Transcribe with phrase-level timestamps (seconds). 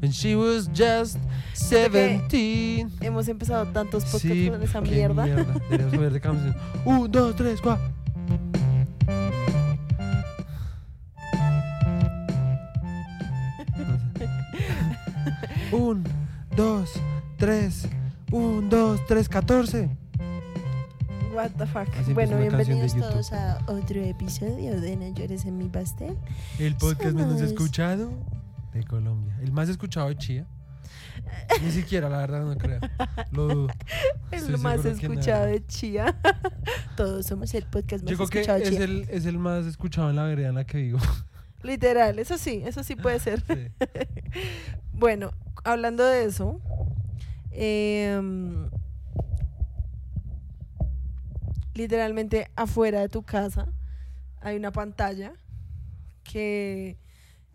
[0.00, 1.16] When she was just
[1.54, 2.90] 17.
[3.00, 5.24] Hemos empezado tantos podcasts Sí, con esa mierda.
[5.24, 6.56] Deberíamos cambiar de canción.
[6.84, 7.88] Un, dos, tres, cuatro.
[15.72, 16.04] Un,
[16.56, 16.90] dos,
[17.38, 17.88] tres.
[18.30, 19.88] Un, dos, tres, catorce.
[21.32, 21.88] What the fuck.
[21.96, 26.16] Así bueno, bienvenidos todos a otro episodio de No llores en mi pastel.
[26.58, 28.10] El podcast menos escuchado
[28.72, 29.38] de Colombia.
[29.40, 30.46] El más escuchado de Chía.
[31.62, 32.80] Ni siquiera, la verdad, no creo.
[33.30, 33.68] Lo dudo.
[34.32, 36.16] El Estoy más escuchado de Chía.
[36.96, 38.84] Todos somos el podcast más Yo creo que escuchado de es Chía.
[38.84, 40.98] el, es el más escuchado en la vereda en la que vivo.
[41.62, 43.44] Literal, eso sí, eso sí puede ser.
[43.46, 43.68] Sí.
[44.92, 45.30] Bueno,
[45.62, 46.60] hablando de eso,
[47.52, 48.68] em,
[51.74, 53.72] literalmente afuera de tu casa
[54.40, 55.32] hay una pantalla
[56.24, 56.98] que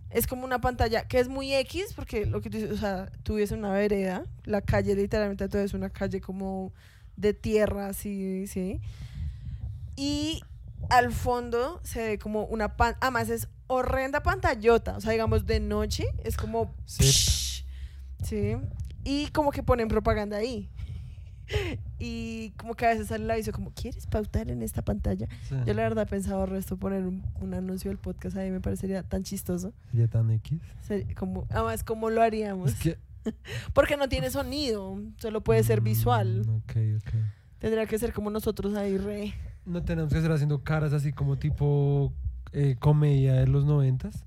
[0.10, 3.12] es como una pantalla que es muy X, porque lo que tú dices, o sea,
[3.24, 6.74] tú una vereda, la calle literalmente todo es una calle como
[7.18, 8.82] de tierra, así, sí.
[9.96, 10.42] Y
[10.90, 15.60] al fondo se ve como una pan, además es horrenda pantallota, o sea, digamos de
[15.60, 17.04] noche es como Sí.
[17.04, 17.66] psh,
[18.24, 18.56] sí,
[19.04, 20.70] y como que ponen propaganda ahí.
[22.00, 25.28] Y como que a veces sale el aviso como, ¿quieres pautar en esta pantalla?
[25.48, 25.56] Sí.
[25.66, 28.60] Yo la verdad he pensado el resto poner un, un anuncio del podcast ahí, me
[28.60, 29.74] parecería tan chistoso.
[29.92, 30.60] Sería tan X.
[31.18, 32.72] Como, además, ¿cómo lo haríamos?
[32.74, 32.98] Es que.
[33.74, 36.44] Porque no tiene sonido, solo puede ser visual.
[36.46, 37.14] Mm, Ok, ok.
[37.60, 39.34] Tendría que ser como nosotros ahí, re.
[39.66, 42.14] No tenemos que estar haciendo caras así como tipo
[42.52, 44.24] eh, comedia de los noventas.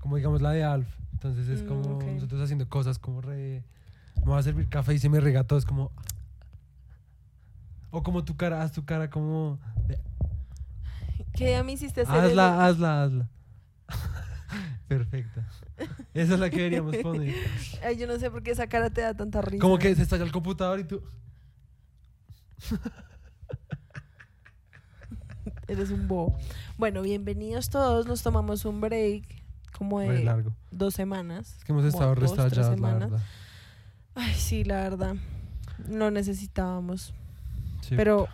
[0.00, 0.88] Como digamos la de Alf.
[1.12, 3.62] Entonces es Mm, como nosotros haciendo cosas como re.
[4.24, 5.58] Me va a servir café y se me rega todo.
[5.58, 5.92] Es como.
[7.96, 9.60] O como tu cara, haz tu cara como.
[9.86, 10.00] de-
[11.32, 13.28] ¿Qué día me hiciste hacer hazla, hazla, hazla.
[14.88, 15.46] Perfecta.
[16.12, 17.34] Esa es la que deberíamos poner.
[17.84, 19.60] Ay, yo no sé por qué esa cara te da tanta risa.
[19.62, 21.02] Como que se estalla el computador y tú.
[25.68, 26.36] Eres un bobo.
[26.76, 28.06] Bueno, bienvenidos todos.
[28.06, 29.24] Nos tomamos un break
[29.78, 30.52] como de largo.
[30.72, 31.54] dos semanas.
[31.58, 33.10] Es que hemos estado restallados, la semanas.
[33.10, 33.24] verdad.
[34.16, 35.14] Ay, sí, la verdad.
[35.88, 37.14] No necesitábamos.
[37.88, 37.96] Sí.
[37.96, 38.28] Pero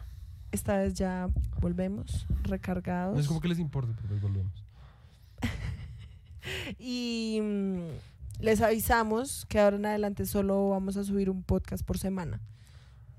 [0.53, 1.29] esta vez ya
[1.61, 3.15] volvemos recargados.
[3.15, 4.65] No es como que les importe, pero pues volvemos.
[6.79, 11.99] Y mm, les avisamos que ahora en adelante solo vamos a subir un podcast por
[11.99, 12.41] semana.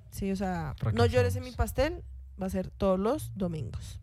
[0.09, 2.03] Sí, o sea, no llores en mi pastel
[2.41, 3.99] va a ser todos los domingos.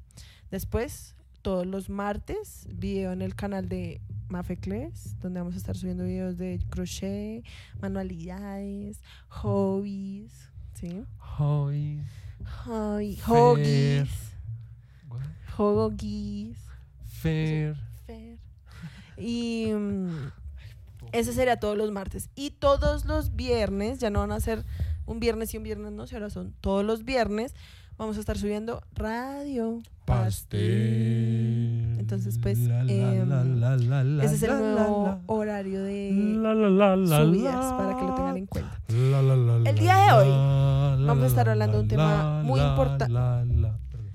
[0.51, 6.05] Después, todos los martes, video en el canal de Mafecles, donde vamos a estar subiendo
[6.05, 7.45] videos de crochet,
[7.81, 10.48] manualidades, hobbies,
[10.79, 11.05] ¿sí?
[11.39, 12.01] Hoy.
[12.67, 14.09] Hobby- Fair.
[15.57, 16.57] Hoggies.
[17.07, 17.77] Fair.
[18.07, 18.39] Fer.
[19.17, 20.31] Y mm,
[21.13, 22.31] ese sería todos los martes.
[22.37, 24.65] Y todos los viernes, ya no van a ser
[25.07, 27.55] un viernes y un viernes, no, si ahora son todos los viernes,
[27.99, 29.81] vamos a estar subiendo radio.
[30.07, 31.97] Pastel.
[31.99, 36.11] Entonces, pues, em, Ese es el nuevo horario de
[37.07, 38.81] subidas para que lo tengan en cuenta.
[38.89, 40.29] El día de hoy
[41.07, 43.79] vamos a estar la, hablando de un tema muy la, importa- la, la.
[43.91, 44.15] Perdón.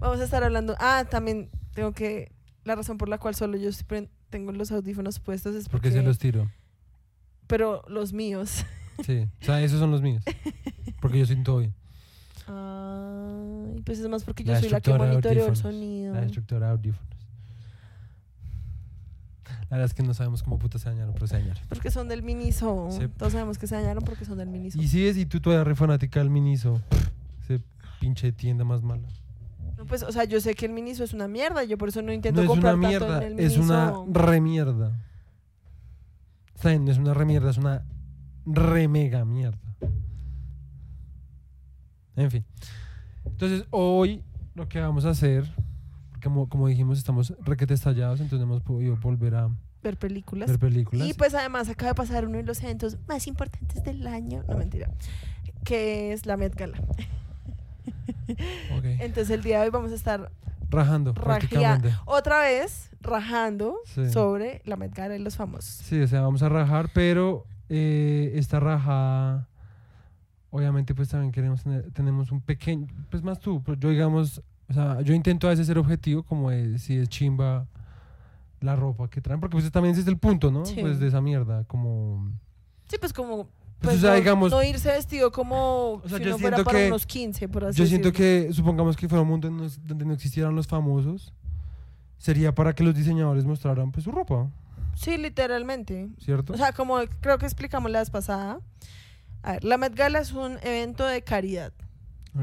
[0.00, 0.74] Vamos a estar hablando.
[0.78, 2.32] Ah, también tengo que.
[2.64, 5.88] La razón por la cual solo yo siempre tengo los audífonos puestos es porque.
[5.88, 6.50] Porque se los tiro.
[7.46, 8.64] Pero los míos.
[9.04, 9.26] Sí.
[9.40, 10.22] O sea, esos son los míos.
[11.00, 11.74] Porque yo siento bien.
[12.46, 16.14] Ay, pues es más porque yo La soy la que monitoreo el sonido.
[16.14, 17.14] La instructora de audífonos.
[19.70, 21.62] La verdad es que no sabemos cómo puta se dañaron, pero se dañaron.
[21.68, 22.88] Porque son del Miniso.
[22.90, 23.08] Sí.
[23.16, 24.80] Todos sabemos que se dañaron porque son del Miniso.
[24.80, 26.80] Y si es, y tú todavía re fanática del Miniso.
[27.42, 27.60] Ese
[27.98, 29.08] pinche tienda más mala.
[29.76, 31.64] No, pues, o sea, yo sé que el Miniso es una mierda.
[31.64, 34.02] Yo por eso no intento no es comprar una tanto mierda, en el es Miniso.
[34.02, 35.00] una remierda.
[36.54, 37.84] Está bien, no es una remierda, es una
[38.46, 39.58] re mega mierda.
[42.16, 42.44] En fin.
[43.24, 44.22] Entonces, hoy
[44.54, 45.44] lo que vamos a hacer,
[46.10, 49.48] porque como, como dijimos, estamos requete estallados, entonces hemos podido volver a
[49.82, 50.48] ver películas.
[50.48, 51.06] ver películas.
[51.08, 54.42] Y pues además acaba de pasar uno de los eventos más importantes del año.
[54.48, 54.88] No, mentira.
[55.64, 56.78] Que es la Met Gala.
[58.76, 58.84] Ok.
[59.00, 60.30] Entonces el día de hoy vamos a estar
[60.70, 61.94] Rajando, prácticamente.
[62.06, 64.10] otra vez rajando Sí.
[64.10, 65.66] sobre la Met Gala y los famosos.
[65.84, 69.48] Sí, o sea, vamos a rajar, pero eh, esta rajada,
[70.54, 74.72] obviamente, pues también queremos tener, tenemos un pequeño, pues más tú, pues yo digamos, o
[74.72, 76.48] sea, yo intento a veces ser objetivo, como
[76.78, 77.66] si es chimba
[78.60, 80.64] la ropa que traen, porque pues también ese es el punto, ¿no?
[80.64, 80.76] Sí.
[80.80, 82.30] Pues de esa mierda, como...
[82.86, 83.48] Sí, pues como Pues,
[83.80, 86.78] pues, o sea, no, digamos, no irse vestido como sea, si yo no fuera para
[86.78, 88.46] que- unos 15, por así yo siento decirlo.
[88.46, 91.32] que, supongamos que fuera un mundo donde no existieran los famosos,
[92.16, 94.48] sería para que los diseñadores mostraran pues su ropa.
[94.94, 96.10] Sí, literalmente.
[96.18, 96.52] ¿cierto?
[96.52, 98.60] O sea, como creo que explicamos la vez pasada.
[99.44, 101.72] A ver, la Met Gala es un evento de caridad,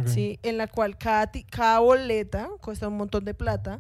[0.06, 0.40] ¿sí?
[0.44, 1.32] En la cual cada,
[1.80, 3.80] boleta cuesta un montón de plata.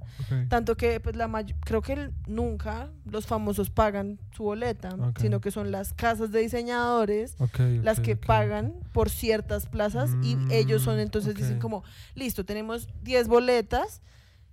[0.50, 1.28] Tanto que, pues, la
[1.64, 4.90] creo que nunca los famosos pagan su boleta,
[5.22, 7.36] sino que son las casas de diseñadores
[7.84, 11.84] las que pagan por ciertas plazas y ellos son Mm, entonces dicen como,
[12.16, 14.02] listo, tenemos 10 boletas,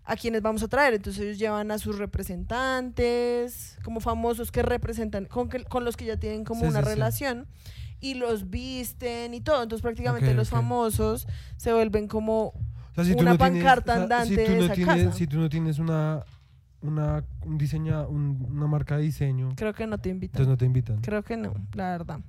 [0.05, 0.95] ¿a quienes vamos a traer?
[0.95, 6.05] Entonces ellos llevan a sus representantes, como famosos que representan, con, que- con los que
[6.05, 6.91] ya tienen como Sí, una sí, sí.
[8.01, 9.63] Y los visten y todo.
[9.63, 12.47] Entonces prácticamente los famosos se vuelven como...
[12.47, 12.55] O
[12.95, 15.17] sea, si tú una no pancarta andante si tú de esa tienes, casa.
[15.17, 16.25] Si tú no tienes una,
[16.83, 20.31] una, un diseña, un- una marca de diseño, Creo que no te invitan.
[20.43, 21.01] entonces no te invitan.
[21.01, 22.21] Creo que no, la verdad.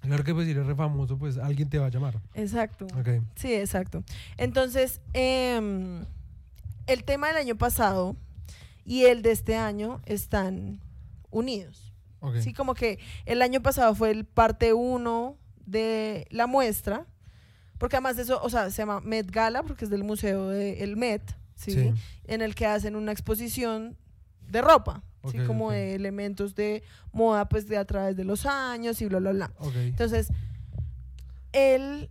[0.00, 2.18] Claro que pues si eres re famoso, pues alguien te va a llamar.
[2.34, 2.86] Exacto.
[3.34, 4.04] Sí, exacto.
[4.38, 6.04] Entonces, em,
[6.86, 8.16] el tema del año pasado
[8.86, 10.80] y el de este año están
[11.30, 11.87] unidos.
[12.40, 17.06] Sí, como que el año pasado fue el parte uno de la muestra,
[17.78, 20.96] porque además de eso, o sea, se llama Met Gala, porque es del museo del
[20.96, 21.22] Met,
[21.54, 21.72] ¿sí?
[21.72, 21.94] Sí.
[22.24, 23.96] En el que hacen una exposición
[24.48, 25.38] de ropa, ¿sí?
[25.46, 26.82] Como de elementos de
[27.12, 29.52] moda, pues, de a través de los años y bla, bla, bla.
[29.76, 30.28] Entonces,
[31.52, 32.10] el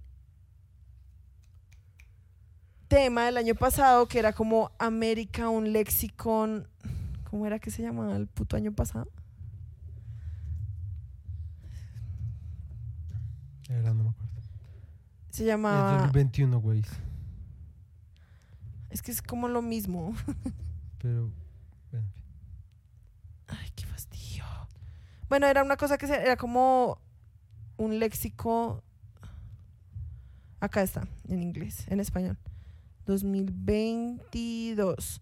[2.88, 6.68] tema del año pasado, que era como América, un lexicon.
[7.30, 9.10] ¿Cómo era que se llamaba el puto año pasado?
[13.70, 14.34] Era, no me acuerdo.
[15.30, 15.94] Se Es llamaba.
[15.98, 16.84] 2021, güey.
[18.90, 20.14] Es que es como lo mismo.
[21.02, 21.32] Pero,
[21.92, 22.08] bueno.
[23.48, 24.44] Ay, qué fastidio.
[25.30, 27.00] Bueno, era una cosa que se- era como
[27.78, 28.84] un léxico.
[30.60, 32.38] Acá está, en inglés, en español.
[33.06, 35.22] 2022.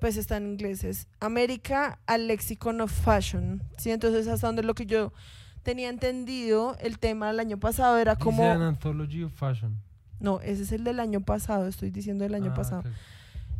[0.00, 0.82] Pues está en inglés.
[0.84, 3.62] Es América al Lexicon of Fashion.
[3.76, 5.12] Sí, entonces hasta donde lo que yo
[5.62, 8.50] tenía entendido, el tema del año pasado era Dice como...
[8.50, 9.76] an anthology of fashion.
[10.20, 12.82] No, ese es el del año pasado, estoy diciendo del año Ah, pasado.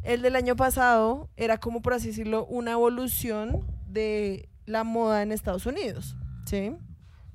[0.02, 5.32] El del año pasado era como, por así decirlo, una evolución de la moda en
[5.32, 6.75] Estados Unidos, ¿sí?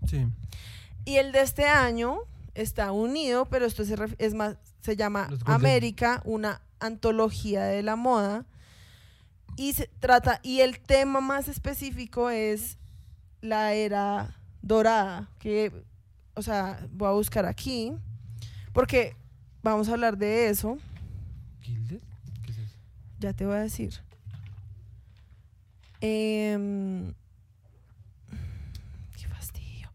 [0.05, 0.25] Sí.
[1.05, 2.19] Y el de este año
[2.55, 8.45] está unido, pero esto se es más, se llama América, una antología de la moda.
[9.55, 12.77] Y se trata, y el tema más específico es
[13.41, 14.35] la era
[14.67, 15.71] dorada, que,
[16.35, 17.93] o sea, voy a buscar aquí,
[18.73, 19.15] porque
[19.63, 20.77] vamos a hablar de eso.
[21.61, 21.99] ¿Gilded?
[22.43, 22.75] ¿Qué es eso?
[23.19, 23.93] Ya te voy a decir.
[26.01, 27.13] Em,
[29.19, 29.89] qué fastidio.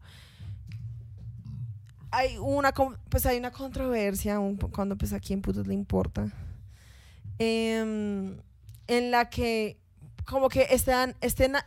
[2.11, 2.73] Hay una,
[3.09, 6.27] pues hay una controversia, un cuando pues a quién putos le importa,
[7.39, 8.37] em,
[8.87, 9.79] en la que
[10.25, 11.65] como que este, an- este, na-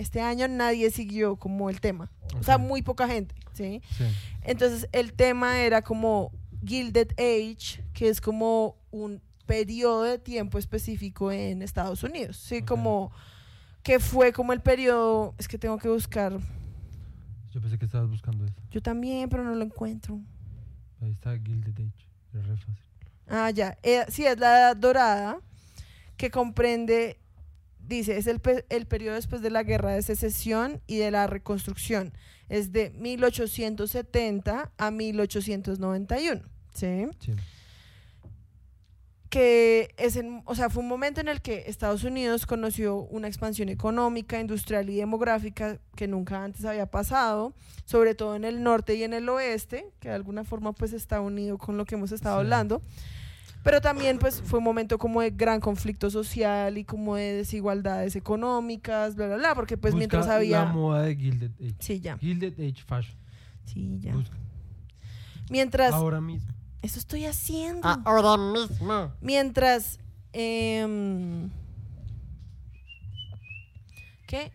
[0.00, 2.10] este, año nadie siguió como el tema.
[2.38, 3.82] O sea, muy poca gente, ¿sí?
[3.96, 4.04] Sí.
[4.42, 6.32] Entonces el tema era como
[6.64, 12.36] Gilded Age, que es como un periodo de tiempo específico en Estados Unidos.
[12.36, 13.10] Sí, como
[13.82, 16.38] que fue como el periodo, es que tengo que buscar,
[17.52, 18.54] Yo pensé que estabas buscando eso.
[18.70, 20.20] yo también, pero no lo encuentro.
[21.00, 22.06] Ahí está Gilded Age.
[22.34, 22.84] Es re fácil.
[23.26, 25.38] Ah, ya, eh, sí, es la edad dorada,
[26.16, 27.18] que comprende,
[27.90, 31.26] dice, es el, pe- el periodo después de la guerra de secesión y de la
[31.26, 32.12] reconstrucción.
[32.48, 36.42] Es de 1870 a 1891,
[36.74, 37.06] ¿sí?
[37.20, 37.32] Sí.
[39.28, 43.28] que es en- o sea, fue un momento en el que Estados Unidos conoció una
[43.28, 47.54] expansión económica, industrial y demográfica que nunca antes había pasado,
[47.84, 51.20] sobre todo en el norte y en el oeste, que de alguna forma pues está
[51.20, 52.40] unido con lo que hemos estado Sí.
[52.40, 52.82] hablando.
[53.62, 58.16] Pero también pues fue un momento como de gran conflicto social y como de desigualdades
[58.16, 60.64] económicas, bla, bla, bla, porque pues Busca mientras había...
[60.64, 61.74] La moda de Gilded Age.
[61.78, 62.16] Sí, ya.
[62.16, 63.18] Gilded Age Fashion.
[63.66, 64.14] Sí, ya.
[64.14, 64.36] Busca.
[65.50, 65.92] Mientras...
[65.92, 66.54] Ahora mismo.
[66.82, 67.86] Eso estoy haciendo.
[68.04, 69.12] Ahora mismo.
[69.20, 69.98] Mientras.
[70.32, 71.50] em,
[74.26, 74.52] ¿Qué?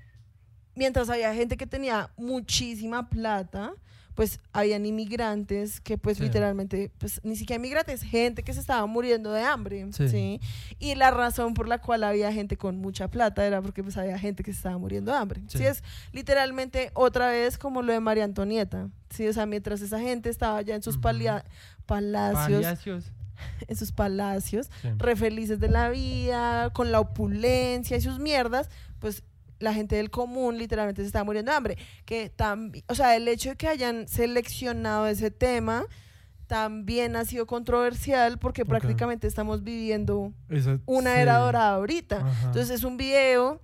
[0.75, 3.73] Mientras había gente que tenía muchísima plata,
[4.15, 6.23] pues habían inmigrantes que pues Sí.
[6.23, 10.07] literalmente, pues ni siquiera inmigrantes, gente que se estaba muriendo de hambre, Sí.
[10.09, 10.39] ¿sí?
[10.79, 14.17] Y la razón por la cual había gente con mucha plata era porque pues había
[14.17, 15.41] gente que se estaba muriendo de hambre.
[15.47, 19.27] Sí, es literalmente otra vez como lo de María Antonieta, ¿sí?
[19.27, 21.01] O sea, mientras esa gente estaba ya en sus Ujú.
[21.03, 21.43] palia-
[21.85, 23.11] palacios, Palacios.
[23.67, 24.89] en sus palacios, Sí.
[24.97, 28.69] re felices de la vida, con la opulencia y sus mierdas,
[28.99, 29.23] pues
[29.59, 31.77] la gente del común literalmente se está muriendo de hambre.
[32.05, 35.85] Que también, o sea, el hecho de que hayan seleccionado ese tema
[36.47, 38.69] también ha sido controversial porque Ok.
[38.69, 41.19] prácticamente estamos viviendo Esa- una sí.
[41.21, 42.17] era dorada ahorita.
[42.17, 42.45] Ajá.
[42.47, 43.61] Entonces es un video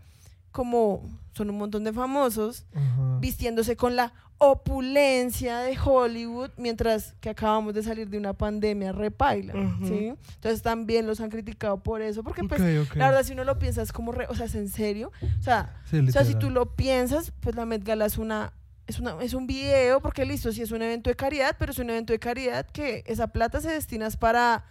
[0.52, 3.18] como son un montón de famosos Ajá.
[3.20, 9.54] vistiéndose con la opulencia de Hollywood mientras que acabamos de salir de una pandemia repaila.
[9.84, 10.14] ¿sí?
[10.36, 12.60] Entonces también los han criticado por eso porque pues
[12.96, 15.44] la verdad si uno lo piensa es como re- o sea, es en serio, o
[15.44, 18.54] sea, Sí, o sea, si tú lo piensas, pues la Met Gala es una
[18.88, 21.78] es una es un video porque listo, sí es un evento de caridad, pero es
[21.78, 24.66] un evento de caridad que esa plata se destina es para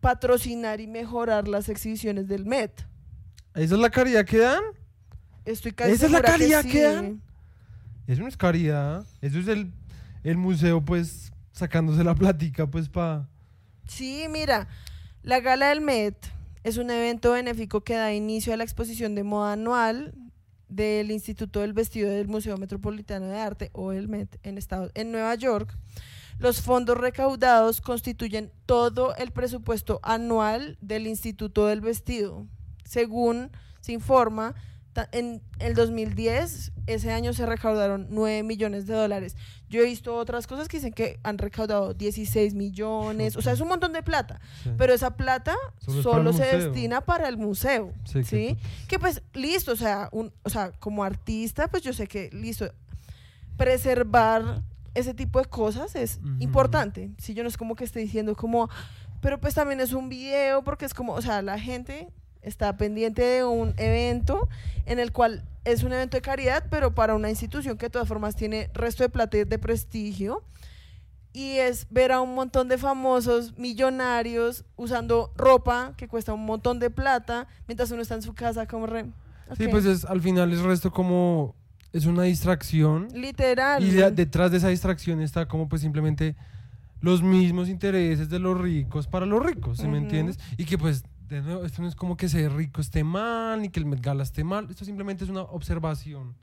[0.00, 2.84] patrocinar y mejorar las exhibiciones del Met.
[3.54, 4.62] ¿Esa es la caridad que dan?
[5.44, 6.68] Estoy casi ¿Esa es la sí.
[6.70, 7.22] que dan?
[8.06, 9.06] Eso no es caridad.
[9.20, 9.72] Eso es el,
[10.24, 13.28] el museo, pues, sacándose la plática, pues, para...
[13.86, 14.68] Sí, mira,
[15.22, 16.16] la Gala del Met
[16.64, 20.14] es un evento benéfico que da inicio a la exposición de moda anual
[20.68, 25.12] del Instituto del Vestido del Museo Metropolitano de Arte, o el Met, en, Estados, en
[25.12, 25.76] Nueva York.
[26.38, 32.46] Los fondos recaudados constituyen todo el presupuesto anual del Instituto del Vestido.
[32.84, 34.54] Según se informa,
[35.12, 39.36] en el 2010, ese año se recaudaron 9 millones de dólares.
[39.68, 43.60] Yo he visto otras cosas que dicen que han recaudado 16 millones, o sea, es
[43.60, 44.38] un montón de plata,
[44.76, 46.58] pero esa plata Solo se museo.
[46.58, 48.56] destina para el museo, Sí.
[48.86, 52.70] Que pues, listo, o sea, un, o sea, como artista, pues yo sé que, listo,
[53.56, 54.62] preservar
[54.94, 57.10] ese tipo de cosas es importante.
[57.18, 58.68] Si yo no es como que esté diciendo como,
[59.22, 62.08] pero pues también es un video, porque es como, o sea, la gente
[62.42, 64.48] está pendiente de un evento
[64.86, 68.08] en el cual es un evento de caridad, pero para una institución que de todas
[68.08, 70.42] formas tiene resto de plata y de prestigio.
[71.34, 76.78] Y es ver a un montón de famosos millonarios usando ropa que cuesta un montón
[76.78, 79.06] de plata, mientras uno está en su casa como re...
[79.56, 81.54] Sí, pues es, al final es resto como...
[81.92, 83.08] Es una distracción.
[83.14, 83.84] Literal.
[83.84, 86.36] Y de- detrás de esa distracción está como pues simplemente
[87.02, 90.38] los mismos intereses de los ricos para los ricos, ¿sí me entiendes?
[90.56, 93.68] Y que pues, de nuevo, esto no es como que ser rico esté mal, ni
[93.68, 96.34] que el Met Gala esté mal, esto simplemente es una observación.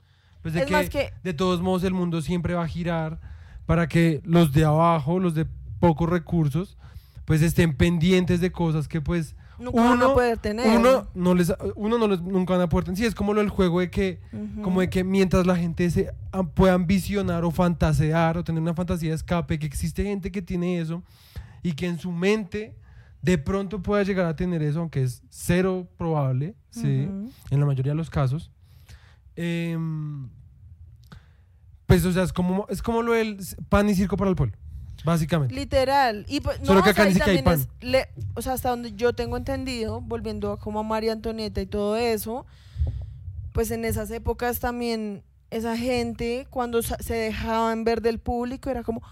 [0.42, 3.20] Pues de Es que, más que- de todos modos el mundo siempre va a girar
[3.66, 5.46] para que los de abajo, los de
[5.78, 6.76] pocos recursos,
[7.24, 10.66] pues estén pendientes de cosas que pues Nunca van a uno- poder tener.
[10.78, 12.98] uno no les uno no les nunca van a poder tener.
[12.98, 14.62] Sí, es como lo del juego de que Ujú.
[14.62, 18.74] como de que mientras la gente se am- pueda ambicionar o fantasear o tener una
[18.74, 21.02] fantasía de escape, que existe gente que tiene eso
[21.62, 22.74] y que en su mente
[23.22, 26.54] de pronto pueda llegar a tener eso, aunque es cero probable.
[26.82, 28.50] En la mayoría de los casos.
[29.36, 30.28] Em,
[31.86, 34.56] pues, o sea, es como, es como lo del pan y circo para el pueblo,
[35.04, 35.54] básicamente.
[35.54, 36.24] Literal.
[36.28, 38.70] Y pues, Solo que o sea, acá y siquiera hay es le- o sea, hasta
[38.70, 42.46] donde yo tengo entendido, volviendo a como a María Antonieta y todo eso,
[43.52, 49.02] pues en esas épocas también esa gente cuando se dejaban ver del público era como,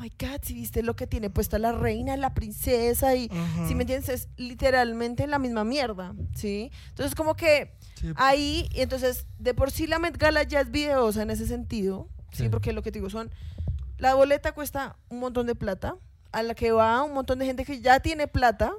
[0.00, 3.30] my god, si viste lo que tiene puesta la reina, la princesa y
[3.66, 6.70] si me entiendes es literalmente la misma mierda, ¿sí?
[6.90, 10.70] Entonces como que Sí, ahí, y entonces, de por sí la Met Gala ya es
[10.70, 12.44] videosa en ese sentido, ¿sí?
[12.44, 12.48] Sí.
[12.48, 13.30] Porque lo que te digo son,
[13.98, 15.96] la boleta cuesta un montón de plata,
[16.30, 18.72] a la que va un montón de gente que ya tiene plata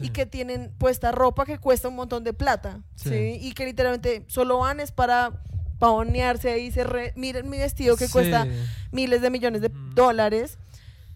[0.00, 2.82] y que tienen puesta ropa que cuesta un montón de plata.
[2.94, 3.38] ¿sí?
[3.40, 5.42] Y que literalmente solo van es para
[5.78, 8.12] pavonearse ahí, se re- miren mi vestido que Sí.
[8.12, 8.46] cuesta
[8.92, 10.58] miles de millones de dólares,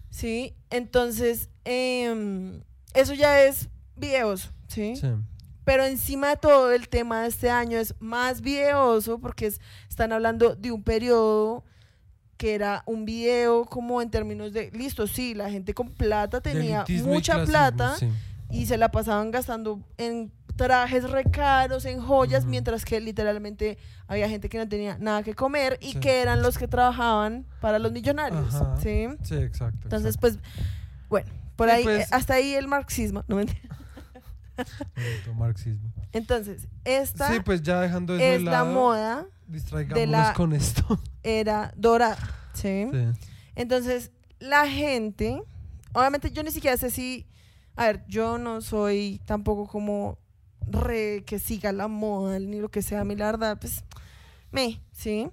[0.09, 0.53] ¿sí?
[0.69, 2.61] Entonces, em,
[2.93, 4.95] eso ya es videos, ¿sí?
[4.95, 5.07] Sí.
[5.65, 10.11] Pero encima de todo el tema de este año es más videoso porque es- están
[10.11, 11.63] hablando de un periodo
[12.37, 16.83] que era un video como en términos de, listo, sí, la gente con plata tenía
[16.89, 18.09] y mucha clasismo, plata sí.
[18.49, 24.49] y se la pasaban gastando en trajes recaros, en joyas, mientras que literalmente había gente
[24.49, 25.99] que no tenía nada que comer y Sí.
[25.99, 28.77] que eran los que trabajaban para los millonarios, Ajá.
[28.77, 29.07] ¿sí?
[29.23, 29.79] Sí, exacto.
[29.83, 30.39] Entonces, exacto.
[30.39, 30.39] pues,
[31.09, 33.37] bueno, por Sí, ahí, pues- eh, hasta ahí el marxismo, no.
[33.37, 33.53] Bonito
[35.35, 35.91] marxismo.
[36.11, 40.53] Entonces, esta Sí, pues ya dejando eso es de la lado, moda distraigámonos la- con
[40.53, 40.99] esto.
[41.23, 42.17] era dorada,
[42.53, 42.87] ¿sí?
[42.91, 43.05] Sí.
[43.55, 45.41] Entonces, la gente,
[45.93, 47.25] obviamente yo ni siquiera sé si,
[47.75, 50.19] a ver, yo no soy tampoco como
[50.69, 53.83] re que siga la moda ni lo que sea, a mí la verdad, pues,
[54.51, 55.29] me, ¿sí?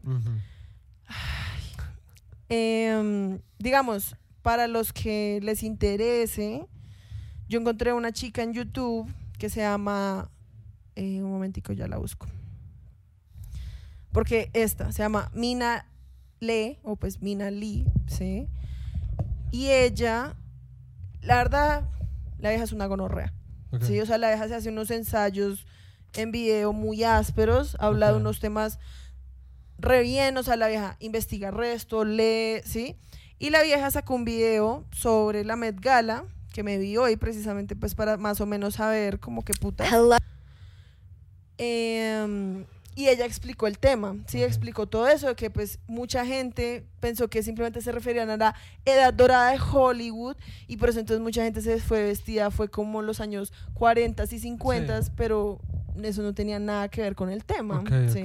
[2.49, 6.67] Em, digamos, para los que les interese,
[7.49, 10.31] yo encontré una chica en YouTube que se llama,
[10.97, 12.27] eh, un momentico, ya la busco.
[14.13, 15.87] Porque esta se llama Mina
[16.41, 18.49] Le, o pues Mina Lee, ¿sí?
[19.53, 20.37] Y ella,
[21.23, 21.89] la verdad,
[22.39, 23.33] la vieja es una gonorrea.
[23.81, 25.67] Sí, o sea, la vieja se hace unos ensayos
[26.15, 28.21] en video muy ásperos, habla de Ok.
[28.21, 28.79] unos temas
[29.79, 32.97] re bien, o sea, la vieja investiga resto, lee, ¿sí?
[33.39, 37.77] Y la vieja sacó un video sobre la Met Gala, que me vi hoy precisamente
[37.77, 39.85] pues para más o menos saber como que puta.
[41.59, 42.65] Em,
[43.01, 47.29] y ella explicó el tema, sí, explicó todo eso, de que pues mucha gente pensó
[47.29, 48.55] que simplemente se referían a la
[48.85, 53.03] edad dorada de Hollywood y por eso entonces mucha gente se fue vestida, fue como
[53.03, 55.11] los años 40 y 50, Sí.
[55.17, 55.61] pero
[56.03, 58.25] eso no tenía nada que ver con el tema, ¿sí?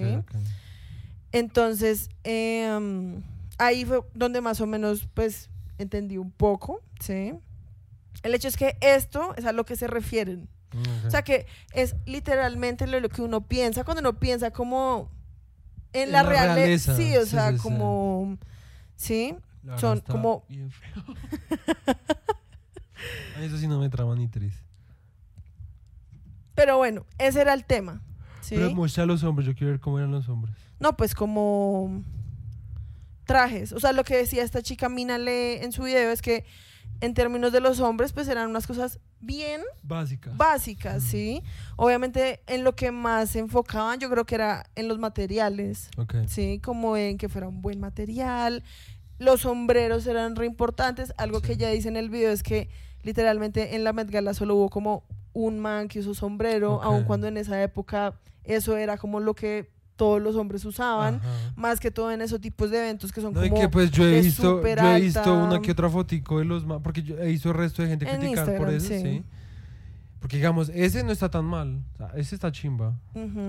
[1.31, 3.21] Entonces, em,
[3.57, 7.33] ahí fue donde más o menos, pues, entendí un poco, ¿sí?
[8.23, 10.47] El hecho es que esto es a lo que se refieren.
[11.05, 15.09] O sea, que es literalmente lo, lo que uno piensa cuando uno piensa como
[15.93, 16.55] en, En la, la realeza.
[16.55, 16.95] realeza.
[16.97, 18.37] Sí, o Sí, sea, sí, como...
[18.97, 19.35] ¿Sí?
[19.63, 21.03] La son como- bien feo.
[23.41, 24.61] Eso sí no me trama ni triste.
[26.55, 28.01] Pero bueno, ese era el tema.
[28.41, 28.55] ¿sí?
[28.55, 30.55] Pero muestra a los hombres, yo quiero ver cómo eran los hombres.
[30.79, 32.01] No, pues como
[33.25, 33.71] trajes.
[33.73, 36.45] O sea, lo que decía esta chica Mina en su video es que
[37.01, 40.31] en términos de los hombres, pues eran unas cosas bien Básica.
[40.35, 41.07] básicas, Mm.
[41.07, 41.43] ¿sí?
[41.75, 46.15] Obviamente en lo que más se enfocaban yo creo que era en los materiales, ok.
[46.27, 46.59] ¿sí?
[46.63, 48.63] Como en que fuera un buen material.
[49.17, 51.13] Los sombreros eran re importantes.
[51.17, 52.69] Algo que ella dice en el video es que
[53.03, 55.03] literalmente en la Met Gala solo hubo como
[55.33, 58.13] un man que usó sombrero, aun cuando en esa época
[58.43, 61.15] eso era como lo que todos los hombres usaban.
[61.15, 61.29] Ajá.
[61.55, 64.03] Más que todo en esos tipos de eventos que son No, como que pues yo
[64.05, 67.01] he visto, súper yo he visto alta- una que otra fotico de los ma- porque
[67.03, 68.99] yo he visto el resto de gente En criticar por eso, sí.
[69.01, 69.23] sí.
[70.19, 72.99] Porque digamos, ese no está tan mal, o sea, ese está chimba.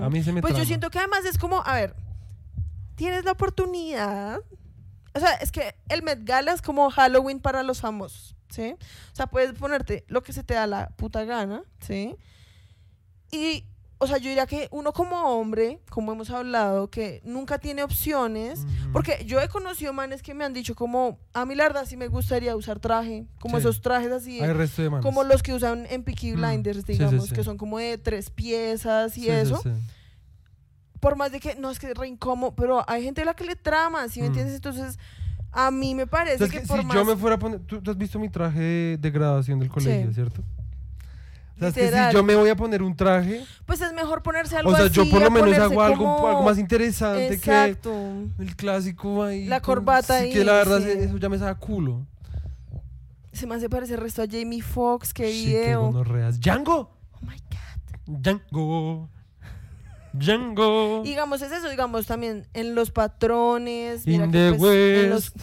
[0.02, 1.94] A mí se me Pues yo siento que además es como, a ver,
[2.96, 4.40] tienes la oportunidad.
[5.14, 8.74] O sea, es que el Met Gala es como Halloween para los famosos, ¿sí?
[9.12, 12.14] O sea, puedes ponerte lo que se te da la puta gana, ¿sí?
[13.32, 13.64] Y,
[13.98, 18.66] o sea, yo diría que uno como hombre, como hemos hablado, que nunca tiene opciones.
[18.92, 21.96] Porque yo he conocido manes que me han dicho como, a mí la verdad sí
[21.96, 23.60] me gustaría usar traje, como Sí.
[23.60, 27.34] esos trajes así, de como los que usan en Peaky Mm, Blinders, digamos, sí.
[27.34, 29.62] que son como de tres piezas y eso
[31.00, 33.34] por más de que no es que es re incómodo, pero hay gente a la
[33.34, 34.30] que le trama, ¿sí me Mm.
[34.30, 34.54] entiendes?
[34.56, 34.98] Entonces,
[35.52, 37.80] a mí me parece que, que por si más yo me fuera a poner, tú,
[37.86, 40.14] has visto mi traje de, graduación del colegio, Sí.
[40.14, 40.42] ¿cierto?
[41.56, 44.22] O sea, es que si yo me voy a poner un traje, pues es mejor
[44.22, 47.32] ponerse algo o sea, así, yo por lo menos hago algo, como- algo más interesante
[47.32, 47.90] Exacto.
[48.36, 49.46] que el clásico ahí.
[49.46, 50.90] La corbata sí, ahí, que la verdad sí.
[50.90, 52.06] eso ya me saca culo.
[53.32, 55.82] Se me hace parecer resto a Jamie Foxx, qué Sí, qué video.
[55.86, 56.38] gonorreas.
[56.40, 56.90] ¡Django!
[57.12, 58.18] oh my god.
[58.20, 59.08] Django.
[60.12, 61.02] Django.
[61.04, 64.06] Digamos, es eso, digamos, también en los patrones.
[64.06, 65.36] In mira the que, pues, en los- West.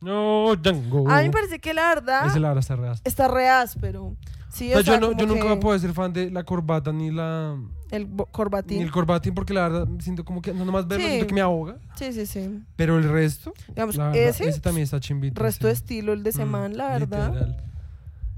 [0.00, 1.08] No, Django.
[1.10, 3.08] A mí me parece que la verdad Ese la verdad está re áspero.
[3.08, 4.16] está re áspero.
[4.54, 6.12] Sí, O o sea, sea, yo no, como yo nunca voy a poder ser fan
[6.12, 7.58] de la corbata ni la
[7.90, 8.82] el bo- ni corbatín.
[8.82, 11.10] el corbatín porque la verdad siento como que no nomás verlo Sí.
[11.10, 12.62] siento que me ahoga, Sí, sí, sí.
[12.76, 15.42] pero el resto, Digamos, la verdad, ese, ese también está chimbito.
[15.42, 17.32] resto de estilo, el de Mm, semana, la verdad.
[17.32, 17.64] literal.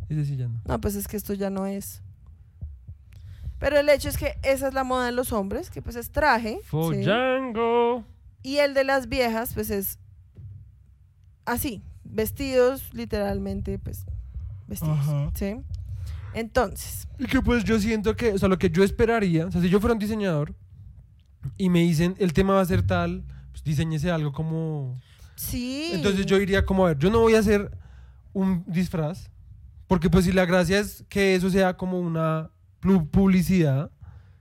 [0.08, 0.58] Ese sí ya no.
[0.64, 2.00] No, pues es que esto ya no es.
[3.58, 6.10] Pero el hecho es que esa es la moda de los hombres, que pues es
[6.10, 6.60] traje.
[6.72, 8.04] Django.
[8.42, 9.98] Y el de las viejas, pues es
[11.44, 14.04] así, vestidos, literalmente, pues
[14.66, 14.98] vestidos.
[14.98, 15.30] Ajá.
[15.34, 15.56] ¿Sí?
[16.36, 19.62] Entonces, Y que pues yo siento que, o sea, lo que yo esperaría, o sea,
[19.62, 20.54] si yo fuera un diseñador
[21.56, 25.00] y me dicen el tema va a ser tal, pues diseñese algo como
[25.34, 25.88] sí.
[25.92, 27.70] Entonces yo diría como, a ver, yo no voy a hacer
[28.34, 29.30] un disfraz,
[29.86, 32.50] porque pues si la gracia es que eso sea como una
[33.10, 33.90] publicidad,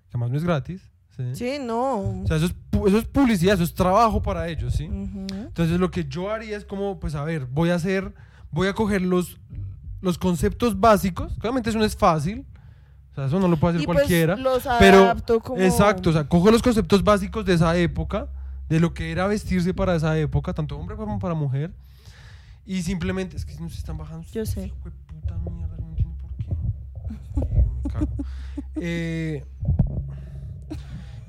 [0.09, 0.81] que además no es gratis,
[1.15, 1.23] ¿sí?
[1.33, 2.23] Sí, no.
[2.23, 2.55] O sea, eso es,
[2.87, 4.89] eso es publicidad, eso es trabajo para ellos, ¿sí?
[4.89, 5.27] Ujú.
[5.29, 8.13] Entonces lo que yo haría es como, pues a ver, voy a hacer,
[8.51, 9.39] voy a coger los,
[10.05, 12.45] los conceptos básicos, obviamente eso no es fácil,
[13.11, 14.35] o sea, eso no lo puede hacer Y pues cualquiera.
[14.37, 15.59] los pero- como...
[15.59, 18.27] Exacto, o sea, cojo los conceptos básicos de esa época,
[18.69, 21.73] de lo que era vestirse para esa época, tanto hombre como para mujer,
[22.65, 24.27] y simplemente, es que nos están bajando.
[24.31, 24.61] Yo sé.
[24.61, 27.65] De puta mierda, no entiendo por qué.
[27.83, 28.07] Me cago.
[28.77, 29.43] Eh,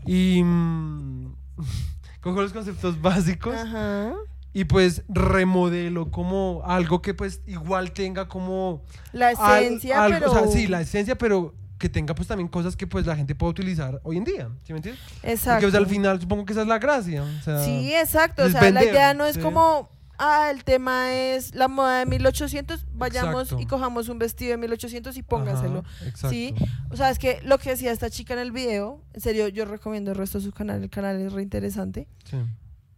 [0.05, 1.33] y mm,
[2.21, 4.13] cojo los conceptos básicos Ajá.
[4.59, 10.31] Y pues remodelo como algo que pues igual tenga como La al- esencia, pero...
[10.31, 13.35] o sea, sí, la esencia, pero que tenga pues también cosas que pues la gente
[13.35, 15.03] pueda utilizar hoy en día, ¿sí me entiendes?
[15.23, 15.61] Exacto.
[15.61, 18.45] Porque pues, al final supongo que esa es la gracia, o sea, Sí, exacto.
[18.45, 19.43] O es sea, la idea no es sí.
[19.43, 23.63] como, ah, el tema es la moda de 1800, vayamos Exacto.
[23.63, 25.81] y cojamos un vestido de 1800 y póngaselo.
[25.81, 26.31] Ajá, exacto.
[26.31, 26.55] Sí.
[26.89, 29.67] O sea, es que lo que decía esta chica en el video, en serio, yo
[29.67, 32.39] recomiendo el resto de su canal, el canal es re interesante, Sí.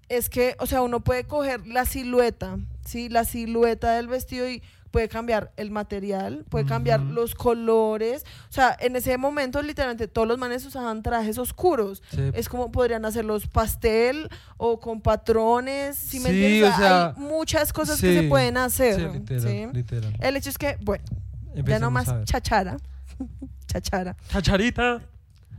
[0.08, 3.08] Es que, o sea, uno puede coger la silueta, ¿sí?
[3.08, 8.24] La silueta del vestido y puede cambiar el material, puede cambiar los colores.
[8.48, 12.02] O sea, en ese momento literalmente todos los manes usaban trajes oscuros.
[12.10, 12.30] Sí.
[12.32, 15.96] Es como podrían hacerlos pastel o con patrones.
[15.98, 16.72] Si me Sí, entiendes?
[16.74, 18.94] o sea, hay muchas cosas que se pueden hacer.
[18.96, 19.66] Sí, literal, ¿sí?
[19.74, 20.16] literal.
[20.20, 21.04] El hecho es que, bueno,
[21.52, 22.24] ya Empecemos no más a ver.
[22.24, 22.76] chachara.
[23.66, 24.16] chachara.
[24.30, 25.02] Chacharita.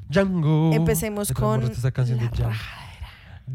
[0.09, 0.71] Django.
[0.73, 2.55] Empecemos Me con enamoraste esa canción la de Django.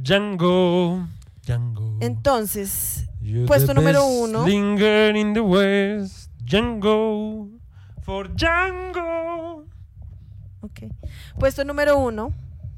[0.02, 1.06] Django.
[1.46, 1.98] Django.
[2.00, 4.46] Entonces, You're puesto the número best uno.
[4.46, 6.30] Linger in the West.
[6.44, 7.48] Django.
[8.02, 9.64] For Django.
[10.60, 10.80] ok.
[11.38, 12.32] Puesto número uno,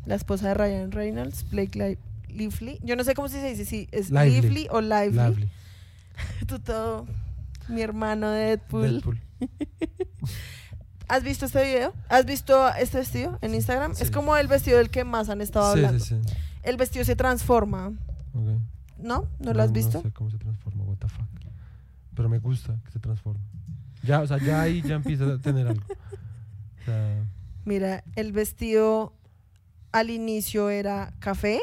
[0.05, 1.99] la esposa de Ryan Reynolds, Blake Li-
[2.37, 2.79] Lively.
[2.83, 4.41] Yo no sé cómo se dice, si es Lively.
[4.43, 5.17] Lively, o Lively.
[5.17, 5.49] Lovely.
[6.47, 7.07] Tú todo,
[7.69, 8.93] mi hermano de Deadpool.
[8.93, 9.21] Deadpool.
[11.09, 11.93] ¿Has visto este video?
[12.09, 13.95] ¿Has visto este vestido en Instagram?
[13.95, 14.03] Sí.
[14.03, 16.05] Es como el vestido del que más han estado Sí, hablando.
[16.05, 16.35] sí, sí.
[16.67, 17.93] El vestido se transforma.
[18.99, 19.27] ¿no?
[19.39, 19.99] ¿No lo has visto?
[19.99, 21.27] No sé cómo se transforma, what the fuck.
[22.15, 23.41] Pero me gusta que se transforme.
[24.03, 25.83] Ya, o sea, ya ahí ya empieza a tener algo.
[26.81, 27.25] O sea,
[27.65, 29.13] Mira, el vestido
[29.93, 31.61] al inicio era café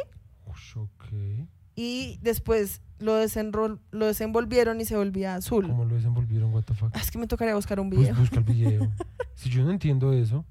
[1.76, 5.68] y después lo, desenrol- lo desenvolvieron y se volvía azul.
[5.68, 6.92] ¿Cómo lo desenvolvieron, what the fuck?
[6.94, 8.16] Ah, Es que me tocaría buscar un Pues video.
[8.16, 8.92] busca el video.
[9.36, 10.46] si yo no entiendo eso.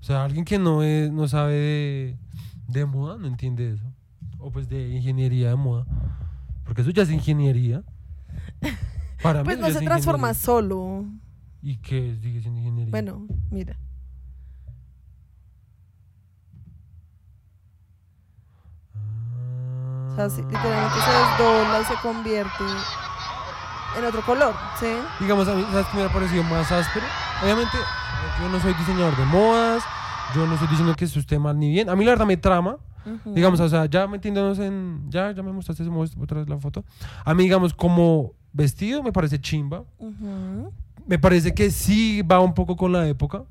[0.00, 2.16] O sea, alguien que no es, no sabe de,
[2.72, 3.84] de moda no entiende eso.
[4.38, 5.84] O pues de ingeniería de moda.
[6.64, 7.82] Porque eso ya es ingeniería.
[9.22, 10.44] Para Pues mí no se es transforma ingeniería.
[10.44, 11.04] solo.
[11.62, 12.90] ¿Y qué sigue siendo ingeniería?
[12.90, 13.76] Bueno, mira.
[20.10, 20.28] O sea, Ah.
[20.28, 22.64] literalmente se desdobla se convierte
[23.98, 24.86] en otro color, ¿sí?
[25.20, 27.06] Digamos, a mí, ¿sabes qué me ha parecido más áspero?
[27.42, 27.76] Obviamente,
[28.40, 29.82] yo no soy diseñador de modas,
[30.34, 31.88] yo no estoy diciendo que eso esté mal ni bien.
[31.88, 33.34] A mí la verdad me trama, Ujú.
[33.34, 35.06] digamos, o sea, ya metiéndonos en...
[35.10, 35.84] Ya, ya me mostraste
[36.20, 36.84] otra vez la foto.
[37.24, 39.84] A mí, digamos, como vestido me parece chimba.
[39.98, 40.72] Ujú.
[41.06, 43.44] Me parece que sí va un poco con la época.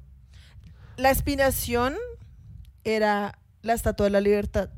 [0.98, 1.96] La inspiración
[2.84, 4.70] era la Estatua de la Libertad.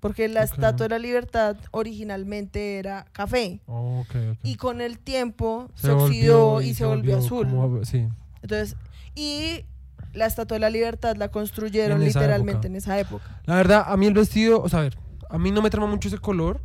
[0.00, 0.52] Porque la Ok.
[0.52, 3.60] Estatua de la Libertad originalmente era café.
[3.66, 4.38] Oh, ok, ok.
[4.44, 7.46] Y con el tiempo se, oxidó y, se volvió, azul.
[7.48, 8.08] como- sí.
[8.42, 8.76] Entonces,
[9.14, 9.66] y
[10.12, 12.66] la Estatua de la Libertad la construyeron En literalmente época.
[12.68, 13.40] en esa época.
[13.44, 15.86] La verdad, a mí el vestido, o sea, a ver, a mí no me trama
[15.86, 16.60] mucho ese color,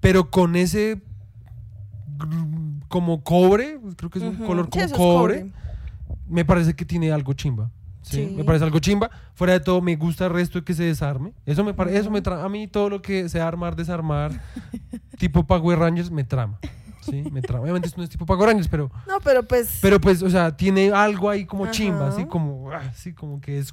[0.00, 1.02] pero con ese
[2.88, 5.50] como cobre, creo que es un color como cobre,
[6.28, 7.70] me parece que tiene algo chimba.
[8.02, 8.26] ¿sí?
[8.28, 8.34] Sí.
[8.36, 9.10] Me parece algo chimba.
[9.34, 11.32] Fuera de todo, me gusta el resto de que se desarme.
[11.44, 14.40] Eso me parece, eso me a mí todo lo que sea armar, desarmar,
[15.18, 16.58] tipo Power Rangers, me trama.
[17.04, 17.62] Sí, me trama.
[17.62, 19.78] Obviamente esto no es tipo Power Rangers, pero, No, pero pues.
[19.80, 23.58] pero pues, o sea, tiene algo ahí como chimba, así como, ah, así como que
[23.58, 23.72] es,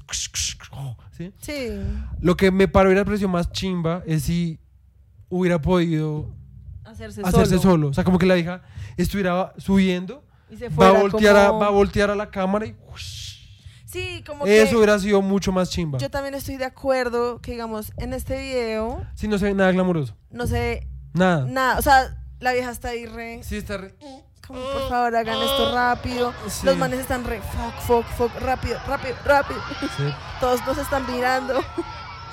[1.11, 1.33] ¿sí?
[1.39, 1.67] sí.
[2.19, 4.59] Lo que me paró parecido más chimba es si
[5.29, 6.29] hubiera podido
[6.83, 7.61] Hacerse, hacerse solo.
[7.61, 7.87] solo.
[7.89, 8.61] O sea, como que la hija
[8.97, 12.75] estuviera subiendo, Y se va a, voltear a, va a voltear a la cámara y
[13.85, 14.75] Sí, como eso que.
[14.77, 15.99] hubiera sido mucho más chimba.
[15.99, 19.71] Yo también estoy de acuerdo que, digamos, en este video Si no se ve nada
[19.73, 20.15] glamuroso.
[20.31, 21.45] no sé Nada.
[21.45, 21.77] nada.
[21.77, 23.41] O sea, la vieja está ahí re.
[23.43, 23.95] Sí, está re-
[24.45, 26.33] Como, por favor, hagan esto rápido.
[26.49, 26.65] Sí.
[26.65, 27.39] Los manes están re.
[27.41, 28.41] Fuck, fuck, fuck.
[28.41, 29.59] Rápido, rápido, rápido.
[29.97, 30.13] Sí.
[30.39, 31.61] Todos nos están mirando.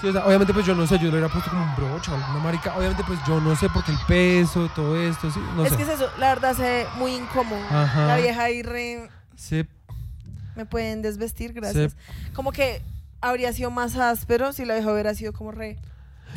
[0.01, 2.11] Sí, o sea, obviamente pues yo no sé, yo le hubiera puesto como un broche
[2.11, 2.77] o alguna marica.
[2.77, 5.77] Obviamente pues yo no sé porque el peso, todo esto, sí, no es sé.
[5.77, 7.61] que es eso, la verdad se ve muy incómodo.
[7.71, 8.07] Ajá.
[8.07, 9.09] La vieja ahí re.
[9.37, 9.66] Sí,
[10.57, 11.97] Me pueden desvestir, gracias.
[12.33, 12.81] Como que
[13.21, 15.77] habría sido más áspero si la vieja hubiera sido como re.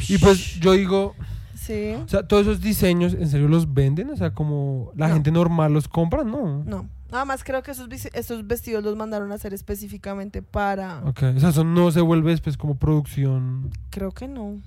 [0.08, 1.16] Y pues yo digo,
[1.64, 1.94] Sí.
[2.04, 4.10] o sea, todos esos diseños, ¿en serio los venden?
[4.10, 5.14] O sea, como la No.
[5.14, 6.64] gente normal los compra, ¿no?
[6.66, 6.88] No.
[7.12, 11.04] Nada más creo que esos, esos vestidos los mandaron a hacer específicamente para.
[11.06, 13.70] Ok, o sea, eso no se vuelve después como producción.
[13.92, 14.60] Creo que no.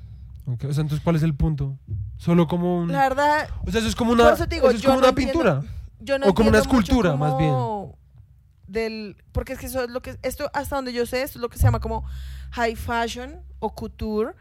[0.47, 1.77] Ok, O sea, entonces, ¿cuál es el punto?
[2.19, 2.93] Solo como un...
[2.93, 4.91] La verdad, O sea, eso es como una, Por eso te digo, eso es yo
[4.91, 5.63] como no una entiendo- pintura.
[6.01, 7.55] yo no O como una escultura, más bien.
[8.67, 11.43] Del, porque es que eso es lo que, esto hasta donde yo sé, esto es
[11.43, 12.05] lo que se llama como
[12.53, 14.33] high fashion o couture,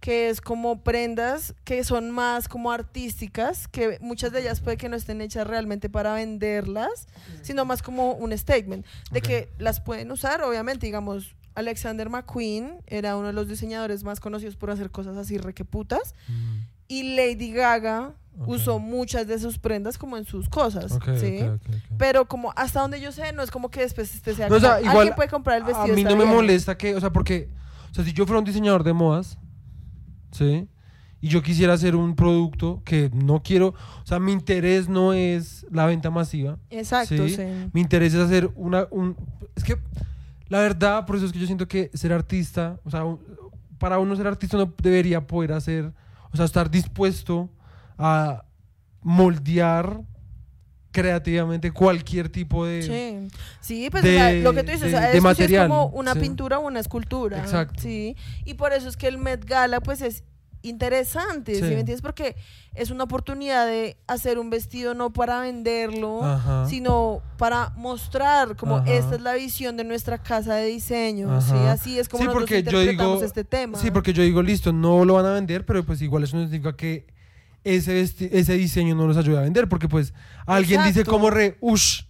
[0.00, 4.88] que es como prendas que son más como artísticas, que muchas de ellas puede que
[4.88, 7.08] no estén hechas realmente para venderlas,
[7.42, 9.24] sino más como un statement, de Ok.
[9.24, 14.56] que las pueden usar, obviamente, digamos, Alexander McQueen era uno de los diseñadores más conocidos
[14.56, 18.48] por hacer cosas así requeputas, Mm, y Lady Gaga Ok.
[18.48, 21.38] usó muchas de sus prendas como en sus cosas, ok, ¿sí?
[21.96, 24.60] Pero como hasta donde yo sé, no es como que después este sea No, o
[24.60, 25.92] sea, igual alguien puede comprar el vestido.
[25.94, 26.36] A mí no me bien".
[26.36, 27.48] molesta que, o sea, porque,
[27.90, 29.38] o sea, si yo fuera un diseñador de modas,
[30.32, 30.68] ¿sí?
[31.20, 35.66] Y yo quisiera hacer un producto que no quiero, o sea, mi interés no es
[35.70, 37.36] la venta masiva, Exacto, Sí.
[37.36, 37.42] sí.
[37.72, 39.16] mi interés es hacer una, un,
[39.56, 39.76] es que,
[40.48, 43.02] la verdad, por eso es que yo siento que ser artista, o sea,
[43.78, 45.92] para uno ser artista no debería poder hacer,
[46.32, 47.48] o sea, estar dispuesto
[47.98, 48.44] a
[49.02, 50.02] moldear
[51.00, 52.82] creativamente cualquier tipo de...
[52.82, 55.68] Sí, sí pues de- o sea, lo que tú dices, o sea, de material, es
[55.68, 56.20] como una sí.
[56.20, 57.38] pintura o una escultura.
[57.38, 57.82] Exacto.
[57.82, 60.24] Sí, y por eso es que el Met Gala pues es
[60.62, 61.64] interesante, ¿sí, Sí.
[61.66, 62.00] me entiendes?
[62.02, 62.34] Porque
[62.74, 66.66] es una oportunidad de hacer un vestido no para venderlo, Ajá.
[66.66, 68.90] sino para mostrar como Ajá.
[68.90, 71.30] esta es la visión de nuestra casa de diseño.
[71.30, 73.78] Así es como Sí, nosotros porque yo interpretamos digo- este tema.
[73.78, 76.42] Sí, porque yo digo, listo, no lo van a vender, pero pues igual eso no
[76.44, 77.06] significa que
[77.74, 80.14] ese, ese diseño no los ayude a vender, porque pues
[80.46, 82.02] alguien dice como re, ush,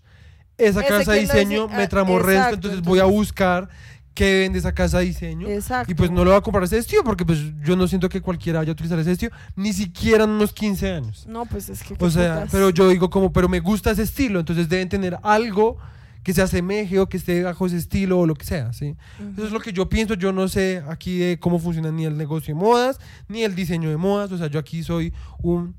[0.58, 3.68] esa Ese casa de diseño dice- me ah, tramó resto, entonces voy a buscar
[4.12, 5.48] qué vende esa casa de diseño.
[5.48, 5.90] Exacto.
[5.90, 8.20] Y pues no lo va a comprar ese vestido, porque pues yo no siento que
[8.20, 11.26] cualquiera vaya a utilizar ese vestido, ni siquiera en unos 15 años.
[11.26, 11.94] No, pues es que...
[11.98, 12.48] O sea, putas.
[12.50, 15.78] pero yo digo como, pero me gusta ese estilo, entonces deben tener algo
[16.26, 18.96] que se asemeje o que esté bajo ese estilo o lo que sea, ¿sí?
[19.34, 22.16] Eso es lo que yo pienso, yo no sé aquí de cómo funciona ni el
[22.18, 25.76] negocio de modas, ni el diseño de modas, o sea, yo aquí soy un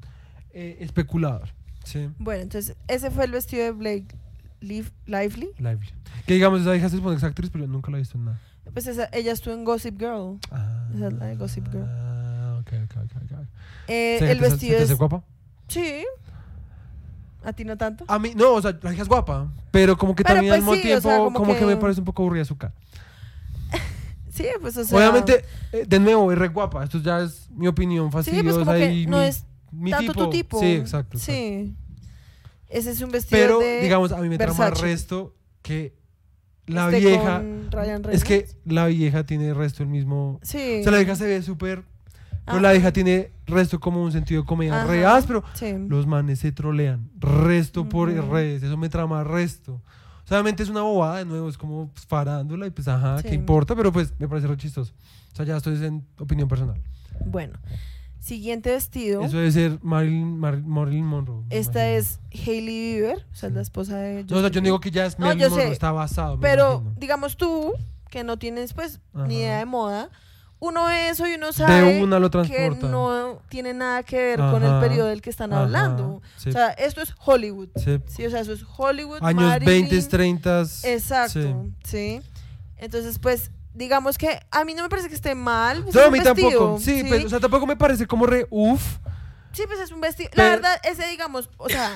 [0.54, 1.50] eh, especulador,
[1.84, 2.08] ¿sí?
[2.18, 4.08] Bueno, entonces ese fue el vestido de Blake
[4.62, 5.50] Liv- Lively.
[5.58, 5.90] Lively.
[6.26, 8.18] Que digamos, esa hija se supone que es actriz, pero yo nunca la he visto
[8.18, 8.40] en nada.
[8.72, 10.40] Pues esa- ella estuvo en Gossip Girl.
[10.50, 11.84] Ah, Esa es la de Gossip Girl.
[11.86, 13.48] Ah, ok, ok, ok, ok.
[13.90, 14.98] Eh, ¿Se- el te- se- vestido se te hace es...
[14.98, 15.24] guapa?
[15.68, 16.06] Sí.
[17.48, 18.04] ¿A ti no tanto?
[18.10, 20.60] A mí, no, o sea, la hija es guapa, pero como que Pero, también al
[20.60, 21.60] pues, mismo sí, o tiempo, sea, como, como que...
[21.60, 22.74] que- me parece un poco aburrida su cara.
[24.30, 24.98] Sí, pues o sea...
[24.98, 28.60] Obviamente, eh, de nuevo, es re guapa, esto ya es mi opinión Sí, pues fastidiosa
[28.60, 30.24] como que y no mi, es mi tanto tipo.
[30.26, 30.60] tu tipo.
[30.60, 31.18] Sí, exacto.
[31.18, 31.20] exacto.
[31.20, 31.74] Sí.
[32.70, 33.82] Ese es un vestido Pero, de...
[33.82, 35.96] digamos, a mí me trama el resto que
[36.66, 37.38] la este vieja.
[37.40, 40.40] con Ryan Es que la vieja tiene el resto el mismo.
[40.44, 40.82] Sí.
[40.82, 41.84] O sea, la vieja se ve súper.
[42.48, 42.62] Pero Ah.
[42.62, 44.88] la vieja tiene resto como un sentido de comedia Ajá.
[44.88, 45.44] re áspero.
[45.54, 45.76] Sí.
[45.88, 47.10] Los manes se trolean.
[47.20, 48.64] Resto por redes.
[48.64, 49.82] Eso me trama resto.
[50.24, 53.30] Solamente es una bobada, de nuevo, es como pues, farándula y pues ajá, Sí.
[53.30, 53.76] ¿qué importa?
[53.76, 54.94] Pero pues me parece re chistoso.
[55.34, 56.82] O sea, ya esto es en opinión personal.
[57.26, 57.60] Bueno.
[58.20, 59.22] Siguiente vestido.
[59.22, 61.44] Eso debe ser Marilyn, Mar- Marilyn Monroe.
[61.50, 64.24] Esta es Hailey Bieber, o sea, es la esposa de...
[64.26, 65.74] No, o sea, Justin yo no digo que ya es No, Marilyn yo Monroe, sé,
[65.74, 66.40] está basado.
[66.40, 67.72] Pero, digamos tú,
[68.10, 69.28] que no tienes pues Ajá.
[69.28, 70.10] ni idea de moda,
[70.60, 74.40] uno ve eso y uno sabe de una lo que no tiene nada que ver
[74.40, 76.22] con el periodo del que están ajá, hablando.
[76.38, 76.50] sí.
[76.50, 77.70] O sea, esto es Hollywood.
[77.76, 78.00] Sí.
[78.08, 79.20] Sí, o sea, eso es Hollywood.
[79.22, 80.64] Años Marilyn, 20, 30.
[80.84, 82.22] Exacto, sí.
[82.78, 85.84] Entonces, pues, digamos que a mí no me parece que esté mal.
[85.84, 86.80] pues, No, a mí vestido, tampoco.
[86.80, 88.98] Sí, pues, o sea, tampoco me parece como re uff.
[89.52, 90.30] Sí, pues es un vestido.
[90.34, 91.96] Pero- La verdad, ese, digamos, o sea,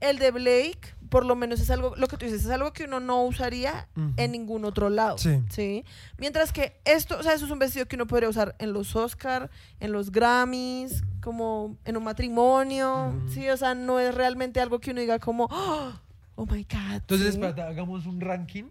[0.00, 2.84] el de Blake, por lo menos es algo, lo que tú dices, es algo que
[2.84, 4.12] uno no usaría Ujú.
[4.16, 5.18] en ningún otro lado.
[5.18, 5.84] Sí.
[6.18, 8.96] Mientras que esto, o sea, eso es un vestido que uno podría usar en los
[8.96, 13.20] Oscar, en los Grammys, como en un matrimonio.
[13.28, 15.92] Sí, o sea, no es realmente algo que uno diga como, oh,
[16.36, 16.94] oh my God.
[16.94, 17.32] Entonces, ¿sí?
[17.34, 18.64] espérate, hagamos un ranking.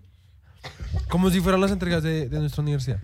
[1.10, 3.00] Como si fueran las entregas de, de nuestra universidad.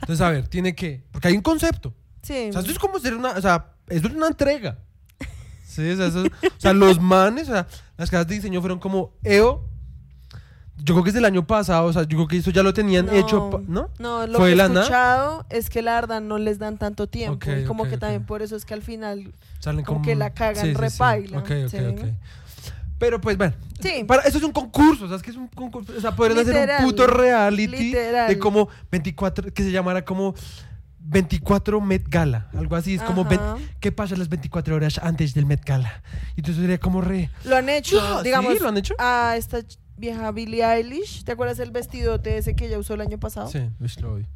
[0.00, 1.02] Entonces, a ver, tiene que.
[1.12, 1.94] Porque hay un concepto.
[2.22, 2.48] Sí.
[2.48, 3.32] O sea, esto es como ser una.
[3.32, 4.78] O sea, esto es una entrega.
[5.70, 8.78] Sí, o sea, eso- o sea, los manes, o sea, las casas de diseño fueron
[8.78, 9.64] como EO.
[10.82, 12.72] Yo creo que es del año pasado, o sea, yo creo que eso ya lo
[12.72, 13.12] tenían No.
[13.12, 13.90] hecho, ¿no?
[13.98, 17.38] No, lo ¿Fue que he escuchado es que la verdad no les dan tanto tiempo.
[17.50, 20.74] Y como que también por eso es que al final Salen Como que la cagan
[20.74, 21.76] sí.
[21.76, 22.00] ok.
[22.98, 24.04] Pero pues bueno, Sí.
[24.06, 26.38] para, eso es un concurso, o sea, es que es un concurso, o sea, podrían
[26.40, 28.28] hacer un puto reality literal.
[28.28, 30.34] de como 24, que se llamara como
[31.02, 33.56] 24 Met Gala, algo así, es como, Ajá.
[33.80, 36.02] ¿qué pasa las 24 horas antes del Met Gala?
[36.36, 37.30] Y entonces sería como re...
[37.44, 37.98] lo han hecho.
[38.00, 38.58] Ah, digamos, ¿sí?
[38.62, 38.94] ¿Lo han hecho?
[38.98, 43.00] a esta ch- vieja Billie Eilish, ¿te acuerdas el vestidote ese que ella usó el
[43.00, 43.48] año pasado?
[43.50, 44.26] Sí, uy, lo odio.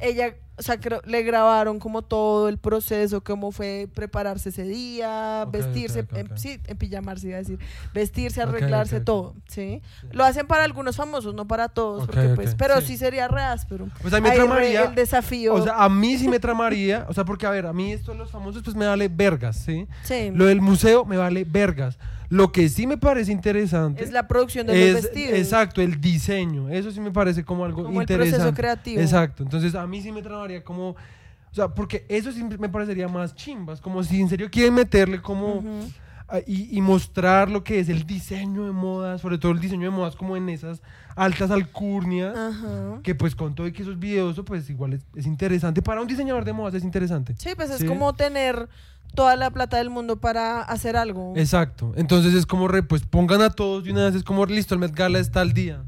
[0.00, 5.44] Ella, o sea, creo- le grabaron como todo el proceso, cómo fue prepararse ese día,
[5.50, 6.38] vestirse, ok, ok, en- ok.
[6.38, 7.58] sí, en pijamarse iba a decir,
[7.94, 9.82] vestirse, arreglarse, todo, ¿sí?
[10.12, 12.88] Lo hacen para algunos famosos, no para todos, porque pues, pero sí.
[12.88, 13.88] sí, sería re áspero.
[14.04, 14.84] O sea, me tramaría...
[14.84, 15.54] el desafío.
[15.54, 18.12] O sea, a mí sí me tramaría, o sea, porque a ver, a mí esto
[18.12, 19.86] de los famosos pues me vale vergas, ¿sí?
[20.04, 21.98] sí, Lo del museo me vale vergas.
[22.30, 25.38] Lo que sí me parece interesante es la producción de los es- vestidos.
[25.38, 26.68] Exacto, el diseño.
[26.68, 28.36] Eso sí me parece como algo Como el interesante.
[28.38, 29.00] proceso creativo.
[29.00, 29.42] Exacto.
[29.42, 30.90] Entonces a mí sí me tramaría como.
[30.90, 33.80] O sea, porque eso sí me parecería más chimbas.
[33.80, 35.64] Como si en serio quieren meterle como.
[36.46, 39.96] Y, y mostrar lo que es el diseño de modas, sobre todo el diseño de
[39.96, 40.82] modas como en esas
[41.16, 42.36] altas alcurnias.
[42.36, 43.00] Ajá.
[43.02, 45.80] Que pues con todo y que esos videos, pues igual es, es interesante.
[45.80, 47.34] Para un diseñador de modas es interesante.
[47.38, 48.68] Sí, pues es como tener
[49.14, 51.32] toda la plata del mundo para hacer algo.
[51.36, 51.92] Exacto.
[51.96, 54.14] Entonces es como, re, pues pongan a todos de una vez.
[54.14, 55.82] Es como, listo, el Met Gala está al día.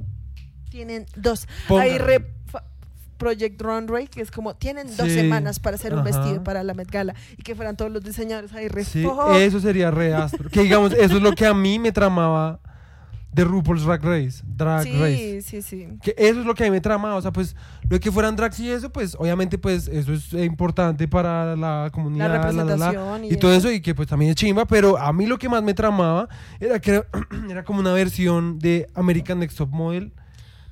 [0.71, 1.47] Tienen dos.
[1.69, 1.85] Pongan.
[1.85, 2.35] Hay re-
[3.19, 6.91] Project Runway, que es como, tienen dos semanas para hacer un vestido para la Met
[6.91, 7.15] Gala.
[7.37, 10.49] Y que fueran todos los diseñadores ahí re Sí, eso sería re áspero.
[10.49, 12.61] Que digamos, eso es lo que a mí me tramaba
[13.33, 14.43] de RuPaul's Drag Race.
[14.45, 15.43] Drag Race.
[15.43, 15.89] Sí, sí, sí.
[16.03, 18.11] Que eso es lo que a mí me trama, o sea, pues lo de que
[18.11, 22.53] fueran drags y eso, pues obviamente pues eso es importante para la comunidad, La la,
[22.53, 25.27] la, la, representación y, todo eso y que pues también es chimba, pero a mí
[25.27, 27.07] lo que más me tramaba era que era,
[27.51, 30.13] era como una versión de American Next Top Model,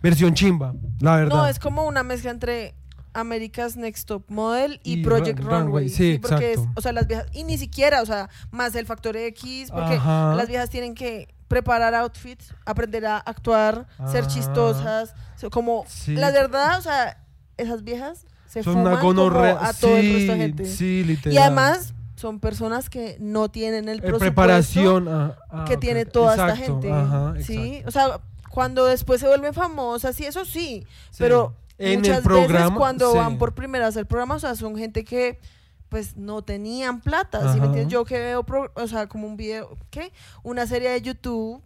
[0.03, 1.37] versión chimba, la verdad.
[1.37, 2.75] No, es como una mezcla entre
[3.15, 5.89] America's Next Top Model y, Y Project Run- Runway, Runway.
[5.89, 6.73] sí, porque es, exacto.
[6.77, 10.35] o sea, las viejas, y ni siquiera, o sea, más el factor X, porque Ajá.
[10.35, 14.29] las viejas tienen que preparar outfits, aprender a actuar, ser Ah.
[14.29, 15.15] chistosas,
[15.51, 16.15] como, Sí.
[16.15, 17.19] la verdad, o sea,
[17.57, 20.65] esas viejas se Son fuman una como a todo el resto de Sí, gente.
[20.65, 21.35] Sí, literal.
[21.35, 26.05] y además son personas que no tienen el Eh, presupuesto preparación ah, ah, que tiene
[26.05, 26.91] toda esta gente.
[26.91, 31.17] ajá, sí, o sea, cuando después se vuelven famosas y eso sí, Sí.
[31.19, 33.19] pero en muchas el programa veces cuando sí.
[33.19, 35.39] van por primera vez al programa, o sea, son gente que
[35.89, 37.93] pues no tenían plata, ¿sí me entiendes?
[37.93, 40.13] Yo que veo, pro- o sea, como un video, ¿qué?
[40.43, 41.63] Una serie de YouTube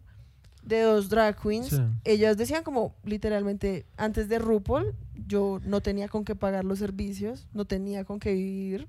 [0.62, 1.82] de dos drag queens, Sí.
[2.04, 4.94] ellas decían como literalmente antes de RuPaul,
[5.26, 8.86] yo no tenía con qué pagar los servicios, no tenía con qué vivir,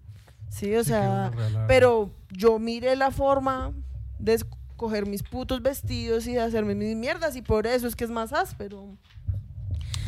[0.50, 1.32] sí, o Sí, sea,
[1.68, 3.74] pero yo miré la forma
[4.20, 8.04] de escoger mis putos vestidos y de hacerme mis mierdas y por eso es que
[8.04, 8.96] es más áspero.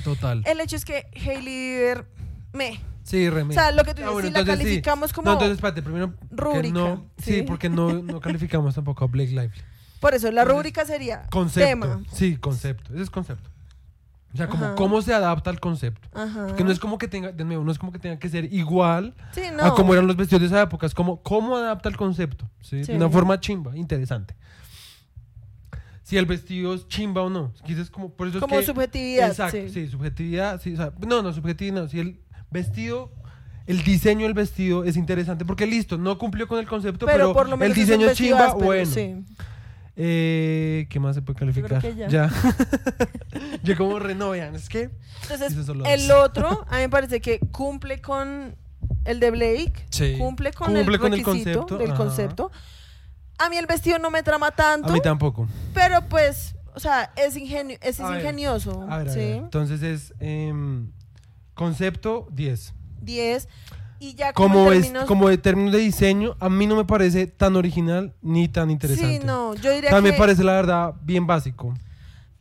[0.04, 0.44] Total.
[0.46, 2.06] El hecho es que Hailey Bieber
[2.54, 2.80] me.
[3.06, 3.52] Sí, Remy.
[3.52, 4.66] O sea, lo que tú Ah, dices, bueno, si la entonces sí.
[4.66, 6.14] calificamos como No, entonces espérate, primero.
[6.32, 7.34] rúbrica, No, sí.
[7.36, 7.42] ¿sí?
[7.44, 9.52] porque no, no calificamos tampoco a Blake Lively.
[10.00, 11.70] por eso la entonces, rúbrica sería Concepto.
[11.70, 12.02] tema.
[12.12, 12.94] Sí, concepto.
[12.94, 13.50] Ese es concepto.
[14.34, 14.76] O sea, como Ajá.
[14.76, 16.10] cómo se adapta al concepto.
[16.14, 16.48] Ajá.
[16.48, 18.52] Porque no es como que tenga, de nuevo, no es como que tenga que ser
[18.52, 19.64] igual Sí, no.
[19.64, 20.86] a cómo eran los vestidos de esa época.
[20.88, 22.50] Es como cómo adapta el concepto.
[22.60, 22.84] ¿sí?
[22.84, 22.92] Sí.
[22.92, 24.36] De una forma chimba, interesante.
[26.04, 27.52] Si el vestido es chimba o no.
[27.66, 29.30] Quizás como, por eso es como que- subjetividad.
[29.30, 29.88] Exacto, sí.
[29.88, 30.62] subjetividad.
[30.62, 31.88] Sí, o sea, no, no, subjetividad no.
[31.88, 32.20] Si el
[32.52, 33.12] vestido,
[33.68, 37.34] el diseño del vestido es interesante porque listo, no cumplió con el concepto, Pero, pero,
[37.34, 38.92] por lo menos el diseño chimba, áspero, bueno.
[38.92, 39.16] sí.
[39.98, 41.82] Eh, ¿Qué más se puede calificar?
[41.82, 42.30] que ya.
[43.64, 44.90] Yo como renovean, es que
[45.22, 45.56] Entonces,
[45.86, 48.56] el otro, a mí me parece que cumple con
[49.06, 50.16] el de Blake, Sí.
[50.18, 51.98] cumple con Cumple el con el requisito concepto, del ajá.
[51.98, 52.52] concepto.
[53.38, 55.48] A mí el vestido no me trama a tanto, mí tampoco.
[55.74, 58.86] pero pues, o sea, es, ingenio, es, A ver, ingenioso.
[58.90, 59.20] A ver, a ¿sí?
[59.20, 59.36] ver.
[59.38, 60.92] Entonces es em,
[61.56, 62.74] concepto 10.
[63.02, 63.48] 10.
[64.00, 65.06] Y ya como, Como, en es, términos...
[65.08, 69.20] como de términos de diseño, a mí no me parece tan original ni tan interesante.
[69.22, 70.12] Sí, no, yo diría sea, que...
[70.12, 71.74] me parece la verdad bien básico.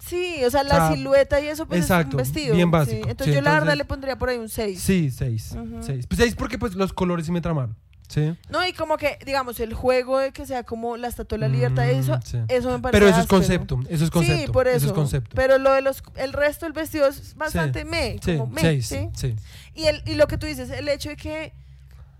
[0.00, 2.54] Sí, o sea, la O sea, silueta y eso pues exacto, es un vestido.
[2.56, 2.72] bien sí.
[2.72, 3.08] básico.
[3.08, 4.80] Entonces Sí, yo la verdad entonces- le pondría por ahí un 6.
[4.82, 5.52] Sí, 6.
[5.58, 5.76] Ujú.
[5.82, 7.76] 6 pues seis porque pues los colores sí me tramaron.
[8.08, 8.36] Sí.
[8.48, 11.48] No, y como que, digamos, el juego de que sea como la estatua de la
[11.48, 12.38] libertad, Mm, eso, sí.
[12.48, 14.46] eso me parece Pero eso es concepto, eso es concepto.
[14.46, 14.86] Sí, por eso.
[14.86, 15.34] es concepto.
[15.34, 18.86] Pero lo de los, el resto del vestido es bastante me, sí, como me, 6.
[19.14, 19.36] ¿sí?
[19.74, 21.52] Y, el, y lo que tú dices, el hecho de que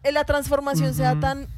[0.02, 1.48] eh, la transformación sea tan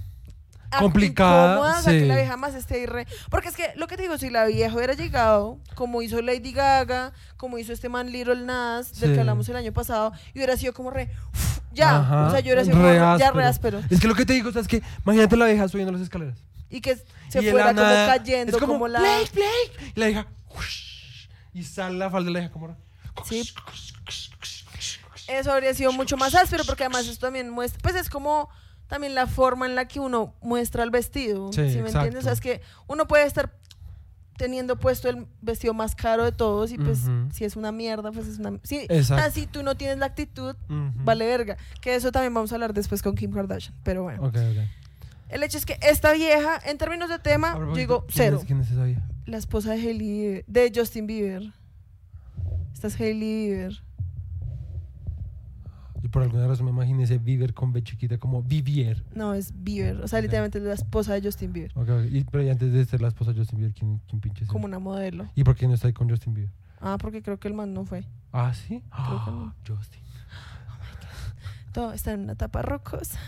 [0.78, 3.06] Complicada, incómoda, o sea, que la vieja más esté ahí re...
[3.30, 6.52] Porque es que lo que te digo, si la vieja hubiera llegado, como hizo Lady
[6.52, 10.56] Gaga, como hizo este man Little Nas, del que hablamos el año pasado, y hubiera
[10.56, 11.08] sido como re...
[11.32, 13.80] uf, ya, Ajá, o sea, yo hubiera sido como ya re áspero.
[13.90, 16.38] Es que lo que te digo, es que imagínate la vieja subiendo las escaleras.
[16.68, 16.96] Y que
[17.28, 18.98] se y fuera como nada, cayendo, es como, como la...
[18.98, 19.92] Blake, Blake.
[19.94, 22.76] Y la vieja, ush, y sale la falda de la vieja como...
[23.24, 23.52] Sí.
[25.28, 28.48] Eso habría sido mucho más áspero porque además esto también muestra, pues es como
[28.86, 32.18] también la forma en la que uno muestra el vestido, Sí, ¿sí me entiendes?
[32.18, 33.52] O sea, es que uno puede estar
[34.36, 37.00] teniendo puesto el vestido más caro de todos y pues
[37.32, 38.50] si es una mierda, pues es una...
[38.50, 38.58] O
[39.18, 40.54] sea, si tú no tienes la actitud,
[41.04, 41.56] vale verga.
[41.80, 44.22] Que eso también vamos a hablar después con Kim Kardashian, pero bueno.
[44.22, 44.58] Ok, ok.
[45.28, 48.38] El hecho es que esta vieja, en términos de tema, yo digo ¿quién cero.
[48.40, 49.02] es- ¿Quién es esa vieja?
[49.26, 51.52] La esposa de Hailey, de Justin Bieber.
[52.72, 53.82] Esta es Hailey Bieber.
[56.06, 59.02] Y por alguna razón me imaginé ese Bieber con B chiquita como Vivier.
[59.12, 59.96] No, es Bieber.
[60.02, 61.72] O sea, literalmente es la esposa de Justin Bieber.
[61.74, 62.04] Ok, ok.
[62.12, 64.48] Y- pero y antes de ser la esposa de Justin Bieber, ¿quién, quién pinche es?
[64.48, 65.28] Como una modelo.
[65.34, 66.52] ¿Y por qué no está ahí con Justin Bieber?
[66.80, 68.04] Ah, porque creo que el man no fue.
[68.32, 68.84] Ah, ¿sí?
[69.04, 69.54] Creo que no.
[69.66, 70.00] Justin.
[71.72, 73.18] Todo está en una tapa rocosa.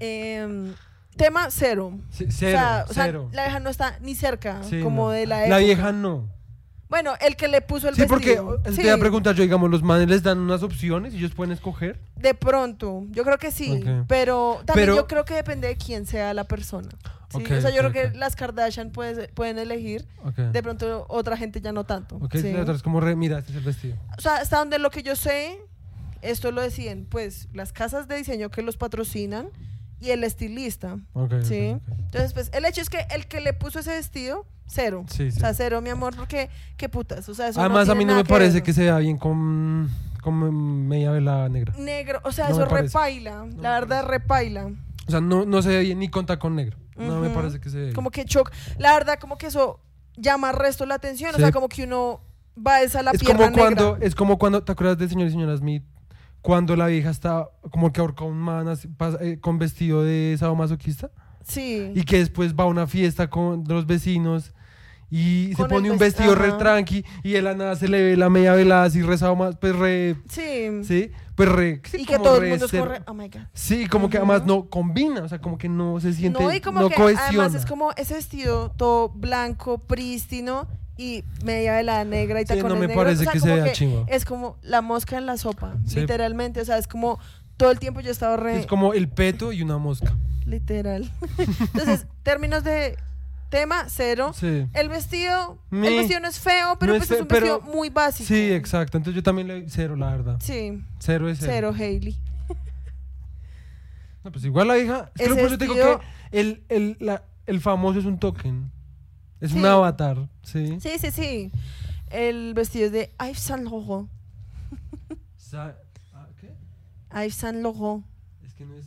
[0.00, 0.72] Em,
[1.16, 1.92] tema cero.
[1.96, 3.30] O cero, o sea, cero.
[3.32, 5.10] la vieja no está ni cerca Sí, como no.
[5.10, 5.58] de la La época.
[5.58, 6.28] vieja no.
[6.90, 8.56] Bueno, el que le puso el Sí, porque vestido.
[8.56, 11.18] eh, Sí, te voy a preguntar yo, digamos, los manes les dan unas opciones y
[11.18, 12.00] ellos pueden escoger.
[12.16, 13.80] De pronto, yo creo que sí.
[13.80, 14.06] Ok.
[14.08, 16.88] Pero también Pero- yo creo que depende de quién sea la persona.
[17.30, 17.36] ¿sí?
[17.38, 20.04] Ok, o sea, yo ok, creo que las Kardashian puede- pueden elegir.
[20.52, 22.16] De pronto otra gente ya no tanto.
[22.16, 22.52] Ok, ¿sí?
[22.52, 23.96] la otra es como, re, mira, este es el vestido.
[24.18, 25.60] O sea, hasta donde lo que yo sé,
[26.22, 29.48] esto lo deciden, pues, las casas de diseño que los patrocinan
[30.00, 30.98] y el estilista.
[31.12, 31.76] Ok, ok, Sí.
[31.90, 35.04] Entonces, pues, el hecho es que el que le puso ese vestido, cero.
[35.08, 35.36] Sí, sí.
[35.38, 37.28] O sea, cero, mi amor, porque, qué putas.
[37.28, 38.62] O sea, eso Además, no a mí no me que parece ver.
[38.62, 39.90] que se vea bien con,
[40.22, 41.74] con media vela negra.
[41.78, 43.46] Negro, o sea, No eso repaila.
[43.58, 44.70] la verdad, repaila.
[45.06, 46.76] O sea, no, no se ve bien ni con tacón negro.
[46.96, 47.92] No me parece que se ve.
[47.94, 48.50] Como que choc.
[48.78, 49.80] La verdad, como que eso
[50.16, 51.34] llama resto la atención.
[51.34, 52.20] O sea, como que uno
[52.56, 55.28] va a esa la es pierna como cuando, es como cuando, ¿te acuerdas de señor
[55.28, 55.82] y señora Smith?
[56.42, 60.02] Cuando la vieja está como que ahorca a un man así, pas- eh, con vestido
[60.02, 61.10] de sadomasoquista
[61.42, 61.92] Sí.
[61.94, 64.54] y que después va a una fiesta con los vecinos
[65.10, 66.58] y se pone un vest- vestido re ajá.
[66.58, 69.74] tranqui y de la nada se le ve la media velada así rezado más, pues
[69.74, 70.68] re, Sí.
[70.84, 73.02] sí, pues re, sí, y que como todo el re mundo ser- corre.
[73.08, 73.40] Oh my God.
[73.52, 74.26] Sí, como que Ujú.
[74.30, 76.94] además no combina, o sea, como que no se siente, No, y como no que
[76.94, 77.28] cohesiona.
[77.28, 80.68] además es como ese vestido todo blanco, prístino
[81.00, 82.96] y media velada negra y Sí, no me negros.
[82.96, 84.04] parece O sea, que se como vea chimba.
[84.08, 86.00] Es como la mosca en la sopa, Sí.
[86.00, 86.60] literalmente.
[86.60, 87.18] O sea, es como
[87.56, 88.58] todo el tiempo yo estaba re...
[88.60, 90.14] Es como el peto y una mosca.
[90.46, 91.10] Literal.
[91.38, 92.96] Entonces, términos de
[93.48, 94.32] tema, cero.
[94.34, 94.66] Sí.
[94.74, 97.58] El vestido, Me- el vestido no es feo, pero no pues es es, un pero-
[97.58, 98.28] vestido muy básico.
[98.28, 98.96] Sí, exacto.
[98.98, 100.36] Entonces yo también le doy cero, la verdad.
[100.40, 101.52] Sí, Cero es cero.
[101.52, 102.16] cero, Hailey.
[104.22, 105.10] No, pues igual la hija.
[105.16, 105.98] Es que por eso te digo que
[106.38, 108.70] el, el, la- el famoso es un token.
[109.40, 110.78] Es un avatar, ¿sí?
[110.80, 111.50] Sí, sí, sí.
[112.10, 114.08] El vestido es de Yves Saint Laurent.
[115.36, 115.76] Sa-
[116.12, 116.54] ah, ¿Qué?
[117.14, 118.04] Yves Saint Laurent.
[118.44, 118.86] Es que no es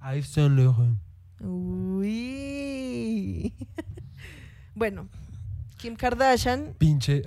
[0.00, 0.98] Yves Saint Laurent.
[2.16, 3.52] Uy.
[4.74, 5.08] bueno,
[5.76, 7.22] Kim Kardashian Pinche.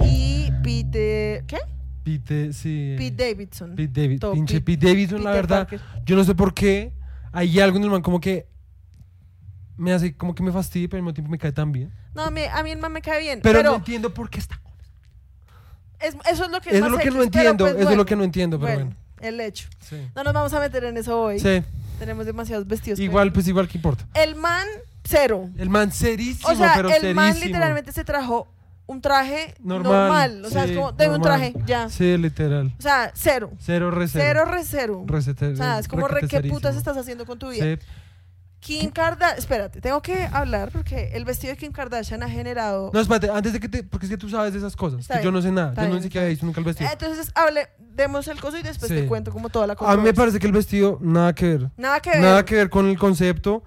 [0.00, 1.44] y Pete.
[1.46, 1.58] ¿Qué?
[2.02, 2.94] Pete, sí.
[2.98, 3.74] Pete Davidson.
[3.76, 4.20] Pete David.
[4.32, 5.68] Pinche Pete- Pete Davidson, la verdad.
[5.68, 5.80] Parker.
[6.04, 6.92] Yo no sé por qué.
[7.32, 8.46] Hay algo en el man como que
[9.76, 11.92] me hace como que me fastidia, pero al mismo tiempo me cae tan bien.
[12.14, 13.40] No, a mí, a mí el man me cae bien.
[13.42, 14.60] Pero, no entiendo por qué está.
[16.00, 17.64] es- eso es lo que es Eso es más lo que no X, entiendo.
[17.64, 19.28] pues, eso es lo que no entiendo, pero bueno, bueno.
[19.28, 19.68] el hecho.
[19.80, 19.96] Sí.
[20.14, 21.40] No nos vamos a meter en eso hoy.
[21.40, 21.62] Sí.
[21.98, 22.98] Tenemos demasiados vestidos.
[23.00, 24.06] Igual, pero- pues igual que importa.
[24.14, 24.66] El man,
[25.04, 25.48] cero.
[25.56, 28.48] El man serísimo, O sea, pero el man literalmente se trajo
[28.86, 30.44] un traje Normal, normal.
[30.44, 31.88] O sea, sí, es como, deme un traje, ya.
[31.88, 32.74] Sí, literal.
[32.78, 33.50] O sea, cero.
[33.58, 34.24] Cero re cero.
[34.26, 35.04] Cero, re cero.
[35.06, 36.78] O sea, es como, re, ¿qué putas cerísimo.
[36.78, 37.64] estás haciendo con tu vida?
[37.64, 37.78] Sí.
[38.64, 42.90] Kim Kardashian, espérate, tengo que hablar porque el vestido de Kim Kardashian ha generado...
[42.94, 43.82] No, espérate, antes de que te.
[43.84, 45.06] Porque es que tú sabes de esas cosas.
[45.06, 45.74] Que yo no sé nada.
[45.76, 46.88] Yo no bien, sé qué había visto nunca el vestido.
[46.90, 48.96] Entonces, hable, demos el coso y después Sí.
[48.96, 49.94] te cuento como toda la A cosa.
[49.98, 51.70] mí me parece que el vestido, nada que ver.
[51.76, 52.20] Nada que ver.
[52.20, 53.62] Nada que ver con el concepto.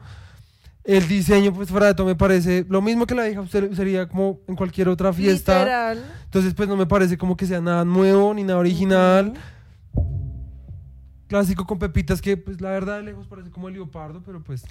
[0.84, 4.08] El diseño, pues fuera de todo, me parece lo mismo que la vieja usted- sería
[4.08, 5.60] como en cualquier otra fiesta.
[5.60, 6.04] Literal.
[6.24, 9.34] Entonces, pues no me parece como que sea nada nuevo ni nada original.
[11.28, 14.64] Clásico con pepitas que, pues la verdad, de lejos parece como el leopardo, pero pues.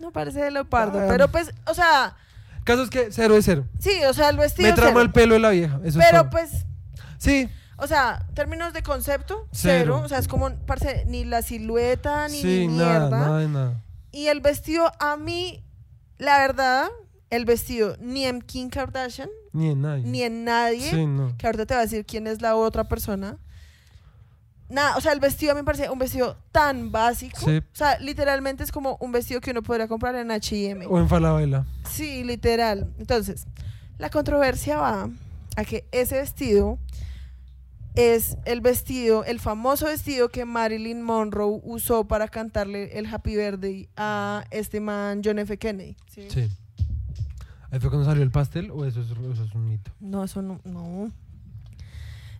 [0.00, 1.06] No parece de leopardo, Ah.
[1.08, 2.16] pero pues, o sea,
[2.64, 3.64] caso es que cero de cero.
[3.78, 5.02] sí, o sea, el vestido Me trama cero.
[5.02, 5.80] el pelo de la vieja.
[5.84, 6.66] Eso es Pero pues,
[7.18, 9.94] Sí, o sea, términos de concepto, Cero.
[9.96, 10.02] cero.
[10.04, 13.10] O sea, es como, parce, ni la silueta, ni, sí, ni nada, mierda.
[13.18, 13.82] nada de nada.
[14.10, 15.64] Y el vestido, a mí,
[16.18, 16.88] la verdad,
[17.30, 20.02] el vestido ni en Kim Kardashian, Ni en nadie.
[20.04, 21.32] ni en nadie, Sí, no.
[21.38, 23.38] que ahorita te va a decir quién es la otra persona.
[24.72, 27.38] Nada, o sea, el vestido a mí me parece un vestido tan básico.
[27.44, 27.58] Sí.
[27.58, 30.86] O sea, literalmente es como un vestido que uno podría comprar en H&M.
[30.86, 31.66] O en Falabella.
[31.90, 32.90] Sí, literal.
[32.98, 33.46] Entonces,
[33.98, 35.10] la controversia va
[35.56, 36.78] a que ese vestido
[37.96, 43.90] es el vestido, el famoso vestido que Marilyn Monroe usó para cantarle el Happy Birthday
[43.98, 45.58] a este man John F.
[45.58, 45.98] Kennedy.
[46.10, 46.28] ¿sí?
[46.30, 46.48] Sí.
[47.70, 49.90] ¿Ahí fue cuando salió el pastel o eso es, eso es un mito?
[50.00, 51.12] No, eso no, no.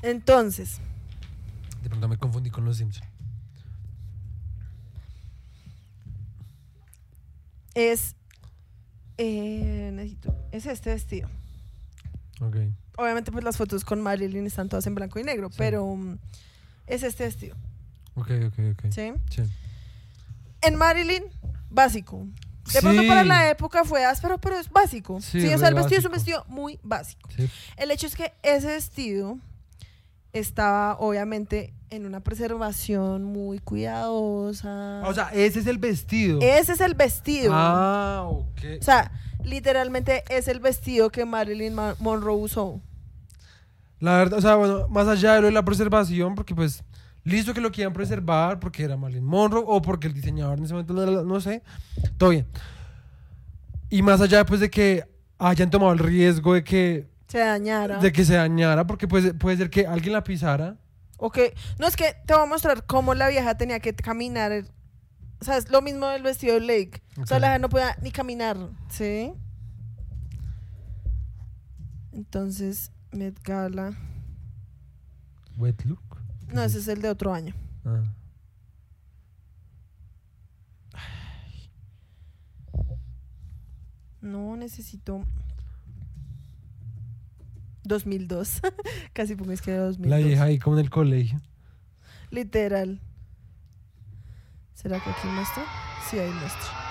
[0.00, 0.80] Entonces,
[1.82, 3.08] De pronto me confundí con los Simpsons.
[7.74, 8.16] es
[9.18, 11.28] eh, necesito, es este vestido.
[12.40, 12.56] Ok.
[12.98, 15.54] Obviamente, pues las fotos con Marilyn están todas en blanco y negro, Sí.
[15.58, 16.18] pero mm,
[16.86, 17.56] es este vestido,
[18.14, 18.92] Ok, ok, ok.
[18.92, 19.12] ¿sí?
[19.30, 19.42] Sí.
[20.60, 21.24] En Marilyn,
[21.70, 22.26] básico.
[22.72, 23.08] De pronto Sí.
[23.08, 25.20] para la época fue áspero, pero es básico.
[25.20, 27.28] Sí, Sí, o sea, el vestido es un vestido muy básico.
[27.34, 27.48] Sí.
[27.76, 29.38] El hecho es que ese vestido
[30.32, 35.02] estaba obviamente en una preservación muy cuidadosa.
[35.06, 36.40] O sea, ese es el vestido.
[36.40, 37.52] ese es el vestido.
[37.54, 38.60] Ah, ok.
[38.80, 39.12] O sea,
[39.44, 42.80] literalmente es el vestido que Marilyn Ma- Monroe usó.
[44.00, 46.82] La verdad, o sea, bueno, más allá de lo de la preservación, porque pues,
[47.24, 50.72] listo que lo quieran preservar, porque era Marilyn Monroe, o porque el diseñador en ese
[50.74, 51.62] momento, no, no sé,
[52.16, 52.46] todo bien.
[53.90, 55.04] Y más allá, pues, de que
[55.38, 57.98] hayan tomado el riesgo de que, Se dañara.
[57.98, 60.76] de que se dañara, porque pues, puede ser que alguien la pisara.
[61.16, 64.66] O que, no es que te voy a mostrar cómo la vieja tenía que caminar.
[65.40, 67.02] O sea, es lo mismo del vestido de Lake.
[67.18, 67.40] O sea, Ok.
[67.40, 68.58] la vieja no podía ni caminar,
[68.90, 69.32] ¿sí?
[72.12, 73.94] Entonces, Met Gala.
[75.56, 76.02] Wet look.
[76.52, 77.54] No, ese es el de otro año.
[77.86, 78.02] Ah.
[84.20, 85.24] No, necesito
[87.92, 88.60] 2002.
[89.12, 90.10] Casi pongo es que de 2002.
[90.10, 91.40] La vieja ahí como en el colegio.
[92.30, 93.00] Literal.
[94.74, 95.64] ¿Será que aquí muestra?
[96.10, 96.82] Sí, ahí muestra.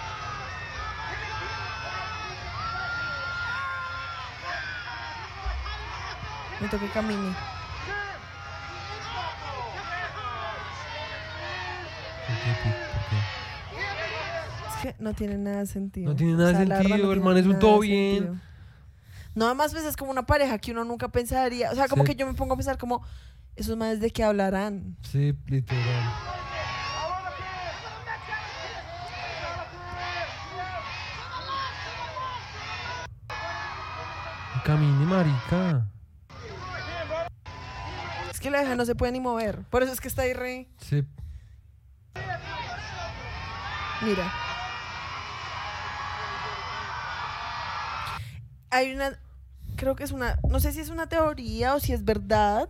[6.69, 7.17] Que camine.
[12.27, 12.69] ¿Por qué, Pi?
[12.69, 14.67] ¿Por qué?
[14.67, 16.09] Es que no tiene nada de sentido.
[16.11, 18.23] No tiene nada de sentido, man es un todo bien.
[18.23, 18.50] sentido.
[19.36, 21.71] No, además pues es como una pareja que uno nunca pensaría.
[21.71, 22.09] O sea, como Sí.
[22.11, 23.03] que yo me pongo a pensar como,
[23.55, 24.97] esos manes de qué hablarán.
[25.03, 26.13] Sí, literal.
[34.63, 35.86] Camine, marica.
[38.32, 39.63] Es que la vieja no se puede ni mover.
[39.69, 40.67] Por eso es que está ahí re...
[40.77, 41.03] Sí.
[44.01, 44.32] Mira.
[48.72, 49.19] Hay una,
[49.76, 52.69] creo que es una, no sé si es una teoría o si es verdad,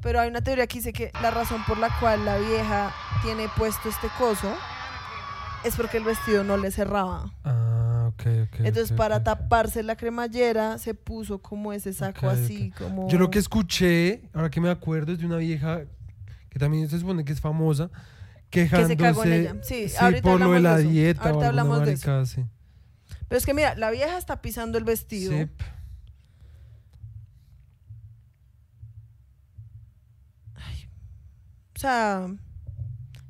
[0.00, 2.92] pero hay una teoría que dice que la razón por la cual la vieja
[3.22, 4.52] tiene puesto este coso
[5.64, 7.32] es porque el vestido no le cerraba.
[7.44, 8.60] Ah, ok, ok.
[8.60, 13.08] Entonces para taparse la cremallera se puso como ese saco así, como...
[13.08, 15.82] Yo lo que escuché, ahora que me acuerdo, es de una vieja
[16.50, 17.90] que también se supone que es famosa,
[18.50, 19.56] quejándose cagó en ella.
[19.62, 20.88] Sí, sí, ahorita por lo de la eso.
[20.88, 22.46] dieta Ahorita hablamos de eso.
[23.34, 25.32] Pero es que mira, la vieja está pisando el vestido.
[25.32, 25.50] Sí.
[31.74, 32.28] O sea,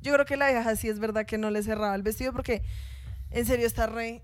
[0.03, 2.61] yo creo que la vieja sí es verdad que no le cerraba el vestido porque
[3.31, 4.21] en serio está re...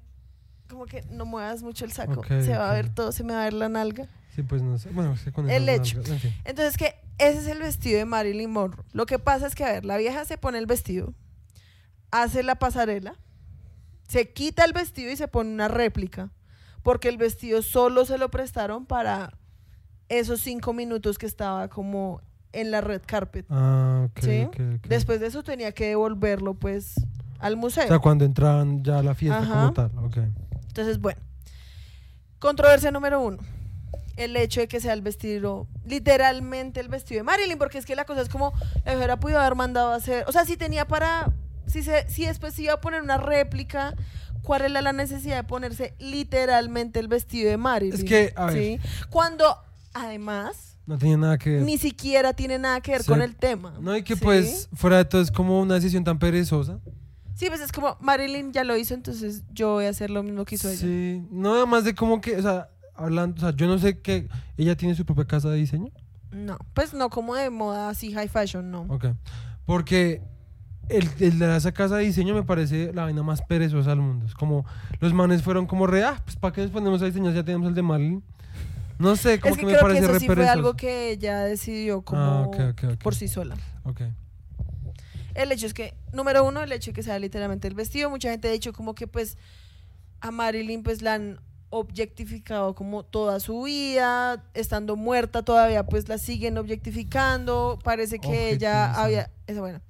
[0.69, 2.23] Como que no muevas mucho el saco.
[2.25, 4.05] Se va a ver todo, se me va a ver la nalga.
[4.35, 4.91] Sí, pues no sé.
[4.91, 5.95] Bueno, es que con El hecho.
[5.97, 6.35] nalgas, en fin.
[6.45, 8.85] Entonces que ese es el vestido de Marilyn Monroe.
[8.93, 11.15] Lo que pasa es que, a ver, la vieja se pone el vestido,
[12.11, 13.15] hace la pasarela,
[14.11, 16.31] se quita el vestido y se pone una réplica.
[16.83, 19.37] Porque el vestido solo se lo prestaron para
[20.09, 23.45] esos cinco minutos que estaba como en la red carpet.
[23.49, 24.41] Ah, ok, ¿Sí?
[24.41, 24.87] ok, ok.
[24.87, 26.95] Después de eso tenía que devolverlo pues
[27.39, 27.85] al museo.
[27.85, 29.53] O sea, cuando entraban ya a la fiesta Ajá.
[29.53, 29.91] como tal.
[30.67, 31.21] Entonces, bueno.
[32.39, 33.37] Controversia número uno.
[34.17, 37.95] El hecho de que sea el vestido, literalmente el vestido de Marilyn, porque es que
[37.95, 38.51] la cosa es como,
[38.83, 41.31] la mujer pudo haber mandado a hacer, o sea, si tenía para,
[41.71, 43.95] si, se, si después se iba a poner una réplica,
[44.43, 47.93] ¿cuál era la necesidad de ponerse literalmente el vestido de Marilyn?
[47.95, 48.57] Es que, a ver.
[48.57, 48.79] ¿Sí?
[49.09, 49.45] Cuando,
[49.93, 51.61] además, No tenía nada que ver.
[51.63, 53.73] ni siquiera tiene nada que ver con el tema.
[53.79, 54.21] No, y que ¿sí?
[54.23, 56.79] pues, fuera de todo, es como una decisión tan perezosa.
[57.35, 60.45] Sí, pues es como, Marilyn ya lo hizo, entonces yo voy a hacer lo mismo
[60.45, 60.77] que hizo ella.
[60.79, 64.27] Sí, no, además de como que, o sea, hablando, o sea, yo no sé que
[64.57, 65.91] ella tiene su propia casa de diseño.
[66.31, 68.81] No, pues no como de moda así high fashion, no.
[68.89, 69.05] Ok.
[69.65, 70.21] Porque
[70.89, 74.25] el, el de esa casa de diseño me parece la vaina más perezosa del mundo.
[74.25, 74.65] Es como,
[74.99, 77.67] los manes fueron como re, ah, pues ¿para qué nos ponemos a diseñar ya tenemos
[77.69, 78.23] el de Marilyn?
[78.99, 80.75] No sé, como es que, que, me creo que parece eso re sí fue algo
[80.75, 83.03] que ella decidió como Ah, ok, ok, ok.
[83.03, 83.55] por sí sola.
[83.83, 84.01] Ok.
[85.33, 88.09] El hecho es que, número uno, el hecho de que sea literalmente el vestido.
[88.09, 89.37] Mucha gente ha dicho como que pues
[90.19, 96.17] a Marilyn pues la han objectificado como toda su vida, estando muerta todavía pues la
[96.17, 97.79] siguen objectificando.
[97.83, 99.81] Parece que ella había, esa buena.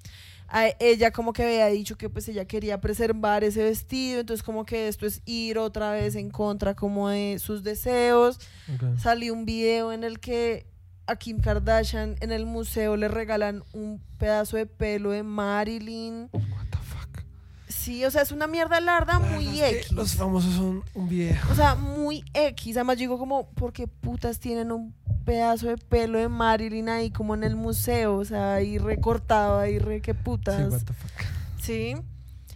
[0.54, 4.66] A ella como que había dicho que pues ella quería preservar ese vestido, entonces como
[4.66, 8.38] que esto es ir otra vez en contra como de sus deseos.
[8.74, 8.98] ok.
[8.98, 10.66] salió un video en el que
[11.06, 16.28] a Kim Kardashian en el museo le regalan un pedazo de pelo de Marilyn.
[16.32, 17.24] What the fuck.
[17.68, 19.92] Sí, o sea, es una mierda larga muy X.
[19.92, 21.50] Los famosos son un viejo.
[21.50, 22.76] O sea, muy X.
[22.76, 24.92] Además, digo como, ¿por qué putas tienen un
[25.24, 28.16] pedazo de pelo de Marilyn ahí como en el museo?
[28.16, 30.70] O sea, ahí recortado, ahí re qué Sí, putas.
[30.72, 31.12] what the fuck.
[31.60, 31.94] Sí.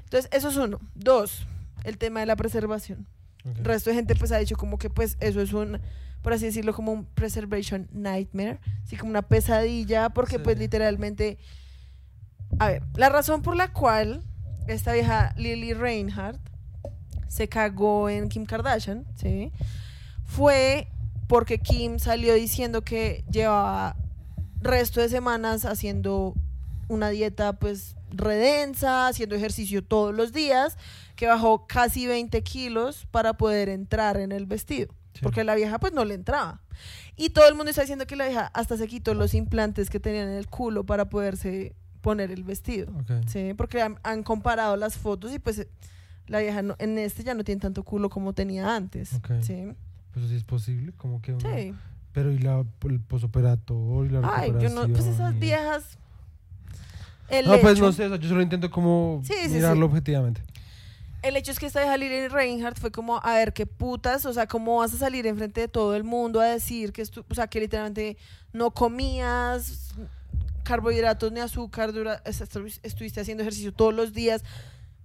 [0.05, 0.79] Entonces, eso es uno.
[0.95, 1.47] Dos,
[1.85, 3.07] el tema de la preservación.
[3.45, 3.59] Ok.
[3.59, 5.81] El resto de gente pues ha dicho como que pues eso es un,
[6.23, 11.39] por así decirlo, como un preservation nightmare, así como una pesadilla, porque pues literalmente,
[12.59, 14.23] a ver, la razón por la cual
[14.67, 16.41] esta vieja Lily Reinhardt
[17.29, 19.53] se cagó en Kim Kardashian, ¿sí?
[20.25, 20.89] Fue
[21.27, 23.97] porque Kim salió diciendo que llevaba
[24.61, 26.35] resto de semanas haciendo
[26.89, 30.77] una dieta pues redensa, haciendo ejercicio todos los días,
[31.17, 35.21] que bajó casi 20 kilos para poder entrar en el vestido, Sí.
[35.23, 36.61] porque la vieja pues no le entraba.
[37.17, 39.99] Y todo el mundo está diciendo que la vieja hasta se quitó los implantes que
[39.99, 42.93] tenían en el culo para poderse poner el vestido.
[43.01, 43.27] Ok.
[43.27, 45.69] Sí, porque han, han comparado las fotos y pues eh,
[46.27, 49.15] la vieja no- en este ya no tiene tanto culo como tenía antes.
[49.15, 49.31] Ok.
[49.41, 49.73] Sí.
[50.17, 51.75] Pues sí es posible, como que Sí.
[52.13, 55.99] Pero y la, el posoperatorio y la Ay, yo no, pues esas viejas.
[57.29, 60.41] El No, pues no sé, yo solo intento como Sí, sí, mirarlo objetivamente.
[61.21, 64.33] El hecho es que esta vieja Lily Reinhardt fue como, a ver, qué putas, o
[64.33, 67.35] sea, cómo vas a salir enfrente de todo el mundo a decir que, estu- o
[67.35, 68.17] sea, que literalmente
[68.55, 69.93] no comías
[70.63, 72.43] carbohidratos ni azúcar, dura- est-
[72.83, 74.43] estuviste haciendo ejercicio todos los días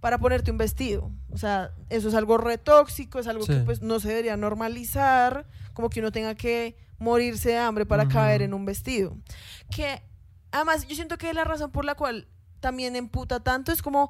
[0.01, 1.09] para ponerte un vestido.
[1.31, 3.61] O sea, eso es algo retóxico, es algo que Sí.
[3.63, 8.11] pues no se debería normalizar, como que uno tenga que morirse de hambre para Ujú.
[8.13, 9.15] caer en un vestido.
[9.73, 10.01] Que
[10.51, 12.27] además yo siento que la razón por la cual
[12.59, 14.09] también emputa tanto es como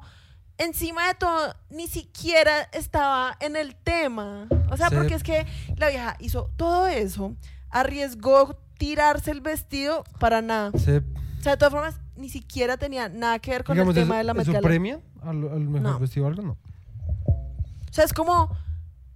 [0.58, 4.46] encima de todo ni siquiera estaba en el tema.
[4.70, 4.94] O sea, Sí.
[4.96, 7.34] porque es que la vieja hizo todo eso,
[7.70, 10.70] arriesgó tirarse el vestido para nada.
[10.78, 14.04] Se- O sea, de todas formas, ni siquiera tenía nada que ver con digamos, el
[14.04, 14.66] tema ¿eso, de la Met ¿eso Gala.
[14.66, 16.26] premia al, al mejor No.
[16.26, 16.42] algo?
[16.42, 16.52] No.
[17.26, 18.56] O sea, es como,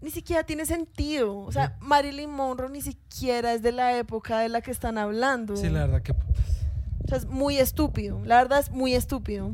[0.02, 1.38] ni siquiera tiene sentido.
[1.38, 5.56] O sea, Marilyn Monroe ni siquiera es de la época de la que están hablando.
[5.56, 6.12] Sí, la verdad que...
[6.12, 8.20] O sea, es muy estúpido.
[8.24, 9.52] La verdad es muy estúpido.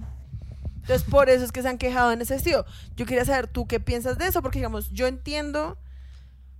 [0.80, 2.64] Entonces, por eso es que se han quejado en ese sentido.
[2.96, 5.76] Yo quería saber tú qué piensas de eso, porque digamos, yo entiendo.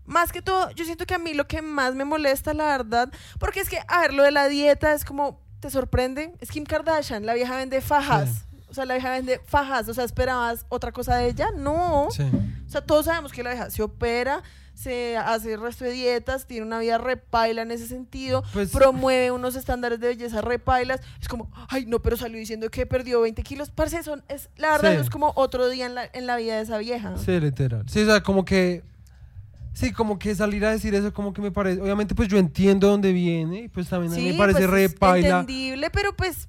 [0.04, 3.08] Más que todo, yo siento que a mí lo que más me molesta, la verdad,
[3.38, 6.34] porque es que, a ver, lo de la dieta es como, ¿te sorprende?
[6.40, 8.44] Es Kim Kardashian, la vieja vende fajas.
[8.68, 9.88] O sea, la vieja vende fajas.
[9.88, 11.50] O sea, ¿esperabas otra cosa de ella?
[11.56, 12.08] No.
[12.10, 12.24] Sí.
[12.66, 14.42] O sea, todos sabemos que la vieja se opera,
[14.74, 19.30] se hace el resto de dietas, tiene una vida repaila en ese sentido, Pues- promueve
[19.30, 21.00] unos estándares de belleza repailas.
[21.20, 23.70] Es como, ay, no, pero salió diciendo que perdió 20 kilos.
[23.70, 25.00] Parce, son, es, la verdad, Sí.
[25.02, 27.16] es como otro día en la, en la vida de esa vieja.
[27.18, 27.84] Sí, literal.
[27.88, 28.82] Sí, o sea, como que.
[29.74, 31.80] Sí, como que salir a decir eso, como que me parece.
[31.80, 34.70] Obviamente, pues yo entiendo dónde viene, y pues también a mí Sí, me parece pues,
[34.70, 36.48] re es entendible, pero pues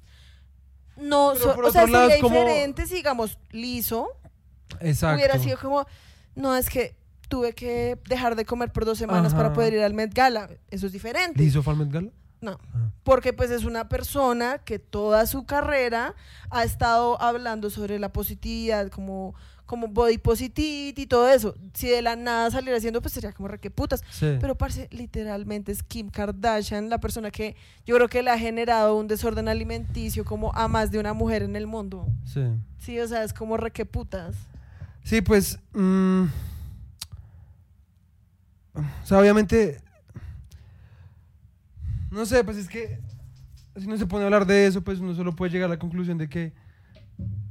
[0.96, 4.08] no, Pero so- por o sea, otro lado sería es como- diferente si, digamos, liso,
[4.80, 5.16] Exacto.
[5.16, 5.86] hubiera sido como,
[6.34, 6.96] no, es que
[7.28, 10.48] tuve que dejar de comer por dos semanas para poder ir al Met Gala.
[10.70, 11.38] Eso es diferente.
[11.40, 12.10] ¿Le hizo Falmet Gala?
[12.40, 12.58] No.
[12.74, 12.90] Ah.
[13.02, 16.14] Porque pues es una persona que toda su carrera
[16.50, 19.34] ha estado hablando sobre la positividad, como,
[19.74, 21.56] como body positivity y todo eso.
[21.74, 24.02] Si de la nada saliera haciendo, pues sería como re que putas.
[24.10, 24.36] Sí.
[24.40, 28.96] Pero parce, literalmente es Kim Kardashian, la persona que yo creo que le ha generado
[28.96, 32.06] un desorden alimenticio como a más de una mujer en el mundo.
[32.24, 32.42] sí.
[32.78, 34.36] Sí, o sea, es como re que putas.
[35.04, 35.58] Sí, pues.
[35.72, 36.24] mm,
[38.74, 39.80] o sea, obviamente.
[42.10, 43.00] No sé, pues es que.
[43.76, 45.78] Si no se pone a hablar de eso, pues uno solo puede llegar a la
[45.78, 46.52] conclusión de que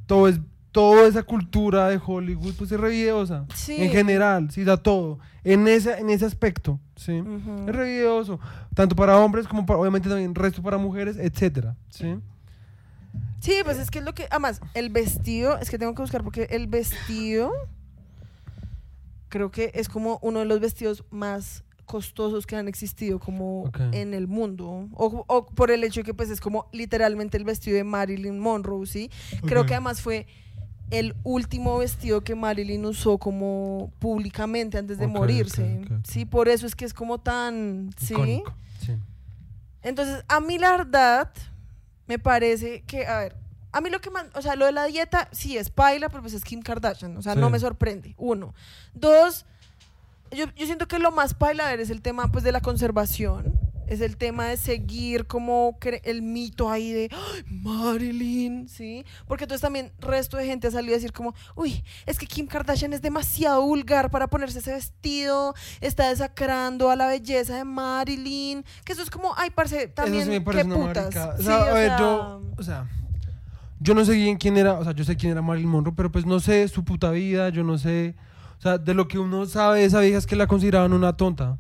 [0.05, 0.39] todo es.
[0.74, 3.45] Toda esa cultura de Hollywood, pues es revideosa.
[3.53, 3.76] Sí.
[3.80, 5.19] En general, sí, da todo.
[5.43, 7.24] En ese, en ese aspecto, sí.
[7.67, 8.39] Es revideoso.
[8.74, 11.76] Tanto para hombres como para, obviamente también resto para mujeres, etcétera.
[11.89, 12.17] Sí.
[13.39, 14.26] Sí, pues es que es lo que.
[14.32, 17.51] Además, el vestido, es que tengo que buscar porque el vestido.
[19.30, 24.13] Creo que es como uno de los vestidos más costosos que han existido como en
[24.13, 27.76] el mundo o, o por el hecho de que pues es como literalmente el vestido
[27.78, 29.11] de Marilyn Monroe, ¿sí?
[29.45, 30.26] Creo que además fue
[30.94, 35.82] el último vestido que Marilyn usó como públicamente antes de morirse.
[36.04, 38.44] Sí, por eso es que es como tan, ¿sí?
[39.82, 41.30] Entonces, a mí la verdad
[42.08, 43.36] me parece que, a ver,
[43.72, 46.22] a mí lo que más, o sea, lo de la dieta sí es paila, pero
[46.22, 47.39] pues es Kim Kardashian, o sea, Sí.
[47.39, 48.14] no me sorprende.
[48.18, 48.54] Uno.
[48.94, 49.46] Dos,
[50.32, 52.62] yo, yo siento que lo más paila a ver, es el tema pues de la
[52.62, 53.54] conservación.
[53.88, 59.05] Es el tema de seguir como el mito ahí de "Ay, Marilyn, ¿sí?
[59.27, 62.47] Porque entonces también resto de gente ha salido a decir como, uy, es que Kim
[62.47, 68.63] Kardashian es demasiado vulgar para ponerse ese vestido, está desacrando a la belleza de Marilyn,
[68.86, 71.03] que eso es como, ay, parce, también, Eso sí me parece qué una putas.
[71.03, 71.34] maricada.
[71.34, 72.89] O Sí, sea, o a ver, sea, yo, o sea,
[73.79, 76.11] yo no sé bien quién era, o sea, yo sé quién era Marilyn Monroe, pero
[76.11, 78.15] pues no sé su puta vida, yo no sé,
[78.57, 81.17] o sea, de lo que uno sabe de esa vieja es que la consideraban una
[81.17, 81.57] tonta.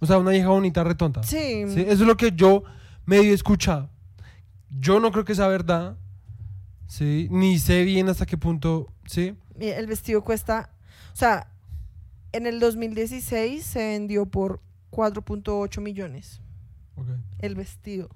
[0.00, 1.22] O sea, una vieja bonita retonta.
[1.22, 1.64] Sí.
[1.68, 2.62] Sí, Eso es lo que yo
[3.06, 3.90] medio he escuchado.
[4.70, 5.96] Yo no creo que sea verdad,
[6.86, 9.34] sí, ni sé bien hasta qué punto, sí.
[9.58, 10.70] El vestido cuesta,
[11.12, 11.50] o sea,
[12.32, 16.40] en el 2016 se vendió por 4.8 millones
[16.96, 17.06] Ok.
[17.38, 18.08] el vestido.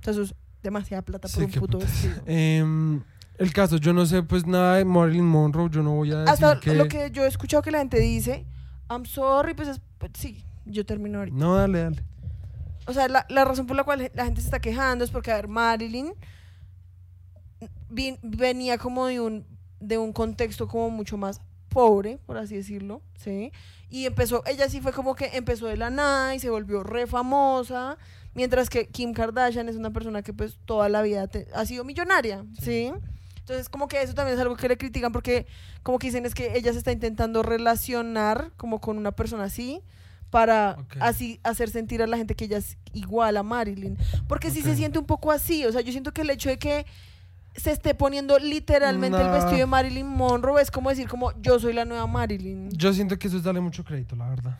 [0.00, 2.14] O sea, eso es demasiada plata por Sí, un puto vestido.
[2.26, 3.02] Em,
[3.38, 6.32] el caso, yo no sé pues nada de Marilyn Monroe, yo no voy a decir
[6.32, 6.74] Hasta que...
[6.74, 8.46] lo que yo he escuchado que la gente dice,
[8.90, 11.36] I'm sorry, pues, es- pues, sí, yo termino ahorita.
[11.36, 12.02] No, dale, dale.
[12.86, 15.30] O sea, la, la razón por la cual la gente se está quejando es porque,
[15.30, 16.12] a ver, Marilyn
[17.90, 19.46] vin- venía como de un,
[19.80, 23.52] de un contexto como mucho más pobre, por así decirlo, ¿sí?
[23.90, 27.06] Y empezó, ella sí fue como que empezó de la nada y se volvió re
[27.06, 27.98] famosa,
[28.34, 31.84] mientras que Kim Kardashian es una persona que pues toda la vida te- ha sido
[31.84, 32.90] millonaria, ¿sí?
[33.40, 35.46] Entonces como que eso también es algo que le critican porque
[35.82, 39.82] como que dicen es que ella se está intentando relacionar como con una persona así
[40.30, 43.96] para así hacer sentir a la gente que ella es igual a Marilyn.
[44.26, 46.58] Porque sí se siente un poco así, o sea, yo siento que el hecho de
[46.58, 46.86] que
[47.56, 51.72] se esté poniendo literalmente el vestido de Marilyn Monroe es como decir como yo soy
[51.72, 52.70] la nueva Marilyn.
[52.70, 54.58] Yo siento que eso es darle mucho crédito, la verdad.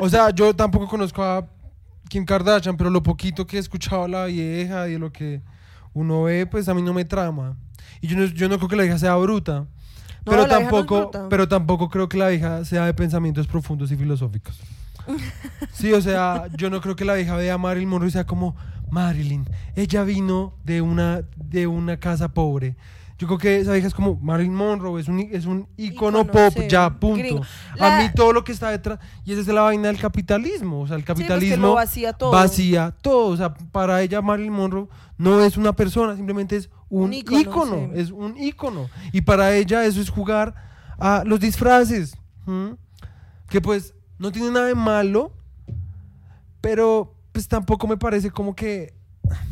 [0.00, 1.46] o sea, yo tampoco conozco a
[2.08, 5.42] Kim Kardashian, pero lo poquito que he escuchado a la vieja y de lo que
[5.92, 7.56] uno ve, pues a mí no me trama.
[8.00, 9.66] Y yo no, yo no creo que la hija sea bruta.
[10.24, 13.96] No, pero no tampoco, pero tampoco creo que la vieja sea de pensamientos profundos y
[13.96, 14.60] filosóficos.
[15.72, 18.26] Sí, o sea, yo no creo que la vieja vea a Marilyn Monroe y sea
[18.26, 18.54] como
[18.90, 19.46] Marilyn.
[19.76, 22.76] Ella vino de una, de una casa pobre.
[23.20, 26.26] Yo creo que esa vieja es como Marilyn Monroe, es un, es un icono Ícono,
[26.32, 27.18] pop, sí, ya, punto.
[27.18, 27.42] gringo.
[27.78, 30.86] A mí todo lo que está detrás, y esa es la vaina del capitalismo, o
[30.86, 32.30] sea, el pues que capitalismo lo vacía todo.
[32.30, 33.26] vacía todo.
[33.26, 37.40] O sea, para ella Marilyn Monroe no es una persona, simplemente es un, Un ícono,
[37.40, 38.00] ícono, sí.
[38.00, 38.88] es un ícono.
[39.12, 40.54] Y para ella eso es jugar
[40.98, 42.16] a los disfraces,
[42.46, 42.76] ¿m?
[43.50, 45.34] que pues no tiene nada de malo,
[46.62, 48.94] pero pues tampoco me parece como que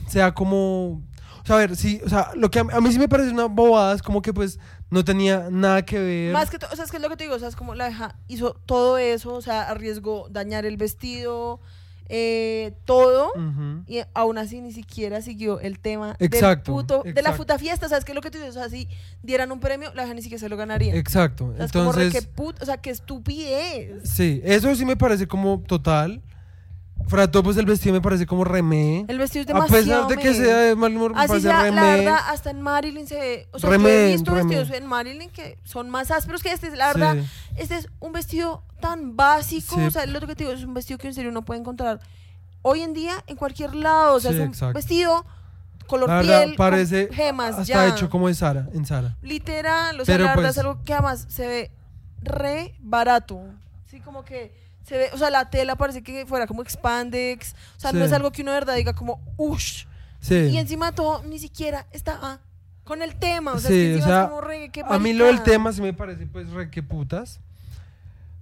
[0.06, 1.02] sea como...
[1.48, 3.30] O sea, a ver, sí, o sea, lo que a, a mí sí me parece
[3.30, 4.58] una bobada es como que pues
[4.90, 6.32] no tenía nada que ver.
[6.34, 7.56] Más que todo, o sea, es que es lo que te digo, o sea, es
[7.56, 11.60] como la vieja hizo todo eso, o sea, arriesgó dañar el vestido,
[12.10, 13.32] eh, todo,
[13.86, 17.88] y aún así ni siquiera siguió el tema Exacto, del puto, de la puta fiesta,
[17.88, 18.54] ¿sabes qué es lo que tú dices?
[18.56, 18.86] O sea, si
[19.22, 20.94] dieran un premio, la vieja ni siquiera se lo ganaría.
[20.96, 21.46] Exacto.
[21.46, 22.26] O sea, es como re Entonces...
[22.26, 24.08] que put- o sea, qué estupidez.
[24.08, 26.22] Sí, eso sí me parece como total.
[27.08, 29.04] Todo, pues el vestido me parece como remé.
[29.08, 31.48] El vestido es A demasiado pesar de que sea de Marilyn Monroe, me Así parece
[31.48, 31.76] sea, remé.
[31.76, 33.48] la verdad, hasta en Marilyn se ve.
[33.52, 34.56] O sea, yo Remé, he visto remé.
[34.56, 36.74] vestidos en Marilyn que son más ásperos que este.
[36.76, 36.98] La Sí.
[37.00, 37.16] verdad,
[37.56, 39.76] este es un vestido tan básico.
[39.76, 39.82] Sí.
[39.82, 42.00] O sea, lo que te digo es un vestido que en serio uno puede encontrar
[42.62, 44.14] hoy en día en cualquier lado.
[44.16, 44.74] O sea, Sí, es un exacto.
[44.74, 45.26] vestido
[45.86, 47.86] color La verdad, piel, con parece gemas, hasta ya.
[47.88, 49.16] hecho como de Sara, en Sara.
[49.22, 51.70] Literal, o sea, Pero la verdad pues- es algo que además se ve
[52.22, 53.40] re barato.
[53.90, 54.52] Sí, como que
[54.88, 57.54] se ve, o sea, la tela parece que fuera como expandex.
[57.76, 59.84] O sea, no es algo que uno de verdad diga como, ush.
[60.20, 60.34] Sí.
[60.34, 62.40] Y encima todo, ni siquiera estaba
[62.84, 63.52] con el tema.
[63.52, 65.72] O sea, Sí, es que o sea, como re, qué a mí lo del tema
[65.72, 67.40] sí me parece pues re que putas.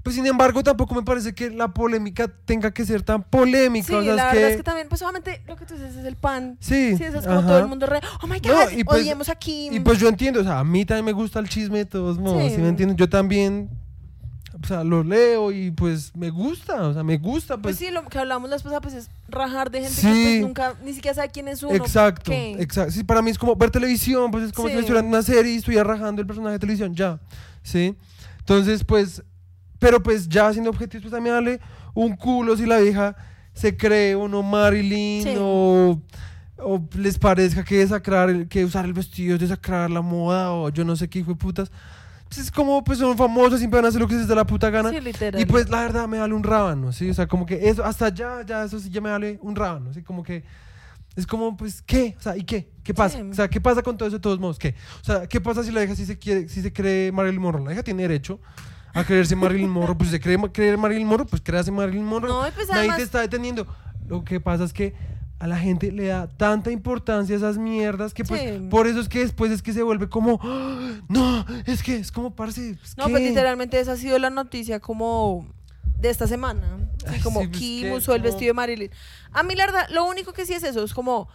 [0.05, 3.89] Pues sin embargo tampoco me parece que la polémica tenga que ser tan polémica.
[3.89, 4.51] Sí, o sea, la es verdad que...
[4.53, 6.57] es que también, pues obviamente lo que tú dices es el pan.
[6.61, 7.49] Sí, Sí, eso es como ajá.
[7.49, 9.69] todo el mundo re, oh my No, god, y pues- odiemos aquí.
[9.73, 12.19] Y pues yo entiendo, o sea, a mí también me gusta el chisme de todos
[12.21, 12.51] modos, Sí.
[12.55, 12.97] ¿sí me entiendes?
[12.97, 13.69] Yo también,
[14.63, 17.89] o sea, lo leo y pues me gusta, o sea, me gusta, pues, pues...
[17.89, 20.07] sí, lo que hablamos la esposa, pues es rajar de gente Sí.
[20.07, 21.75] que pues nunca, ni siquiera sabe quién es uno.
[21.75, 22.53] Exacto, ¿qué?
[22.59, 22.93] exacto.
[22.93, 24.75] Sí, para mí es como ver televisión, pues es como Sí.
[24.75, 27.21] si estuviera una serie y estuviera rajando el personaje de televisión, ya,
[27.63, 27.95] ¿sí?
[28.39, 29.23] Entonces, pues,
[29.79, 31.61] pero pues ya siendo objetivos, pues también darle
[31.95, 33.17] un culo si la vieja
[33.53, 35.35] se cree o no Marilyn Sí.
[35.39, 36.01] o,
[36.59, 40.85] o les parezca que desacrar, que usar el vestido es desacrar la moda o yo
[40.85, 41.71] no sé qué hijo de putas.
[42.29, 44.35] Pues es como, pues son famosos, siempre van a hacer lo que se les da
[44.35, 44.91] la puta gana.
[44.91, 45.41] Sí, literal.
[45.41, 47.09] Y pues la verdad me vale un rábano, ¿sí?
[47.09, 49.93] O sea, como que eso, hasta ya, ya, eso sí ya me vale un rábano,
[49.93, 50.03] ¿sí?
[50.03, 50.45] Como que
[51.15, 52.15] es como, pues, ¿qué?
[52.19, 52.69] O sea, ¿y qué?
[52.83, 53.19] ¿Qué pasa?
[53.19, 53.25] Sí.
[53.31, 54.59] O sea, ¿qué pasa con todo eso de todos modos?
[54.59, 54.75] ¿Qué?
[55.01, 57.65] O sea, ¿qué pasa si la hija sí se quiere, si se cree Marilyn Monroe?
[57.65, 58.41] La hija tiene derecho
[58.93, 62.31] a creerse Marilyn Monroe, pues si se cree creer Marilyn Monroe, pues créase Marilyn Monroe.
[62.31, 63.67] No, pues Nadie además- te está deteniendo.
[64.09, 64.95] Lo que pasa es que
[65.39, 68.69] a la gente le da tanta importancia a esas mierdas que pues Sí.
[68.71, 72.11] por eso es que después es que se vuelve como "Ah, no, es que es
[72.11, 73.11] como parce, pues, No, ¿qué?".
[73.13, 75.47] pues literalmente esa ha sido la noticia como
[75.99, 76.79] de esta semana.
[77.07, 78.91] Ay, como sí, pues, Kim usó el vestido de Marilyn.
[79.33, 81.29] A mí la verdad, lo único que sí es eso, es como,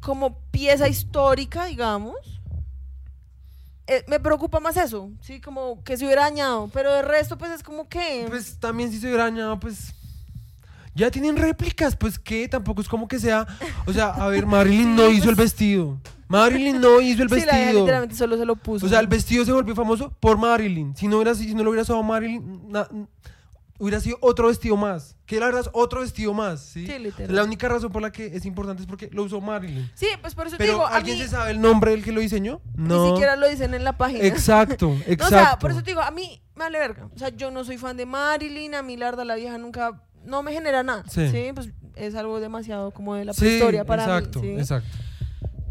[0.00, 2.16] como pieza histórica, digamos.
[3.86, 7.50] Eh, me preocupa más eso, sí, como que se hubiera dañado, pero de resto pues
[7.50, 8.24] es como que...
[8.28, 9.94] Pues también si se hubiera dañado, pues.
[11.00, 13.46] Ya tienen réplicas, pues que tampoco es como que sea.
[13.86, 15.98] O sea, a ver, Marilyn no hizo el pues- vestido.
[16.28, 17.80] Marilyn no hizo el sí, la vestido.
[17.80, 18.86] literalmente solo se lo puso.
[18.86, 20.94] O sea, el vestido se volvió famoso por Marilyn.
[20.96, 22.86] Si no, hubiera, si no lo hubiera usado Marilyn, na-
[23.78, 25.16] hubiera sido otro vestido más.
[25.26, 26.60] Que la verdad es otro vestido más.
[26.60, 26.86] ¿sí?
[26.86, 27.34] Sí, literal.
[27.34, 29.90] La única razón por la que es importante es porque lo usó Marilyn.
[29.94, 32.12] Sí, pues por eso te digo, a ¿alguien mí se sabe el nombre del que
[32.12, 32.60] lo diseñó?
[32.76, 33.04] No.
[33.06, 34.22] ni siquiera lo dicen en la página.
[34.24, 35.24] Exacto, No, exacto.
[35.24, 37.08] o sea, por eso te digo, a mí me vale verga.
[37.14, 40.02] O sea, yo no soy fan de Marilyn, a mí la verdad la vieja nunca,
[40.24, 41.04] no me genera nada.
[41.08, 41.28] Sí.
[41.30, 44.54] Sí, pues es algo demasiado como de la Sí, prehistoria para exacto, mí.
[44.54, 44.60] ¿sí?
[44.60, 44.88] exacto.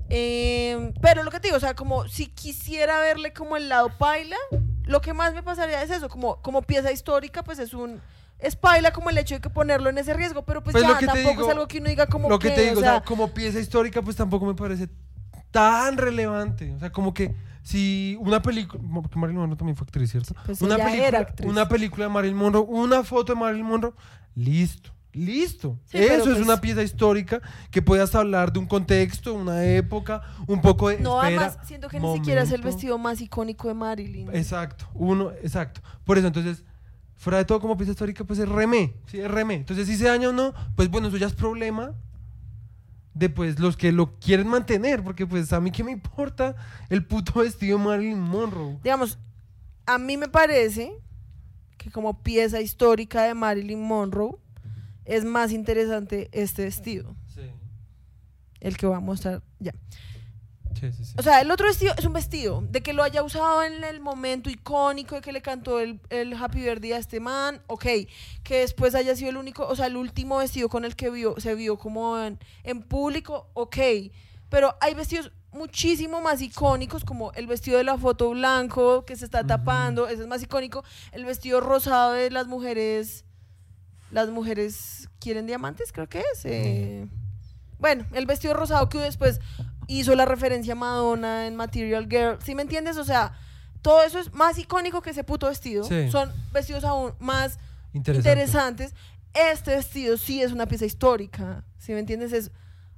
[0.09, 3.89] Eh, pero lo que te digo, o sea, como si quisiera verle como el lado
[3.97, 4.37] paila,
[4.85, 8.01] lo que más me pasaría es eso, como, como pieza histórica, pues es un...
[8.39, 10.97] Es paila como el hecho de que ponerlo en ese riesgo, pero pues, Pues ya
[10.97, 13.33] tampoco digo- es algo que uno diga como lo que te digo, o sea, como
[13.33, 14.87] pieza histórica, pues tampoco me parece
[15.51, 16.71] tan relevante.
[16.73, 20.33] O sea, como que si una película, porque Marilyn Monroe también fue actriz, ¿cierto?
[20.45, 21.49] Pues una, ella película, era actriz.
[21.49, 23.93] una película de Marilyn Monroe, una foto de Marilyn Monroe,
[24.35, 25.77] listo, listo.
[25.85, 27.41] Sí, Eso es pues- una pieza histórica
[27.71, 30.99] que puedas hablar de un contexto, una época, un poco de...
[30.99, 34.29] no, espera, además siento que ni siquiera es el vestido más icónico de Marilyn.
[34.33, 35.81] Exacto, uno, exacto.
[36.05, 36.63] Por eso, entonces,
[37.15, 39.55] fuera de todo como pieza histórica, pues es remé, sí, es remé.
[39.55, 41.93] Entonces, si se daña o no, pues bueno, eso ya es problema
[43.13, 46.55] de pues los que lo quieren mantener, porque pues a mí qué me importa
[46.89, 48.77] el puto vestido de Marilyn Monroe.
[48.83, 49.17] digamos,
[49.85, 50.93] a mí me parece
[51.77, 54.37] que como pieza histórica de Marilyn Monroe
[55.05, 57.15] es más interesante este vestido,
[58.59, 59.73] el que voy a mostrar ya.
[60.79, 61.13] Sí, sí, sí.
[61.17, 62.63] O sea, el otro vestido es un vestido.
[62.69, 66.33] De que lo haya usado en el momento icónico de que le cantó el, el
[66.33, 67.85] Happy Birthday a este man, ok.
[68.43, 71.35] Que después haya sido el único, o sea, el último vestido con el que vio,
[71.39, 73.77] se vio como en, en público, ok.
[74.49, 79.25] Pero hay vestidos muchísimo más icónicos, como el vestido de la foto blanco que se
[79.25, 80.83] está tapando, ese es más icónico.
[81.11, 83.25] El vestido rosado de las mujeres.
[84.11, 86.45] Las mujeres quieren diamantes, creo que es.
[86.45, 87.07] eh.
[87.77, 89.39] Bueno, el vestido rosado que después
[89.89, 92.37] hizo la referencia a Madonna en Material Girl.
[92.43, 92.97] ¿Sí me entiendes?
[92.97, 93.33] O sea,
[93.81, 95.83] todo eso es más icónico que ese puto vestido.
[95.83, 96.09] Sí.
[96.11, 97.59] Son vestidos aún más
[97.93, 98.29] Interesante.
[98.29, 98.93] interesantes.
[99.33, 101.63] Este vestido sí es una pieza histórica.
[101.77, 102.31] ¿Sí me entiendes?
[102.33, 102.51] Es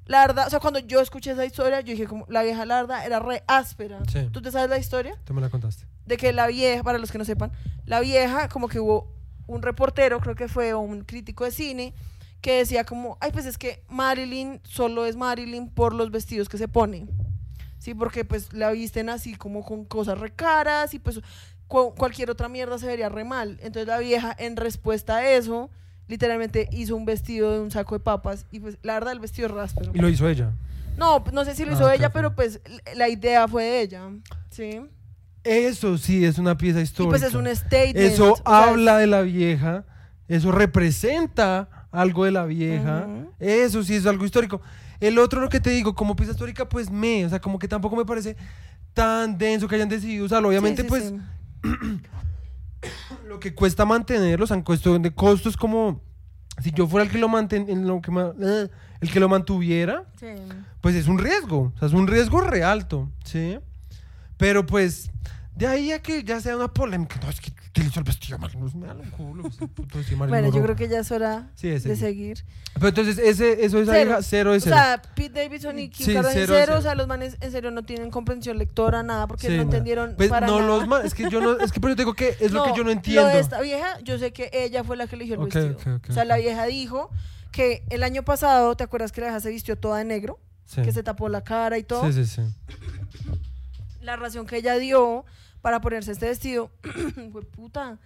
[0.06, 2.82] la verdad, o sea, cuando yo escuché esa historia, yo dije como la vieja la
[2.82, 4.00] verdad era re áspera.
[4.12, 4.28] Sí.
[4.32, 5.16] ¿Tú te sabes la historia?
[5.24, 5.86] Tú me la contaste.
[6.06, 7.52] De que la vieja, para los que no sepan,
[7.86, 9.08] la vieja como que hubo
[9.48, 11.94] un reportero, creo que fue un crítico de cine,
[12.42, 16.58] que decía como, ay, pues es que Marilyn solo es Marilyn por los vestidos que
[16.58, 17.08] se pone.
[17.78, 21.20] Sí, porque pues la visten así como con cosas re caras y pues
[21.68, 23.58] cu- cualquier otra mierda se vería re mal.
[23.62, 25.70] Entonces la vieja en respuesta a eso,
[26.08, 29.48] literalmente hizo un vestido de un saco de papas y pues la verdad el vestido
[29.48, 29.92] es ráspero.
[29.94, 30.52] Y lo hizo ella.
[30.98, 32.60] No, no sé si lo Ah, hizo ella, pero pues
[32.96, 34.10] la idea fue de ella.
[34.52, 34.82] Sí.
[35.44, 37.12] Eso sí es una pieza Y histórica.
[37.18, 37.98] pues es un statement.
[37.98, 39.86] Eso sea, habla de la vieja,
[40.28, 43.32] eso representa algo de la vieja, Ujú.
[43.40, 44.62] eso sí es algo histórico.
[45.00, 47.68] El otro, lo que te digo, como pieza histórica, pues me, o sea, como que
[47.68, 48.38] tampoco me parece
[48.94, 50.50] tan denso que hayan decidido usarlo.
[50.50, 51.18] Obviamente, sí, pues sí.
[53.28, 56.02] lo que cuesta mantenerlo, o sea, en cuestión de costos, como
[56.62, 57.74] si yo fuera el que lo manten, que
[58.42, 58.70] eh,
[59.02, 60.06] el que lo mantuviera,
[60.82, 63.58] pues es un riesgo, o sea, es un riesgo re alto, ¿sí?
[64.38, 65.12] Pero pues,
[65.56, 68.52] de ahí a que ya sea una polémica, no, es que utilizó el vestido mal,
[68.58, 71.96] no, me da lo culo, Marilyn Bueno, yo creo que ya es hora Sí, de
[71.96, 72.44] seguir.
[72.76, 74.18] Pero entonces, ese, eso es Cero.
[74.18, 74.76] cero, cero de O cero.
[74.76, 76.82] sea, Pete Davidson y Kim Sí, Kardashian cero cero, o cero.
[76.82, 80.30] sea, los manes en serio no tienen comprensión lectora, nada, porque Sí, no entendieron Pues,
[80.30, 80.68] para no nada.
[80.68, 82.64] los más, es que yo no, es que por eso te digo que es lo
[82.66, 83.22] que yo no entiendo.
[83.24, 85.78] Lo de esta vieja, yo sé que ella fue la que eligió el vestido.
[86.10, 87.10] o sea, la vieja dijo
[87.52, 90.40] que el año pasado, ¿te acuerdas que la vieja se vistió toda de negro?
[90.66, 90.82] Sí.
[90.82, 92.06] Que se tapó la cara y todo.
[92.12, 92.42] sí, sí, sí.
[94.02, 95.26] La razón que ella dio
[95.62, 96.72] para ponerse este vestido,
[97.32, 97.98] fue puta.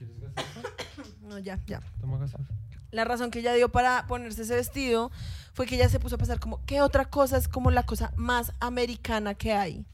[1.22, 1.80] No, ya, ya.
[2.00, 2.32] Toma gas.
[2.90, 5.10] La razón que ella dio para ponerse ese vestido
[5.54, 8.12] fue que ella se puso a pensar como, ¿qué otra cosa es como la cosa
[8.16, 9.86] más americana que hay?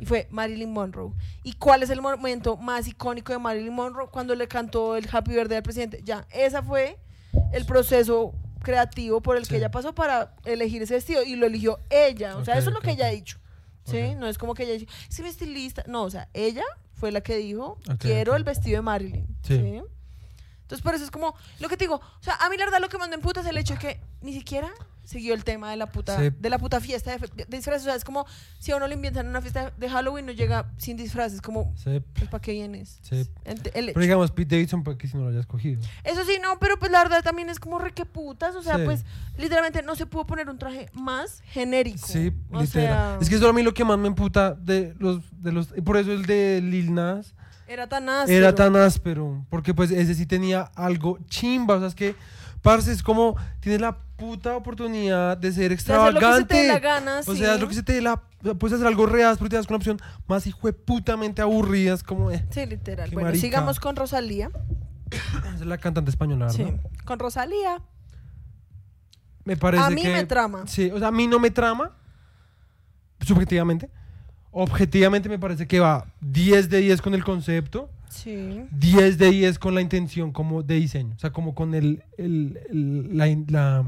[0.00, 1.12] Y fue Marilyn Monroe.
[1.44, 4.08] ¿Y cuál es el momento más icónico de Marilyn Monroe?
[4.10, 6.00] Cuando le cantó el Happy Birthday al presidente.
[6.04, 6.98] Ya, ese fue
[7.52, 9.50] el proceso creativo por el Sí.
[9.50, 12.36] que ella pasó para elegir ese vestido y lo eligió ella.
[12.36, 13.38] O sea, eso es lo que ella ha dicho.
[13.84, 14.14] ¿Sí?
[14.16, 15.84] No es como que ella dijo, sí, mi estilista.
[15.86, 16.64] No, o sea, ella
[16.94, 19.26] fue la que dijo, quiero el vestido de Marilyn.
[19.42, 19.56] Sí.
[19.56, 19.82] ¿sí?
[20.62, 21.96] Entonces, por eso es como lo que te digo.
[21.96, 23.74] O sea, a mí la verdad lo que me anda en puta es el hecho
[23.74, 24.72] de que ni siquiera
[25.04, 26.30] siguió el tema de la puta, Sí.
[26.38, 27.82] de la puta fiesta de, de disfraces.
[27.82, 28.24] O sea, es como
[28.58, 31.40] si a uno le invitan una fiesta de Halloween no llega sin disfraces.
[31.40, 32.00] Como, Sí.
[32.14, 32.98] pues, ¿para qué vienes?
[33.02, 33.26] Sí.
[33.44, 35.80] Ent- el- Pero digamos, Pete Davidson, ¿para qué si no lo hayas cogido?
[36.04, 38.54] eso sí, no, pero pues la verdad también es como re que putas.
[38.56, 39.04] O sea, pues
[39.36, 42.06] literalmente no se pudo poner un traje más genérico.
[42.06, 42.66] Sí, o literal.
[42.66, 45.68] sea, Es que eso a mí lo que más me emputa de los, de los,
[45.76, 47.34] y por eso el de Lil Nas
[47.66, 48.38] era tan áspero.
[48.38, 52.14] era tan áspero, porque pues ese sí tenía algo chimba, o sea, es que,
[52.62, 56.54] parce, es como, tienes la puta oportunidad de ser De hacer lo que se te
[56.54, 56.56] extravagante.
[56.56, 57.38] dé la gana, O sí.
[57.38, 58.22] sea, lo que se te dé la,
[58.58, 62.30] puedes hacer algo real, pero te das con una opción más hijueputamente aburrida, es como,
[62.30, 63.08] eh, Sí, literal.
[63.10, 63.40] Qué Bueno, marica.
[63.40, 64.50] sigamos con Rosalía.
[65.10, 66.56] esa es la cantante española, ¿verdad?
[66.56, 67.82] Sí, con Rosalía.
[69.44, 70.64] Me parece A mí que- me trama.
[70.68, 71.90] Sí, o sea, a mí no me trama,
[73.20, 73.90] subjetivamente.
[74.52, 78.66] Objetivamente me parece que va 10 de 10 con el concepto, Sí.
[78.70, 82.60] 10 de 10 con la intención como de diseño, o sea, como con el, el-
[82.70, 83.84] el- la, la-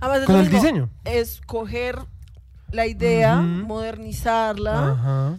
[0.00, 0.90] Además, es con el mismo, diseño.
[1.04, 1.96] Es coger
[2.72, 3.66] la idea, Ujú.
[3.66, 4.90] modernizarla.
[4.92, 5.38] Ajá.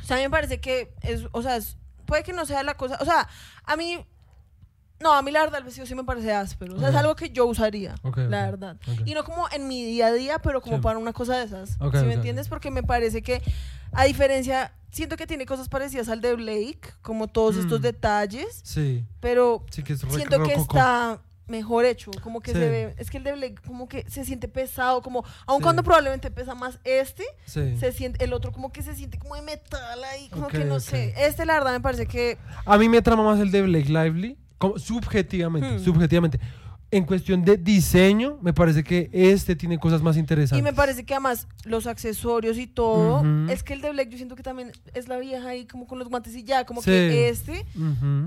[0.00, 1.76] O sea, a mí me parece que es, o sea, es-
[2.06, 3.28] puede que no sea la cosa, o sea,
[3.64, 3.98] a mí,
[5.02, 7.14] no, a mí la verdad el vestido sí me parece áspero, o sea, es algo
[7.16, 8.76] que yo usaría, Ok, la verdad.
[9.04, 10.82] Y no como en mi día a día, pero como Sí.
[10.82, 12.48] para una cosa de esas, ¿sí me entiendes?
[12.48, 13.42] Porque me parece que,
[13.92, 17.82] a diferencia, siento que tiene cosas parecidas al de Blake, como todos estos Mm.
[17.82, 22.58] detalles, Sí, pero sí que es re- siento que está mejor hecho, como que Sí.
[22.58, 25.62] se ve, es que el de Blake como que se siente pesado, como, aun Sí.
[25.64, 27.76] cuando probablemente pesa más este, Sí.
[27.78, 30.80] se siente, el otro como que se siente como de metal ahí, como que no
[30.80, 33.88] sé, este la verdad me parece que, A mí me trama más el de Blake
[33.88, 35.84] Lively, como subjetivamente, Hmm.
[35.84, 36.38] subjetivamente.
[36.94, 40.58] En cuestión de diseño, me parece que este tiene cosas más interesantes.
[40.58, 44.18] y me parece que además los accesorios y todo, es que el de Blake yo
[44.18, 46.90] siento que también es la vieja ahí como con los guantes y ya, como Sí.
[46.90, 47.64] que este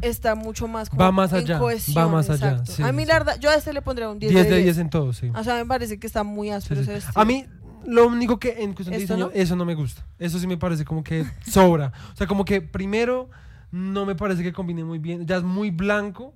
[0.01, 3.03] está mucho más como Va más en allá, cohesión, va más allá, sí, a mí
[3.03, 3.07] sí.
[3.07, 4.65] la verdad, yo a este le pondría un 10, 10 de de 10.
[4.77, 5.29] 10 en todo, sí.
[5.35, 6.99] O sea, me parece que está muy áspero ese.
[7.13, 7.45] A mí,
[7.85, 9.31] lo único que en cuestión de ¿Esto diseño, no?
[9.39, 10.03] eso no me gusta.
[10.17, 11.93] Eso sí me parece como que sobra.
[12.13, 13.29] O sea, como que primero
[13.71, 15.25] no me parece que combine muy bien.
[15.25, 16.33] Ya es muy blanco,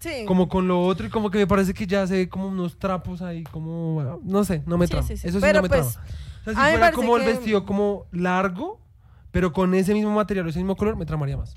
[0.00, 0.24] Sí.
[0.26, 2.78] como con lo otro, y como que me parece que ya se ve como unos
[2.78, 3.94] trapos ahí, como.
[3.94, 5.06] bueno, No sé, no me Sí, trama.
[5.06, 5.28] sí, sí.
[5.28, 6.06] Eso sí Pero no me pues, trama.
[6.06, 8.80] O sea, si fuera parece como el que- vestido como largo,
[9.30, 11.54] pero con ese mismo material, ese mismo color, me tramaría más.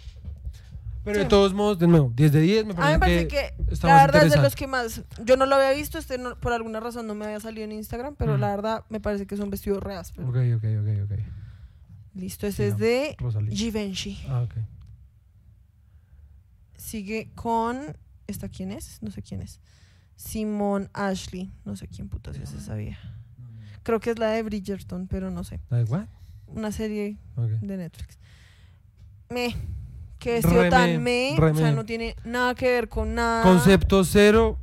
[1.04, 1.30] Pero de Sí.
[1.30, 3.74] todos modos, de nuevo, 10 de 10 me A mí parece, me parece que, que,
[3.74, 5.04] está la más verdad es de los que más.
[5.24, 7.72] Yo no lo había visto, este no- por alguna razón no me había salido en
[7.72, 8.42] Instagram, pero Mm.
[8.42, 10.28] la verdad me parece que es un vestido re áspero.
[10.28, 11.20] Ok, ok, ok, ok.
[12.16, 13.56] Listo, Sí, ese es no, de Rosalía.
[13.56, 14.20] Givenchy.
[14.30, 14.54] Ah, ok.
[16.88, 17.98] Sigue con.
[18.28, 19.02] ¿Esta quién es?
[19.02, 19.60] No sé quién es.
[20.16, 21.52] Simone Ashley.
[21.66, 23.14] No sé quién putas es esa vieja.
[23.84, 25.60] Creo que es la de Bridgerton, pero no sé.
[25.70, 26.06] ¿La de what?
[26.48, 27.18] Una serie
[27.62, 28.18] de Netflix.
[29.30, 29.54] Me.
[30.24, 33.44] Vestido Re tan me, O sea, no tiene nada que ver con nada.
[33.44, 34.58] Concepto cero.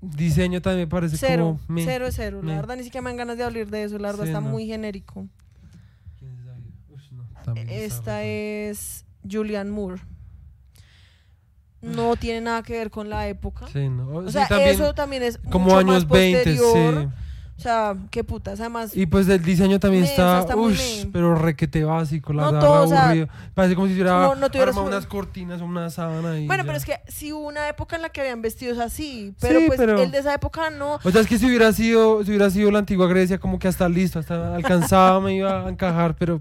[0.00, 1.58] Diseño también parece Cero.
[1.60, 1.74] como.
[1.74, 1.84] me.
[1.84, 2.40] Cero es cero.
[2.42, 2.52] me.
[2.52, 3.98] La verdad, ni siquiera me dan ganas de hablar de eso.
[3.98, 4.48] La verdad, Sí, está no.
[4.48, 5.28] muy genérico.
[6.18, 6.58] ¿Quién es vieja?
[6.88, 10.00] Ush, no, Esta es Julianne Moore.
[11.80, 13.66] No tiene nada que ver con la época.
[13.72, 14.08] Sí, no.
[14.08, 17.02] O Sí, sea, también eso también es como mucho años más 20, posterior.
[17.04, 17.08] sí.
[17.56, 18.60] O sea, qué putas.
[18.60, 22.82] Además, Y pues el diseño también Me, está, está ush, pero requete básico, la No,
[22.82, 23.26] o sea, aburrido.
[23.52, 26.62] Parece como si como no tuvieras armado un- unas cortinas o una sábana y bueno,
[26.62, 26.66] ya.
[26.68, 29.34] pero es que sí hubo una época en la que habían vestidos así.
[29.40, 31.00] Pero Sí, pues pero- el de esa época no.
[31.02, 33.66] O sea, es que si hubiera sido, si hubiera sido la antigua Grecia, como que
[33.66, 36.40] hasta listo, hasta alcanzaba, me iba a encajar, pero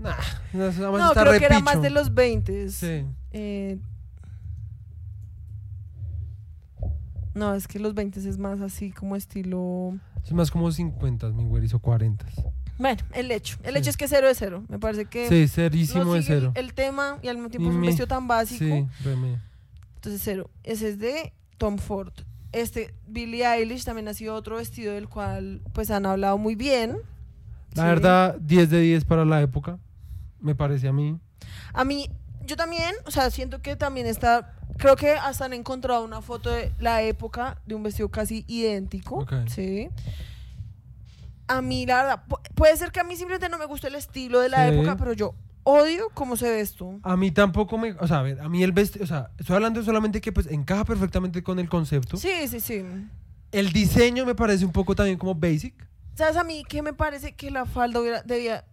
[0.00, 0.14] nah,
[0.54, 2.70] no, No, creo re que era más de los 20.
[2.70, 3.04] Sí.
[3.32, 3.76] Eh,
[7.38, 9.96] no, es que los 20 es más así como estilo.
[10.24, 12.26] Es más como 50, mi güey, hizo 40.
[12.78, 13.56] Bueno, el hecho.
[13.62, 13.78] El Sí.
[13.80, 14.64] hecho es que cero es cero.
[14.68, 16.52] Me parece que Sí, cerísimo el- cero.
[16.54, 18.64] El, tema y al mismo Y tiempo es un me- vestido tan básico.
[18.64, 19.38] Sí, re me.
[19.96, 20.50] Entonces cero.
[20.64, 22.12] Ese es de Tom Ford.
[22.52, 26.98] Este Billie Eilish también ha sido otro vestido del cual pues han hablado muy bien.
[27.74, 27.88] La Sí.
[27.88, 29.78] verdad, 10 de 10 para la época,
[30.40, 31.18] me parece a mí.
[31.74, 32.08] A mí,
[32.48, 36.50] yo también, o sea, siento que también está, creo que hasta han encontrado una foto
[36.50, 39.20] de la época de un vestido casi idéntico.
[39.20, 39.32] Ok.
[39.46, 39.88] Sí.
[41.46, 43.94] A mí, la verdad, pu- puede ser que a mí simplemente no me guste el
[43.94, 44.74] estilo de la Sí.
[44.74, 46.98] época, pero yo odio cómo se ve esto.
[47.02, 49.56] A mí tampoco me, o sea, a ver, a mí el vestido, o sea, estoy
[49.56, 52.16] hablando solamente que pues encaja perfectamente con el concepto.
[52.16, 52.84] Sí, sí, sí.
[53.52, 55.74] El diseño me parece un poco también como basic.
[56.14, 58.64] ¿Sabes a mí que me parece que la falda hubiera- debía,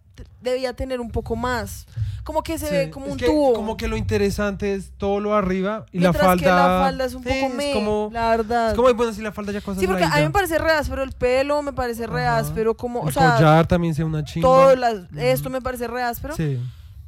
[0.42, 1.86] debía tener un poco más?
[2.24, 3.54] Como que se Sí, ve como un que tubo.
[3.54, 6.44] Como que lo interesante es todo lo arriba y mientras la falda.
[6.44, 8.70] que la falda es un Sí, poco es me, como, la verdad.
[8.70, 10.72] es como, bueno, si la falda ya cosas sí, porque a mí me parece re
[10.72, 12.40] áspero el pelo, me parece re Ajá.
[12.40, 14.48] áspero como, o el sea, collar también sea una chimba.
[14.48, 14.72] todo
[15.18, 16.36] esto me parece re áspero.
[16.36, 16.60] Sí.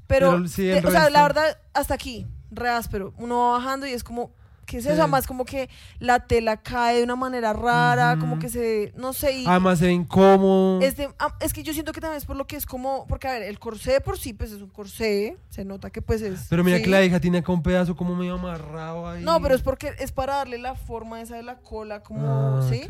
[0.06, 3.14] Pero, Pero sí, el de- o sea, la verdad, hasta aquí, re áspero.
[3.18, 4.32] Uno va bajando y es como,
[4.68, 4.90] ¿qué es Sí.
[4.92, 5.02] eso?
[5.02, 9.32] Además, como que la tela cae de una manera rara, como que se, no sé,
[9.40, 10.82] y Además se ve incómodo.
[10.82, 13.08] es, de- ah, es que yo siento que también es por lo que es como,
[13.08, 16.04] porque a ver, el corsé de por sí, pues es un corsé, se nota que
[16.04, 16.46] pues es...
[16.50, 16.84] Pero mira sí.
[16.84, 19.24] que la hija tiene acá un pedazo como medio amarrado ahí.
[19.24, 22.68] No, pero es porque es para darle la forma esa de la cola, como, Ah,
[22.70, 22.82] ¿sí?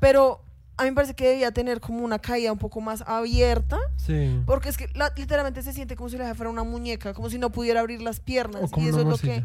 [0.00, 0.40] Pero
[0.78, 4.40] a mí me parece que debía tener como una caída un poco más abierta, Sí.
[4.46, 7.38] porque es que la- literalmente se siente como si la fuera una muñeca, como si
[7.38, 8.62] no pudiera abrir las piernas.
[8.62, 9.44] O como y eso una es lo que...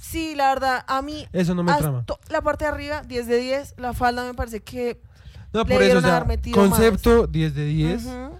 [0.00, 1.26] Sí, la verdad, a mí...
[1.32, 2.04] Eso no me trama.
[2.30, 3.74] La parte de arriba, 10 de 10.
[3.76, 4.98] La falda me parece que...
[5.52, 8.04] No, le por eso, o sea, concepto 10 de 10.
[8.06, 8.38] Ujú.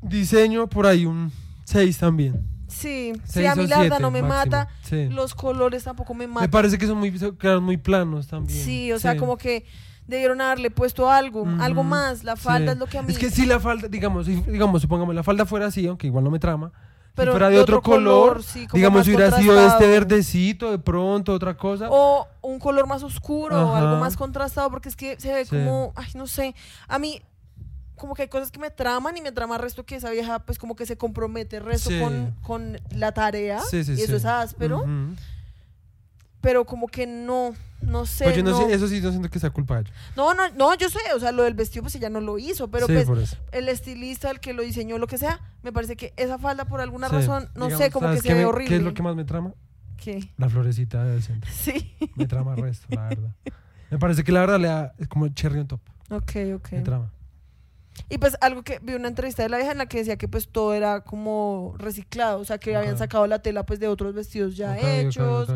[0.00, 1.30] Diseño por ahí un
[1.64, 2.46] 6 también.
[2.68, 4.56] Sí, sí, a mí la verdad no me máximo.
[4.56, 4.68] mata.
[4.82, 5.08] Sí.
[5.10, 6.50] Los colores tampoco me Me matan.
[6.50, 8.58] parece que son muy, quedaron muy planos también.
[8.58, 9.66] Sí, o sea, como que
[10.06, 12.24] debieron haberle puesto algo, algo más.
[12.24, 13.12] La falda es lo que a mí...
[13.12, 16.30] Es que si la falda, digamos, digamos, supongamos la falda fuera así, aunque igual no
[16.30, 16.72] me trama.
[17.16, 20.78] Pero si fuera de otro, color, sí, como digamos, si hubiera sido este verdecito de
[20.78, 21.88] pronto, otra cosa.
[21.90, 25.50] O un color más oscuro o algo más contrastado, porque es que se ve Sí.
[25.56, 26.54] como, ay, no sé,
[26.86, 27.20] a mí
[27.96, 30.40] como que hay cosas que me traman y me trama el resto que esa vieja
[30.40, 31.98] pues como que se compromete el resto Sí.
[31.98, 35.14] con, con la tarea Sí, sí, y eso es áspero, Ujú.
[36.46, 38.22] Pero como que no, no sé.
[38.22, 39.90] Pues yo no, no, sé, eso sí no siento que sea culpa de ella.
[40.14, 42.68] no, no, no, yo sé, o sea, lo del vestido pues ella no lo hizo,
[42.68, 46.14] pero sí, pues el estilista, el que lo diseñó, lo que sea, me parece que
[46.16, 47.16] esa falda por alguna Sí.
[47.16, 48.68] razón, no Digamos, sé, como que ¿sabes se ve me- horrible.
[48.68, 49.54] ¿Qué es lo que más me trama?
[49.96, 50.30] ¿Qué?
[50.36, 51.50] La florecita del centro.
[51.52, 51.96] Sí.
[52.14, 53.30] Me trama el resto, la verdad.
[53.90, 55.80] Me parece que la verdad le da es como cherry on top.
[56.10, 56.68] Ok, ok.
[56.72, 57.10] Me trama.
[58.08, 60.28] Y pues algo que vi una entrevista de la vieja en la que decía que
[60.28, 64.14] pues todo era como reciclado, o sea que habían sacado la tela pues de otros
[64.14, 65.48] vestidos ya hechos,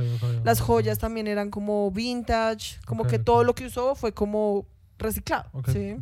[0.45, 4.67] las joyas también eran como vintage, como que todo lo que usó fue como
[4.99, 5.97] reciclado, ¿sí?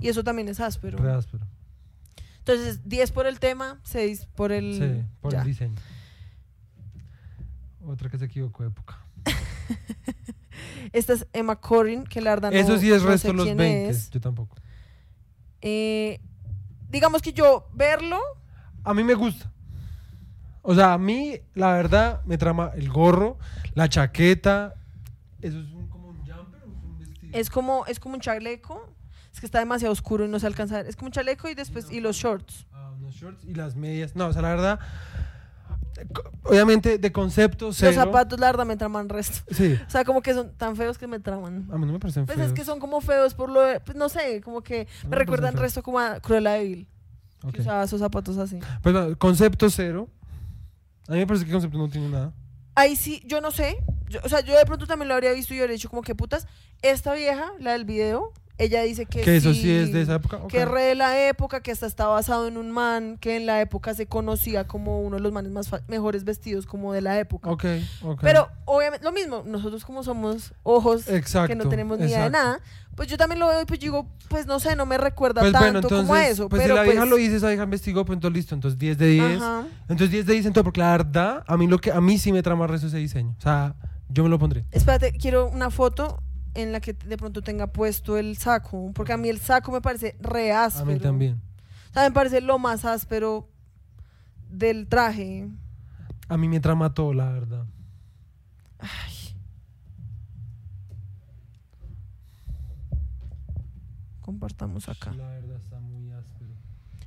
[0.00, 0.98] Y eso también es áspero.
[0.98, 1.44] Re áspero.
[2.38, 4.74] Entonces, 10 por el tema, 6 por el...
[4.74, 5.40] Sí, por ya.
[5.40, 5.74] el diseño.
[7.86, 8.98] Otra que se equivocó de época.
[10.92, 13.44] Esta es Emma Corrin, que la verdad no, Eso sí es no resto sé los
[13.46, 13.90] quién 20.
[13.90, 14.10] es.
[14.10, 14.56] Yo tampoco.
[15.66, 16.20] Eh,
[16.90, 18.20] digamos que yo verlo,
[18.84, 19.50] A mí me gusta.
[20.60, 23.38] O sea, a mí, la verdad, me trama el gorro,
[23.74, 24.74] la chaqueta.
[25.40, 27.32] ¿Eso es un- como un jumper o es un vestido?
[27.38, 28.92] es como, es como un chaleco.
[29.32, 30.86] Es que está demasiado oscuro y no se alcanza a ver.
[30.86, 32.66] Es como un chaleco y después, y los shorts.
[32.72, 34.14] Ah, unos shorts y las medias.
[34.14, 34.78] No, o sea, la verdad,
[36.44, 37.92] obviamente de concepto cero.
[37.92, 39.40] Los zapatos, la verdad, me traman resto.
[39.54, 41.68] Sí, O sea, como que son tan feos que me traman.
[41.72, 42.48] a mí no me parecen Pues feos.
[42.50, 45.10] es que son como feos por lo de, pues no sé, como que No me
[45.10, 46.88] me recuerdan resto como a Cruella de Vil,
[47.52, 48.58] que usaba esos zapatos así.
[48.82, 50.08] Pues no, concepto cero.
[51.08, 52.32] A mí me parece que concepto no tiene nada.
[52.74, 53.76] Ahí sí, yo no sé.
[54.08, 56.02] yo- o sea, yo de pronto también lo habría visto y yo habría dicho como
[56.02, 56.46] que putas.
[56.82, 60.38] Esta vieja, la del video, ella dice que, Que eso sí es de esa época.
[60.48, 60.70] Que ok.
[60.70, 63.94] re de la época, que hasta está basado en un man que en la época
[63.94, 67.50] se conocía como uno de los manes más mejores vestidos como de la época.
[67.50, 67.64] Ok,
[68.02, 68.20] ok.
[68.22, 72.30] Pero obviamente, lo mismo, nosotros como somos ojos exacto, que no tenemos ni idea de
[72.30, 72.60] nada,
[72.94, 75.52] pues yo también lo veo y pues digo, pues no sé, no me recuerda Pues
[75.52, 76.48] tanto bueno, entonces, como a eso.
[76.48, 78.78] pues pero si la vieja pues, lo dice, esa vieja investigó, pues entonces listo, entonces
[78.78, 79.42] 10 de 10.
[79.42, 79.64] ajá.
[79.88, 82.32] Entonces 10 de 10 entonces, porque la verdad, a mí lo que a mí sí
[82.32, 83.34] me trama resto ese diseño.
[83.36, 83.74] O sea,
[84.08, 84.64] yo me lo pondré.
[84.70, 86.22] Espérate, quiero una foto
[86.54, 89.80] en la que de pronto tenga puesto el saco, porque a mí el saco me
[89.80, 90.90] parece re áspero.
[90.90, 91.40] A mí también.
[91.90, 93.48] O sea, me parece lo más áspero
[94.48, 95.48] del traje.
[96.28, 97.66] A mí me trama todo, la verdad.
[98.78, 99.36] Ay.
[104.20, 105.12] Compartamos acá.
[105.12, 106.50] La verdad está muy áspero.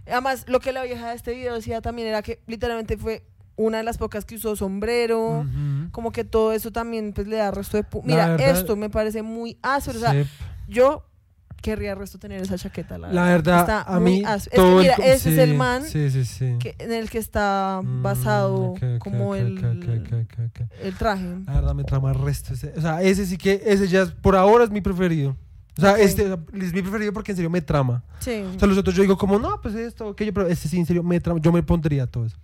[0.05, 3.25] Además, lo que la vieja de este video decía también era que literalmente fue
[3.57, 5.45] una de las pocas que usó sombrero.
[5.91, 7.85] Como que todo eso también pues le da resto de...
[8.03, 9.97] Mira, verdad- esto me parece muy áspero.
[9.97, 10.29] O sea, Sí.
[10.69, 11.03] yo
[11.61, 14.37] querría resto tener esa chaqueta, la, La verdad, Está a muy mí áspero.
[14.37, 17.81] Es que todo el mira, ese es el man Sí, que- en el que está
[17.83, 19.57] Mm, basado como el,
[20.81, 21.25] el traje.
[21.45, 22.53] La verdad me trama el resto.
[22.53, 25.35] ese- o sea, ese sí que, ese ya es- por ahora es mi preferido.
[25.77, 26.23] O sea, este
[26.59, 28.03] es mi preferido porque en serio me trama.
[28.19, 28.43] Sí.
[28.55, 30.85] O sea, los otros yo digo como, no, pues esto, aquello, pero este sí en
[30.85, 31.39] serio me trama.
[31.39, 32.37] Yo me pondría todo eso.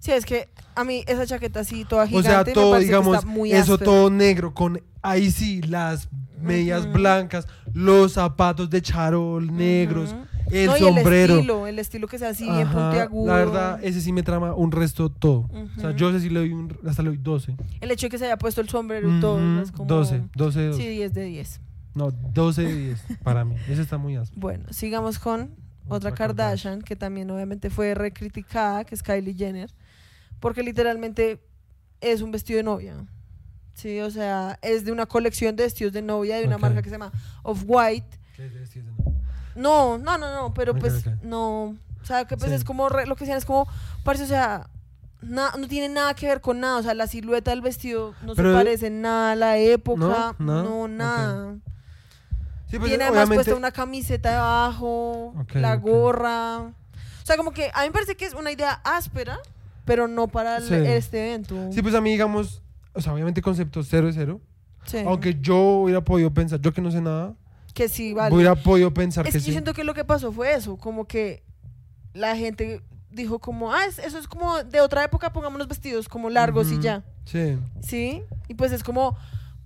[0.00, 2.84] Sí, es que a mí esa chaqueta así toda O gigante sea, me todo, que
[2.84, 3.90] digamos, está muy eso áspero.
[3.92, 6.08] todo negro, con ahí sí, las
[6.40, 6.92] medias Ujú.
[6.94, 10.24] blancas, los zapatos de charol negros, Ujú.
[10.50, 11.34] el No, sombrero.
[11.34, 13.26] el estilo, el estilo que sea así bien Ajá, puntiagudo.
[13.26, 15.48] La verdad, ese sí me trama un resto todo.
[15.76, 17.54] O sea, yo ese sí le doy un, hasta le doy 12.
[17.82, 20.58] El hecho de que se haya puesto el sombrero y todo es como 12, 12
[20.60, 20.82] de 12.
[20.82, 21.60] Sí, 10 de 10.
[21.94, 23.54] No, 12 de 10 para mí.
[23.68, 24.40] Ese está muy áspero.
[24.40, 25.50] Bueno, sigamos con
[25.88, 29.70] otra, Otra Kardashian, que también obviamente fue recriticada, que es Kylie Jenner,
[30.40, 31.40] porque literalmente
[32.00, 32.94] es un vestido de novia.
[33.74, 36.62] Sí, o sea, es de una colección de vestidos de novia de una Ok.
[36.62, 37.12] marca que se llama
[37.42, 38.18] Off White.
[39.54, 41.12] No, no, no, no, pero Ok, pues ok.
[41.22, 41.76] no.
[42.02, 42.56] O sea, que pues Sí.
[42.56, 43.66] es como re- lo que decían es como,
[44.04, 44.68] parece, o sea,
[45.20, 46.78] na- no tiene nada que ver con nada.
[46.78, 49.98] O sea, la silueta del vestido no Pero- se parece en nada a la época.
[50.00, 50.08] ¿No?
[50.08, 50.62] ¿Nada?
[50.62, 50.90] No, Ok.
[50.90, 51.54] nada.
[52.70, 56.58] Sí, pues, Tiene además puesta una camiseta debajo, la gorra.
[56.60, 56.72] O
[57.24, 59.40] sea, como que a mí me parece que es una idea áspera,
[59.90, 60.74] pero no para el- Sí.
[60.74, 61.56] este evento.
[61.72, 62.62] Sí, pues a mí, digamos,
[62.94, 64.40] o sea, obviamente concepto 0 de 0.
[64.84, 64.98] Sí.
[65.04, 67.34] Aunque yo hubiera podido pensar, yo que no sé nada,
[67.74, 68.32] que sí, vale.
[68.32, 69.50] hubiera podido pensar Es que que yo sí.
[69.50, 71.42] siento que lo que pasó fue eso, como que
[72.14, 76.30] la gente dijo como, ah, es- eso es como de otra época, pongámonos vestidos como
[76.30, 76.82] largos y Ujú.
[76.82, 77.58] ya, Sí.
[77.80, 78.22] ¿sí?
[78.46, 79.16] Y pues es como,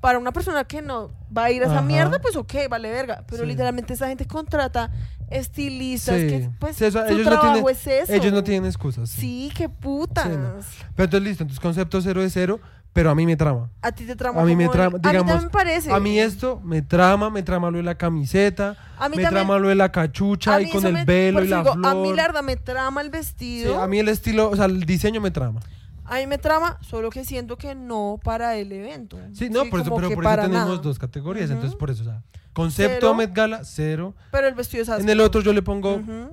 [0.00, 1.82] para una persona que no va a ir a esa Ajá.
[1.82, 3.48] mierda, pues ok, vale verga, pero Sí.
[3.48, 4.90] literalmente esa gente contrata
[5.30, 6.26] estilistas Sí.
[6.28, 8.12] que pues Sí, o sea, su ellos no trabajo tienen- es eso.
[8.12, 9.10] Ellos no tienen excusas.
[9.10, 9.20] Sí.
[9.20, 10.24] Sí, qué putas.
[10.24, 10.54] Sí, no.
[10.96, 12.60] Pero entonces listo, entonces concepto 0 de 0,
[12.92, 13.70] pero a mí me trama.
[13.82, 15.92] A ti te trama A mí me trama, a mí digamos, también me parece.
[15.92, 19.30] A mí esto me trama, me trama lo de la camiseta, A mí me también-
[19.46, 21.74] trama lo de la cachucha y con eso el me- velo y eso la digo,
[21.74, 21.86] flor.
[21.86, 23.82] A mí la verdad me trama el Sí, vestido.
[23.82, 25.60] a mí el estilo, o sea, el diseño me trama.
[26.06, 29.18] A mí me trama, solo que siento que no para el evento.
[29.32, 30.76] Sí, no, por eso, pero por eso tenemos nada.
[30.76, 31.54] dos categorías, Ujú.
[31.54, 32.22] entonces por eso, o sea,
[32.55, 33.14] concepto Cero.
[33.14, 34.14] Met Gala, cero.
[34.32, 35.12] Pero el vestido es En áspero.
[35.12, 36.30] el otro yo le pongo, Ujú.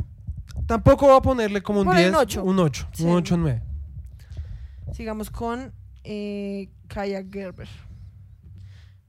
[0.68, 2.44] tampoco voy a ponerle como un Por ahí 10, un ocho.
[2.44, 3.04] un 8, Sí.
[3.04, 3.62] un 8, 9.
[4.94, 5.74] Sigamos con
[6.04, 7.68] eh, Kaya Gerber.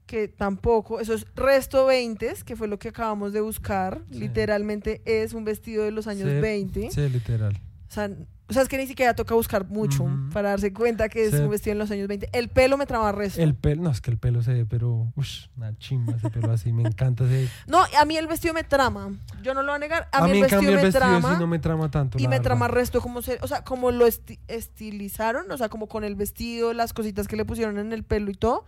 [0.05, 4.01] Que tampoco, eso es resto 20, que fue lo que acabamos de buscar.
[4.11, 4.19] Sí.
[4.19, 6.91] Literalmente es un vestido de los años Sí, 20.
[6.91, 7.53] Sí, literal.
[7.89, 8.09] O sea,
[8.53, 11.49] o sea, es que ni siquiera toca buscar mucho para darse cuenta que es un
[11.49, 12.29] vestido en los años 20.
[12.31, 13.41] El pelo me traba resto.
[13.41, 15.27] El pelo, no, es que el pelo se ve, pero, uff,
[15.57, 17.49] una chimba ese pelo así, me encanta ese.
[17.67, 19.11] No, a mí el vestido me trama.
[19.41, 20.07] Yo no lo voy a negar.
[20.11, 21.33] A, A, mí, mí, el vestido cambio, el me vestido trama.
[21.33, 22.17] sí no me trama tanto.
[22.19, 22.43] Y me verdad.
[22.43, 26.15] trama resto como se, o sea, como lo esti- estilizaron, o sea, como con el
[26.15, 28.65] vestido, las cositas que le pusieron en el pelo y todo,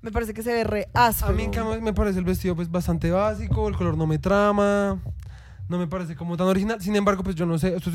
[0.00, 1.30] me parece que se ve re áspero.
[1.30, 4.18] A mí, en cambio, me parece el vestido pues bastante básico, el color no me
[4.18, 5.00] trama,
[5.68, 6.80] no me parece como tan original.
[6.80, 7.90] Sin embargo, pues yo no sé, esto,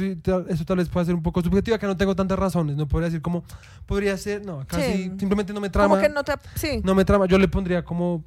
[0.50, 3.06] esto tal vez puede ser un poco subjetivo, acá no tengo tantas razones, no podría
[3.10, 3.44] decir como,
[3.86, 4.82] podría ser, no, Sí.
[4.82, 5.90] sí, simplemente no me trama.
[5.90, 6.82] como que no te, sí.
[6.84, 8.24] No me trama, yo le pondría como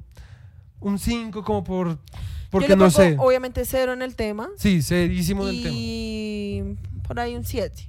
[0.79, 1.97] un 5 como por...
[2.49, 3.15] Porque Yo le no pongo, sé.
[3.17, 4.49] Obviamente cero en el tema.
[4.57, 5.73] Sí, serísimo del tema.
[5.73, 6.75] y
[7.07, 7.87] por ahí un 7.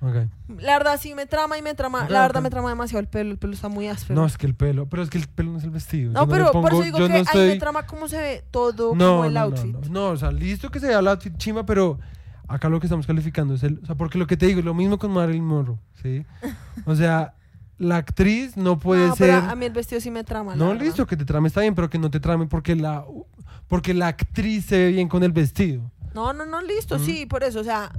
[0.00, 2.08] La verdad sí me trama y me trama.
[2.08, 3.30] La verdad me trama demasiado el pelo.
[3.32, 4.20] El pelo está muy áspero.
[4.20, 4.86] No, es que el pelo.
[4.88, 6.12] Pero es que el pelo no es el vestido.
[6.12, 8.18] No, Yo pero por pongo- eso digo que no ahí estoy- me trama cómo se
[8.18, 9.74] ve todo no, como el no, outfit.
[9.88, 11.98] No, o sea, listo que se vea el outfit chimba, pero
[12.46, 13.80] acá lo que estamos calificando es el.
[13.82, 16.24] O sea, porque lo que te digo es lo mismo con Marilyn Monroe, ¿sí?
[16.84, 17.34] O sea,
[17.78, 19.16] la actriz no puede ser.
[19.40, 20.54] pero a mí el vestido sí me trama.
[20.56, 20.82] No, verdad.
[20.84, 23.04] listo, que te trame está bien, pero que no te trame porque la,
[23.66, 25.90] porque la actriz se ve bien con el vestido.
[26.14, 27.04] No, no, no, listo, ¿Mm?
[27.04, 27.60] sí, por eso.
[27.60, 27.90] O sea,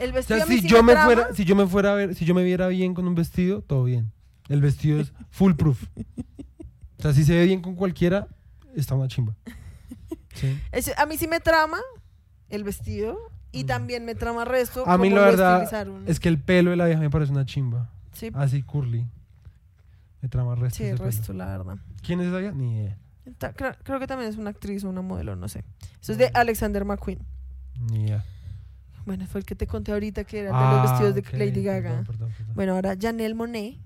[0.00, 2.24] el O sea, si sí yo me fuera, si yo me fuera a ver, si
[2.24, 4.12] yo me viera bien con un vestido, todo bien.
[4.48, 5.84] El vestido es full proof.
[6.98, 8.26] O sea, si se ve bien con cualquiera,
[8.74, 9.34] está una chimba.
[10.34, 10.58] Sí.
[10.96, 11.78] A mí sí me trama
[12.48, 13.18] el vestido
[13.52, 13.66] y Mm.
[13.66, 14.84] también me trama resto.
[14.88, 17.90] A mí la verdad es que el pelo de la vieja me parece una chimba.
[18.12, 19.06] Sí, Así curly.
[20.22, 20.76] Me trama resto.
[20.78, 21.04] sí, pelo.
[21.04, 21.76] resto, la verdad.
[22.02, 22.54] ¿Quién es esa vieja?
[22.54, 22.98] Ni idea.
[23.38, 25.64] Ta- Creo, creo que también es una actriz o una modelo, no sé.
[26.02, 27.20] Eso es de Alexander McQueen.
[27.90, 28.24] Ni idea.
[29.10, 31.64] Bueno, fue el que te conté ahorita que era de Ah, los vestidos de Lady
[31.64, 31.88] Gaga.
[31.90, 32.54] Perdón, perdón, perdón.
[32.54, 33.76] Bueno, ahora Janelle Monet.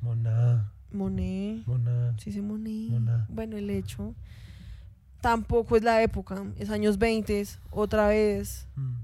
[0.00, 1.66] Moná, Monet.
[1.66, 2.14] moná.
[2.18, 2.90] Sí, sí, Monet.
[2.90, 3.26] Moná.
[3.28, 4.14] Bueno, el hecho.
[5.20, 6.44] Tampoco es la época.
[6.60, 8.68] Es años 20, otra vez.
[8.76, 8.94] Mm.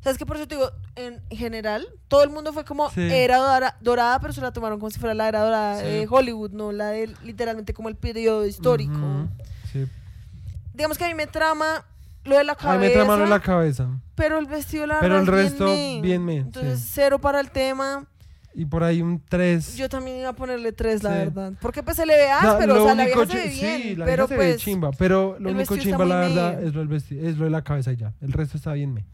[0.00, 0.24] ¿Sabes qué?
[0.24, 3.00] Por eso te digo, en general, todo el mundo fue como Sí.
[3.00, 5.86] era dora- dorada, pero se la tomaron como si fuera la era dorada Sí.
[5.86, 9.26] de Hollywood, no la de literalmente como el periodo histórico.
[9.72, 9.86] Sí.
[10.72, 11.84] Digamos que a mí me trama
[12.26, 13.88] lo de la cabeza, trama la cabeza.
[14.14, 16.00] pero el vestido, la Pero el es resto, bien me.
[16.02, 16.90] bien me, Entonces, sí.
[16.92, 18.06] cero para el tema.
[18.58, 19.76] Y por ahí un 3.
[19.76, 21.16] Yo también iba a ponerle tres, la Sí.
[21.18, 21.52] verdad.
[21.60, 24.04] Porque pues se le ve áspero, o sea, la vieja se ve bien, sí, la
[24.06, 24.62] pero se ve pues...
[24.62, 26.68] chimba, pero lo único chimba la verdad medio.
[26.68, 28.14] es lo del vestido, es lo de la cabeza y ya.
[28.22, 29.04] El resto está bien me.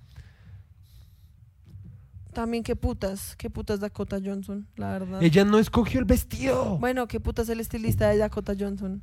[2.32, 5.22] También qué putas, qué putas Dakota Johnson, la verdad.
[5.22, 6.78] Ella no escogió el vestido.
[6.78, 9.02] Bueno, qué putas el estilista de Dakota Johnson.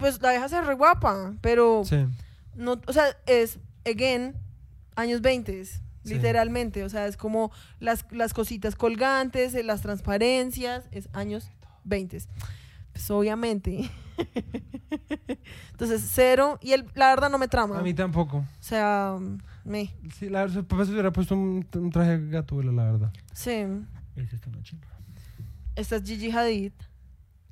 [0.00, 2.06] Pues la vieja se ve re guapa, pero Sí.
[2.56, 4.34] no, o sea, es, again,
[4.96, 5.78] años 20, Sí.
[6.04, 6.82] literalmente.
[6.84, 11.50] O sea, es como las, las cositas colgantes, eh, las transparencias, es años
[11.84, 12.18] 20.
[12.92, 13.88] Pues obviamente.
[15.72, 16.58] Entonces, cero.
[16.62, 17.78] Y el, la verdad no me trama.
[17.78, 18.38] A mí tampoco.
[18.38, 19.16] O sea,
[19.64, 19.94] me.
[20.18, 23.12] Sí, la verdad, papá se hubiera puesto un, un traje gatuela, la verdad.
[23.32, 23.62] Sí.
[23.62, 24.86] Una chimba.
[25.76, 26.72] Esta es Gigi Hadid.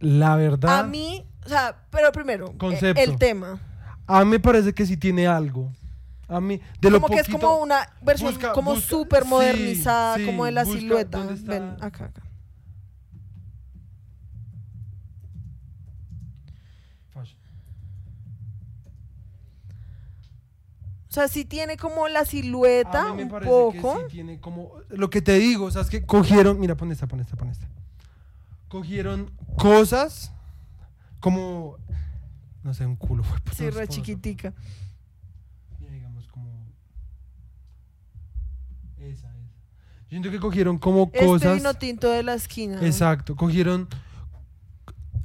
[0.00, 3.02] La verdad, A mí, o sea, pero primero, eh, Concepto.
[3.02, 3.60] el tema.
[4.06, 5.72] a mí me parece que sí tiene algo.
[6.28, 10.26] A mí, de lo como que es como una versión busca- como súper modernizada, sí,
[10.26, 11.26] como de la busca- silueta.
[11.44, 12.22] Ven, acá, acá.
[21.10, 23.94] O sea, sí tiene como la silueta A mí me un parece poco.
[23.94, 26.92] que sí tiene como lo que te digo, o sea, es que cogieron, mira, pon
[26.92, 27.66] esta, pon esta, pon esta.
[28.68, 30.32] Cogieron cosas
[31.20, 31.76] como
[32.62, 33.38] no sé, un culo fue.
[33.54, 34.52] Sí, re cómo- chiquitica.
[35.80, 36.66] Mira, digamos como
[38.98, 39.32] esa, esa.
[40.02, 42.84] Yo siento que cogieron como Este cosas vino tinto de la esquina.
[42.84, 43.88] Exacto, cogieron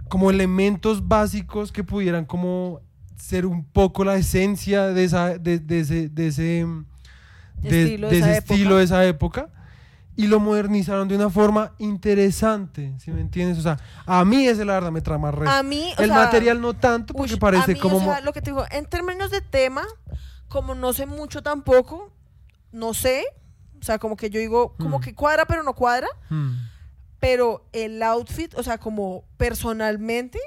[0.10, 2.82] como elementos básicos que pudieran como
[3.18, 6.66] ser un poco la esencia de esa de, de ese de ese
[7.58, 9.50] de, Estilo de de esa ese estilo de esa época
[10.16, 13.58] y lo modernizaron de una forma interesante, ¿sí me entiendes?
[13.58, 15.48] O sea, a mí ese la verdad me trama re.
[15.50, 18.00] A mí, o El sea, material no tanto porque ush, parece a mí, como o
[18.02, 19.84] sea, lo que te digo, en términos de tema,
[20.48, 22.12] como no sé mucho tampoco,
[22.72, 23.24] no sé,
[23.82, 25.02] o sea, como que yo digo, como Mm.
[25.02, 26.52] que cuadra pero no cuadra, Hmm.
[27.20, 30.40] pero el outfit, o sea, como personalmente,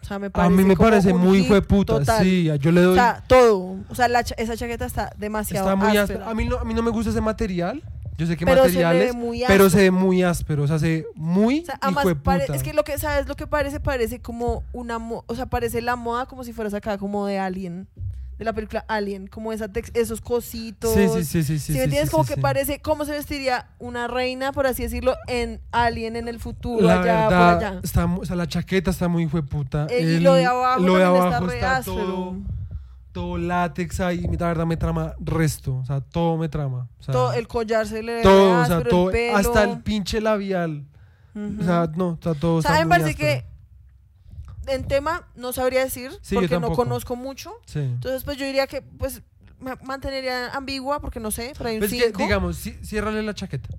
[0.00, 2.22] o sea, me a parece mí me parece muy hit fue puta, total.
[2.24, 3.76] sí, yo le doy O sea, todo.
[3.88, 6.02] O sea, la cha- esa chaqueta está demasiado está muy áspera.
[6.24, 6.30] áspero.
[6.30, 7.82] A mí no a mí no me gusta ese material.
[8.18, 10.86] Yo sé que Pero se materiales, muy pero se ve muy áspero, o sea, se
[10.86, 13.26] ve muy O sea, además, pare- es que lo que, ¿sabes?
[13.26, 16.68] Lo que parece, parece como una, mo- o sea, parece la moda como si fuera
[16.70, 17.88] sacada como de Alien,
[18.38, 20.92] de la película Alien, como esa tex- esos cositos.
[20.92, 21.72] Sí, sí, sí, sí, sí.
[21.72, 24.82] Si me entiendes, sí, como sí, que parece cómo se vestiría una reina, por así
[24.82, 27.80] decirlo, en Alien en el futuro, La allá, verdad, por allá.
[27.82, 29.86] está, o sea, la chaqueta está muy hijo de puta.
[29.90, 32.36] Eh, y lo de abajo lo de abajo está re está todo,
[33.12, 34.26] todo látex ahí.
[34.38, 35.76] La verdad me trama resto.
[35.76, 36.88] O sea, todo me trama.
[36.98, 39.36] O sea, todo el collar se le todo, o sea, todo, el pelo.
[39.36, 40.86] hasta el pinche labial.
[41.34, 42.56] O sea, no, está todo.
[42.56, 43.44] O sea, está me parece áspero.
[44.66, 47.52] que en tema no sabría decir, Sí, porque no conozco mucho.
[47.66, 47.80] Sí.
[47.80, 49.22] Entonces, pues yo diría que, pues,
[49.58, 52.22] me manteniría ambigua, porque no sé, pero hay un Pues es que, 5.
[52.22, 53.70] digamos, sí, ciérrale la chaqueta.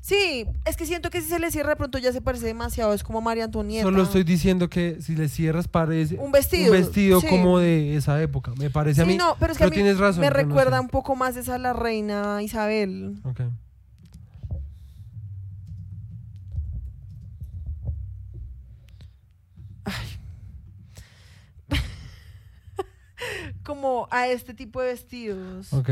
[0.00, 2.94] Sí, es que siento que si se le cierra de pronto ya se parece demasiado,
[2.94, 3.84] es como María Antonieta.
[3.84, 8.20] Solo estoy diciendo que si le cierras parece un vestido, un vestido como de esa
[8.22, 9.16] época, me parece a mí.
[9.16, 10.22] No, pero es que a mí tienes razón.
[10.22, 13.20] Me recuerda un poco más esa la reina Isabel.
[13.24, 13.40] Ok.
[19.84, 20.18] Ay.
[23.64, 25.74] como a este tipo de vestidos.
[25.74, 25.90] Ok.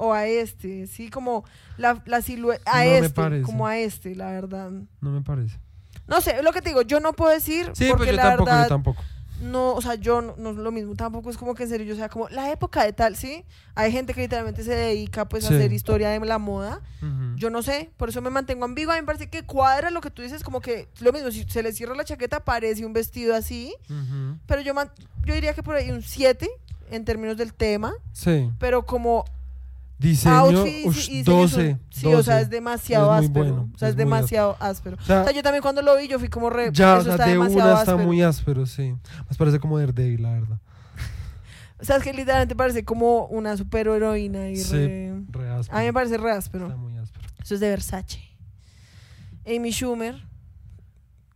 [0.00, 1.44] O a este, sí, como
[1.76, 2.62] la, la silueta.
[2.72, 3.42] A No me este, parece.
[3.42, 4.70] como a este, la verdad.
[5.00, 5.58] No me parece.
[6.06, 7.70] No sé, lo que te digo, yo no puedo decir.
[7.74, 9.02] Sí, porque pues yo la tampoco, verdad, yo tampoco.
[9.42, 11.94] no, o sea, yo no, no lo mismo, tampoco es como que en serio yo
[11.96, 13.44] sea como la época de tal, ¿sí?
[13.74, 16.80] Hay gente que literalmente se dedica pues a hacer historia de la moda.
[17.36, 20.00] Yo no sé, por eso me mantengo ambigua, a mí me parece que cuadra lo
[20.00, 22.92] que tú dices, como que lo mismo, si se le cierra la chaqueta parece un
[22.94, 23.74] vestido así,
[24.46, 24.90] pero yo, man-
[25.24, 26.48] yo diría que por ahí un 7
[26.90, 28.50] en términos del tema, Sí.
[28.58, 29.24] pero como
[29.98, 31.54] Diseño, outfit y- ush, y diseño 12.
[31.70, 32.40] son- sí, o sea, 12.
[32.42, 34.96] es demasiado Es muy áspero, bueno, o sea, es, es muy demasiado áspero.
[35.00, 36.96] O sea, O sea, yo también cuando lo vi yo fui como re, ya, o
[36.98, 38.06] eso sea, está de demasiado una está áspero.
[38.06, 38.94] muy áspero, sí.
[39.26, 40.58] Más parece como Daredevil, la verdad.
[41.80, 45.22] O sea, es que literalmente parece como una superheroína y Sí, re...
[45.30, 45.76] re áspero.
[45.76, 46.66] A mí me parece re áspero.
[46.66, 47.24] Está muy áspero.
[47.42, 48.20] Eso es de Versace.
[49.46, 50.22] Amy Schumer,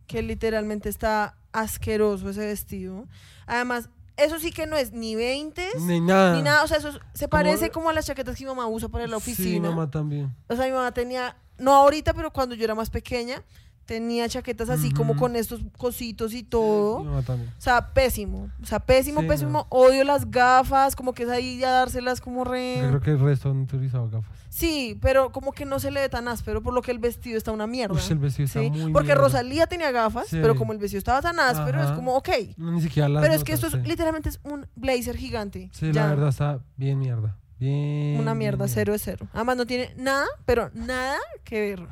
[0.07, 3.07] que literalmente está asqueroso ese vestido.
[3.45, 6.35] Además, eso sí que no es ni 20 Ni nada.
[6.35, 6.63] ni nada.
[6.63, 8.89] O sea, eso es- se Como- parece como a las chaquetas que mi mamá usa
[8.89, 9.69] para la Sí, oficina.
[9.69, 10.35] mamá también.
[10.49, 13.41] O sea, mi mamá tenía, no ahorita, pero cuando yo era más pequeña,
[13.85, 17.03] tenía chaquetas así como con estos cositos y todo.
[17.23, 17.49] también.
[17.57, 18.49] O sea, pésimo.
[18.61, 19.51] O sea, pésimo, Sí, pésimo.
[19.51, 19.67] no.
[19.69, 22.77] Odio las gafas, como que es ahí ya dárselas como re...
[22.81, 24.31] Yo creo que el resto han utilizado gafas.
[24.49, 27.37] Sí, pero como que no se le ve tan áspero, por lo que el vestido
[27.37, 27.95] está una mierda.
[27.95, 29.23] Uy, el vestido está Sí, muy Porque mierda.
[29.23, 30.37] Rosalía tenía gafas, Sí.
[30.41, 32.29] pero como el vestido estaba tan áspero, es como, ok.
[32.57, 35.69] No, ni siquiera las Pero es que esto es, literalmente es un blazer gigante.
[35.73, 36.03] Sí, Ya.
[36.03, 37.35] la verdad está bien mierda.
[37.59, 38.19] Bien.
[38.19, 39.27] Una mierda, bien cero de cero.
[39.33, 41.87] Además no tiene nada, pero nada que ver.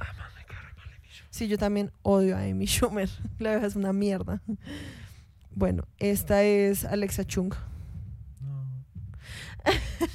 [1.31, 3.09] Sí, yo también odio a Amy Schumer.
[3.39, 4.41] La verdad es una mierda.
[5.55, 7.53] Bueno, esta es Alexa Chung.
[8.41, 8.65] No.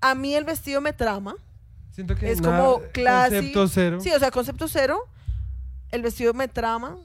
[0.00, 1.34] A mí el vestido me trama.
[1.90, 3.34] Siento que Es como classy.
[3.34, 3.98] Concepto cero.
[4.00, 5.00] Sí, o sea, concepto cero.
[5.90, 6.96] El vestido me trama.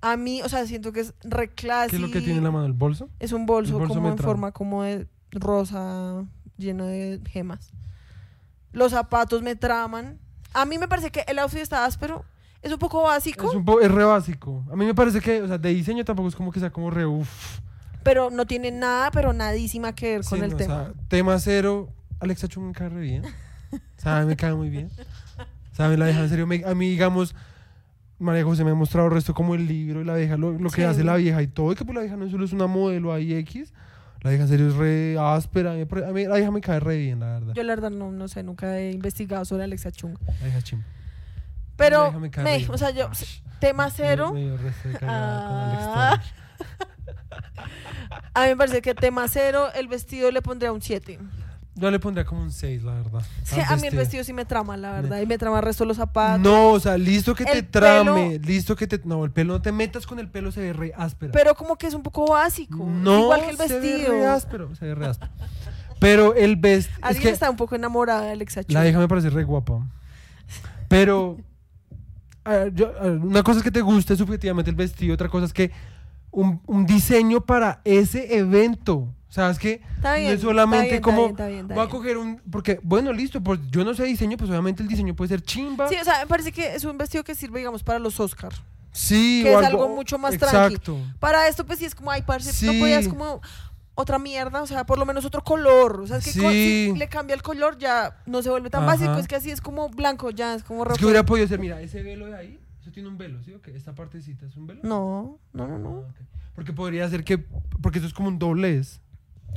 [0.00, 1.90] A mí, o sea, siento que es re classy.
[1.90, 2.66] ¿Qué es lo que tiene en la mano?
[2.66, 3.08] ¿El bolso?
[3.20, 4.28] Es un bolso, como en trama.
[4.28, 6.24] forma como de rosa
[6.56, 7.70] lleno de gemas.
[8.72, 10.18] Los zapatos me traman.
[10.52, 12.24] A mí me parece que el outfit está áspero.
[12.62, 14.64] Es un poco básico, Es, un po- es re básico.
[14.70, 16.90] A mí me parece que, o sea, de diseño tampoco es como que sea como
[16.90, 17.60] re uff.
[18.02, 20.74] pero no tiene nada, pero nadísima que ver con Sí, el no, o tema.
[20.84, 21.88] sea, tema cero.
[22.20, 23.24] Alexa Chung me cae re bien.
[23.72, 24.90] O sea, me cae muy bien.
[25.72, 26.46] O sea, me la deja en serio.
[26.46, 27.34] Me- a mí, digamos,
[28.18, 30.68] María José me ha mostrado el resto como el libro, y la vieja, lo, lo
[30.70, 31.72] que hace la vieja y todo.
[31.72, 33.72] Y que pues la vieja no solo es una modelo ahí X.
[34.22, 35.72] La vieja en serio es re áspera.
[35.72, 37.54] A mí, la vieja me cae re bien, la verdad.
[37.54, 40.14] Yo la verdad no, no sé, nunca he investigado sobre Alexa Chung.
[40.26, 40.84] La vieja chimba.
[41.80, 43.10] Pero, me o sea, yo,
[43.58, 44.56] tema cero, me
[45.02, 46.20] Ah.
[48.34, 51.18] A mí me parece que tema cero, el vestido le pondría un 7.
[51.76, 53.22] Yo le pondría como un 6, la verdad.
[53.68, 55.88] A mí el vestido sí me trama, la verdad, y me trama el resto de
[55.88, 56.40] los zapatos.
[56.40, 59.00] No, o sea, listo que te trame, listo que te...
[59.04, 61.32] No, el pelo, no te metas con el pelo, se ve re áspera.
[61.32, 62.84] Pero como que es un poco básico.
[62.84, 64.12] no, igual que el se ve vestido.
[64.12, 65.32] re áspero, se ve re áspero.
[65.98, 66.98] Pero el vestido...
[66.98, 68.74] Es Alguien que está un poco enamorada de Alexa Chung.
[68.74, 69.86] la vieja me parece re guapa.
[70.88, 71.38] Pero...
[72.44, 75.28] a ver, yo- a ver, una cosa es que te guste subjetivamente el vestido, otra
[75.28, 75.70] cosa es que
[76.30, 79.08] un, un diseño para ese evento.
[79.28, 79.80] ¿Sabes qué?
[79.96, 81.28] Está bien, no es solamente está bien, como...
[81.28, 82.40] está bien, está Voy a coger un...
[82.50, 85.88] Porque, bueno, listo, pues yo no sé diseño, pues obviamente el diseño puede ser chimba.
[85.88, 88.52] Sí, o sea, me parece que es un vestido que sirve, digamos, para los Oscar.
[88.90, 90.74] Sí, que o es algo mucho más tranqui.
[90.74, 90.98] Exacto.
[91.20, 92.80] Para esto, pues sí es como, ay, parce, no Sí.
[92.80, 93.40] podías como
[94.00, 96.00] otra mierda, o sea, por lo menos otro color.
[96.00, 96.90] O sea, es que co- Sí.
[96.92, 98.92] si le cambia el color ya no se vuelve tan Ajá.
[98.92, 100.98] básico, es que así es como blanco, ya es como Es rojo.
[100.98, 103.52] que hubiera podido ser, mira, ese velo de ahí, eso tiene un velo, ¿sí?
[103.52, 103.76] o qué?
[103.76, 104.80] Esta partecita es un velo.
[104.82, 105.90] No, no, no, Ah, no.
[106.00, 106.16] ok.
[106.54, 107.38] Porque podría ser que,
[107.80, 109.00] porque eso es como un doblez,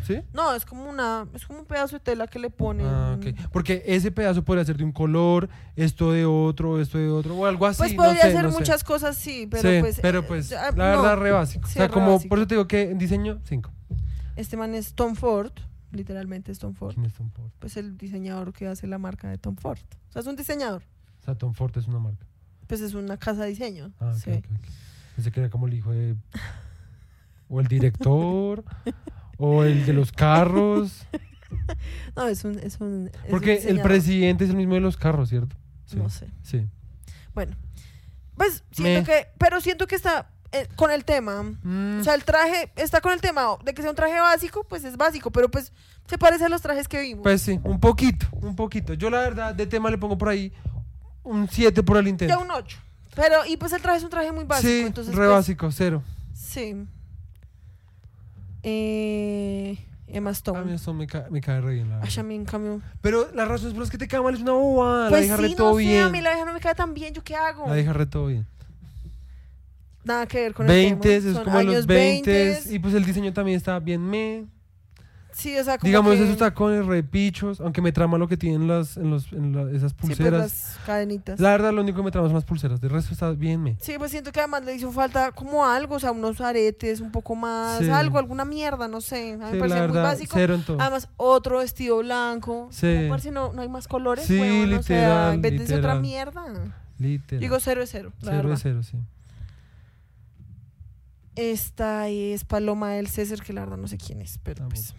[0.03, 0.21] ¿sí?
[0.33, 2.85] No, es como una, es como un pedazo de tela que le ponen.
[2.85, 3.49] Ah, ok.
[3.51, 7.45] Porque ese pedazo podría ser de un color, esto de otro, esto de otro, o
[7.45, 7.77] algo así.
[7.79, 8.57] Pues no podría sé, ser no sé.
[8.59, 9.99] muchas cosas, sí, pero Sí, pues.
[10.01, 11.01] pero eh, pues, ya, la no.
[11.01, 11.67] verdad, re básico.
[11.67, 12.29] Sí, o sea, como, básico.
[12.29, 13.69] por eso te digo que en diseño, 5.
[14.35, 15.51] Este man es Tom Ford,
[15.91, 16.93] literalmente es Tom Ford.
[16.93, 17.51] ¿Quién es Tom Ford?
[17.59, 19.79] Pues el diseñador que hace la marca de Tom Ford.
[20.09, 20.83] O sea, es un diseñador.
[21.21, 22.25] O sea, Tom Ford es una marca.
[22.67, 23.91] Pues es una casa de diseño.
[23.99, 24.31] Ah, ok, sí.
[24.31, 24.69] ok, ok.
[25.15, 26.15] Pensé que era como el hijo de...
[27.49, 28.63] O el director,
[29.37, 31.05] o el de los carros.
[32.15, 32.57] No, es un.
[32.57, 35.55] Es un es un Porque el presidente es el mismo de los carros, ¿cierto?
[35.85, 35.97] Sí.
[35.97, 36.27] No sé.
[36.41, 36.67] Sí.
[37.35, 37.55] Bueno,
[38.35, 39.05] pues siento Me.
[39.05, 39.27] que.
[39.37, 41.43] Pero siento que está eh, con el tema.
[41.63, 44.63] Mm, O sea, el traje está con el tema de que sea un traje básico,
[44.63, 45.73] pues es básico, pero pues
[46.07, 47.23] se parece a los trajes que vimos.
[47.23, 48.93] pues sí, un poquito, un poquito.
[48.93, 50.53] Yo la verdad de tema le pongo por ahí
[51.23, 52.33] un 7 por el intento.
[52.33, 52.77] ya un 8.
[53.15, 54.67] Pero, y pues el traje es un traje muy básico.
[54.69, 56.01] sí, entonces, re pues, básico, cero.
[56.33, 56.75] Sí.
[58.63, 59.77] Eh,
[60.07, 60.63] Emma A Stone.
[60.65, 62.19] mí esto me, ca- me cae re bien, la Ay, verdad.
[62.19, 62.81] a mí en cambio.
[63.01, 65.03] Pero las razones por las que te cae mal es una bobada.
[65.05, 66.03] la Pues deja re todo no sé, bien.
[66.03, 67.67] a mí la vieja no me cae tan bien, ¿yo qué hago?
[67.67, 68.45] La deja re todo bien.
[70.03, 71.35] Nada que ver con 20 el es tema.
[71.35, 72.73] Son como los años 20 20.
[72.75, 74.45] y pues el diseño también está bien me.
[75.35, 78.67] Sí, o sea, como Digamos, que- esos tacones repichos, aunque me trama lo que tienen
[78.67, 80.41] las, en, los, en la- esas Sí, pues, pulseras.
[80.41, 81.39] las cadenitas.
[81.39, 82.79] La verdad, lo único que me trama son las pulseras.
[82.79, 83.75] De resto está bien me.
[83.81, 87.11] Sí, pues siento que además le hizo falta como algo, o sea, unos aretes, un
[87.11, 87.89] poco más, Sí.
[87.89, 89.33] algo, alguna mierda, no sé.
[89.33, 90.31] A mí me Sí, la parece muy verdad, básico.
[90.35, 90.79] cero en todo.
[90.79, 92.67] Además, otro vestido blanco.
[92.71, 92.95] Sí.
[92.95, 94.25] Como parece no, no hay más colores.
[94.27, 94.97] Sí, huevón, o sea,
[95.31, 96.01] literal, invéntense otra literal.
[96.01, 96.75] mierda.
[96.99, 97.39] Literal.
[97.41, 98.53] Digo cero es cero, la cero verdad.
[98.53, 98.97] es cero, sí.
[101.35, 104.93] Esta es Paloma del César, que la verdad no sé quién es, pero pues.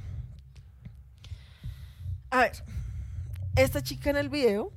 [2.31, 2.53] A ver,
[3.57, 4.73] esta chica en el video,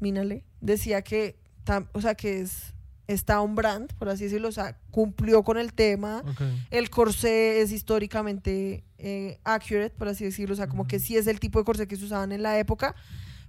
[0.00, 2.74] mírale, decía que, tam- o sea, que es,
[3.08, 6.22] está un brand, por así decirlo, o sea, cumplió con el tema.
[6.70, 11.26] El corsé es históricamente eh, accurate, por así decirlo, o sea, como que sí es
[11.26, 12.94] el tipo de corsé que se usaban en la época,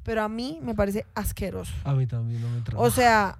[0.01, 1.73] pero a mí me parece asqueroso.
[1.83, 2.81] A mí también no me trama.
[2.81, 3.37] O sea,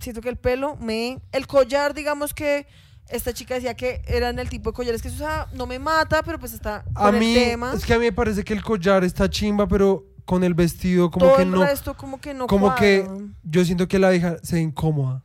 [0.00, 1.20] siento que el pelo me...
[1.32, 2.66] El collar, digamos que
[3.08, 6.22] esta chica decía que eran el tipo de collares que se usaba, no me mata,
[6.22, 7.72] pero pues está a con mí, el tema.
[7.74, 11.10] es que a mí me parece que el collar está chimba, pero con el vestido
[11.10, 11.64] como Todo que el no.
[11.64, 13.04] resto como que no como que-.
[13.42, 15.22] Yo siento que la vieja se incómoda.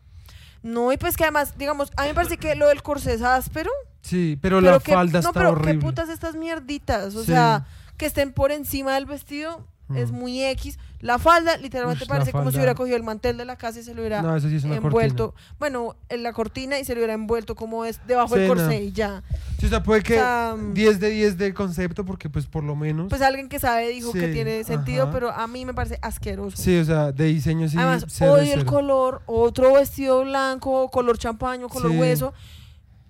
[0.64, 3.22] No, y pues que además, digamos, a mí me parece que lo del corsé es
[3.22, 3.69] áspero.
[4.02, 5.73] Sí, pero, pero la que- falda no, está pero horrible.
[5.73, 7.14] qué putas estas mierditas.
[7.15, 7.27] O Sí.
[7.27, 10.16] sea, que estén por encima del vestido es Mm.
[10.16, 10.80] muy X.
[10.99, 13.84] La falda literalmente Ush, parece como si hubiera cogido el mantel de la casa y
[13.84, 15.36] se lo hubiera No, sí envuelto.
[15.60, 18.91] Bueno, en la cortina y se lo hubiera envuelto como es debajo del corsé y
[18.91, 19.22] ya.
[19.60, 22.64] Sí, o sea, puede que O sea, 10 de 10 del concepto, porque pues por
[22.64, 23.10] lo menos.
[23.10, 25.12] Pues alguien que sabe dijo que tiene sentido, ajá.
[25.12, 26.57] pero a mí me parece asqueroso.
[26.57, 27.78] sí, o sea, de diseño sí.
[27.78, 31.98] Además, el color, otro vestido blanco, color champaño, color Sí.
[31.98, 32.34] hueso.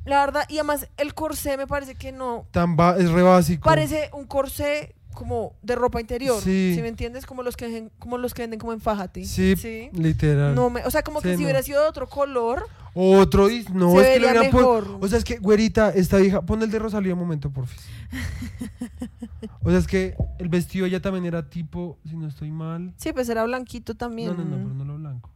[0.05, 2.45] La verdad, y además el corsé me parece que no.
[2.51, 3.63] Tan es re básico.
[3.63, 6.39] Parece un corsé como de ropa interior.
[6.41, 6.73] Sí.
[6.75, 7.25] Si me entiendes?
[7.25, 9.25] Como los que como los que venden como en Fájate.
[9.25, 9.55] Sí,
[9.93, 10.53] literal.
[10.53, 11.45] No me, o sea, como que Sí, si no.
[11.47, 14.97] hubiera sido de otro color, Otro, y- no, se es que lo mejor.
[15.01, 17.81] O sea, es que, güerita, esta vieja, pon el de Rosalía un momento, porfis.
[19.63, 22.93] o sea, es que el vestido ya también era tipo, si no estoy mal.
[22.97, 24.29] sí, pues era blanquito también.
[24.29, 25.29] No, no, no, pero no lo blanco.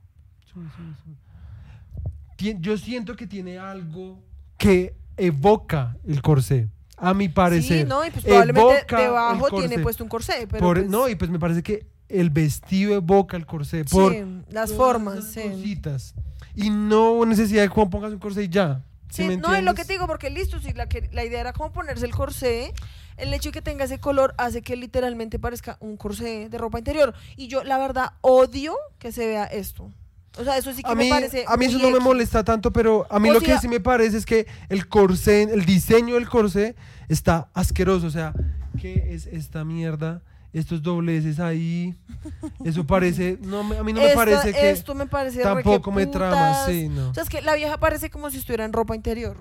[2.60, 4.20] Yo siento que tiene algo
[4.58, 6.70] que evoca el corsé,
[7.00, 7.80] a mi parecer.
[7.80, 10.90] Sí, no, y pues probablemente Evoca el debajo tiene puesto un corsé, pero Por- pues,
[10.90, 13.86] No, y pues me parece que el vestido evoca el corsé.
[13.86, 14.16] Por
[14.50, 15.42] las formas, sí.
[15.42, 16.16] cositas.
[16.56, 18.84] Y no necesidad de cómo pongas un corsé y ya.
[19.10, 21.54] ¿Sí no, es lo que te digo, porque listo, si la, que, la idea era
[21.54, 22.74] como ponerse el corsé,
[23.18, 26.78] el hecho de que tenga ese color hace que literalmente parezca un corsé de ropa
[26.78, 27.16] interior.
[27.36, 29.92] Y yo, la verdad, odio que se vea esto.
[30.38, 31.44] O sea, eso sí que a me mí, parece.
[31.48, 33.68] a mí eso no me molesta tanto, pero a mí O lo sea- que sí
[33.68, 36.76] me parece es que el corsé, el diseño del corsé
[37.10, 38.08] está asqueroso.
[38.08, 38.34] O sea,
[38.80, 40.22] ¿qué es esta mierda?
[40.54, 41.96] Estos dobleces ahí.
[42.64, 43.38] Eso parece.
[43.42, 44.70] No, me- a mí no me parece que.
[44.72, 45.42] Esto me parece.
[45.42, 47.10] tampoco me trama, sí, no.
[47.10, 49.38] O sea, es que la vieja parece como si estuviera en ropa interior.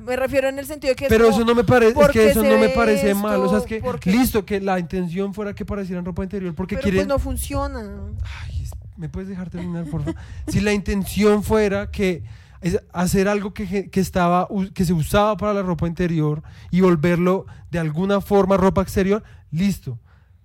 [0.00, 1.04] Me refiero en el sentido de que.
[1.06, 3.20] es Pero como- eso no me parece, es ¿por que eso no me parece esto?
[3.20, 3.40] mal.
[3.40, 6.76] O sea, es que, listo, que la intención fuera que pareciera en ropa interior, porque
[6.76, 6.98] Pero quieren.
[7.00, 7.80] pues no funciona.
[8.22, 8.55] Ay,
[8.96, 10.20] ¿Me puedes dejar terminar, por favor?
[10.48, 12.22] si la intención fuera que
[12.60, 17.46] es hacer algo que, que estaba que se usaba para la ropa interior y volverlo
[17.70, 19.98] de alguna forma ropa exterior, listo.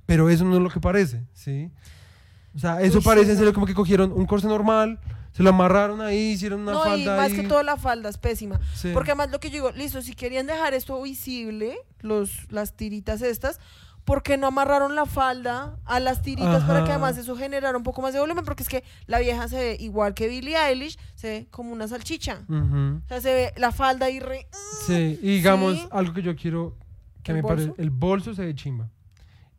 [0.05, 1.71] Pero eso no es lo que parece, ¿sí?
[2.53, 3.39] O sea, eso Uy, sí, parece en no.
[3.39, 4.99] serio como que cogieron un corte normal,
[5.31, 7.35] se lo amarraron ahí, hicieron una no, y falda más ahí.
[7.37, 8.59] que todo la falda es pésima.
[8.75, 8.89] Sí.
[8.93, 13.21] Porque además lo que yo digo, listo, si querían dejar esto visible, los, las tiritas
[13.21, 13.59] estas,
[14.05, 17.83] ¿por qué no amarraron la falda a las tiritas para que además eso generara un
[17.83, 18.43] poco más de volumen?
[18.45, 21.87] Porque es que la vieja se ve igual que Billie Eilish, se ve como una
[21.87, 22.41] salchicha.
[22.49, 24.47] O sea, se ve la falda ahí re...
[24.85, 25.87] Sí, y digamos, Sí.
[25.91, 26.75] algo que yo quiero
[27.23, 28.89] que ¿El me parece, el bolso se ve chimba.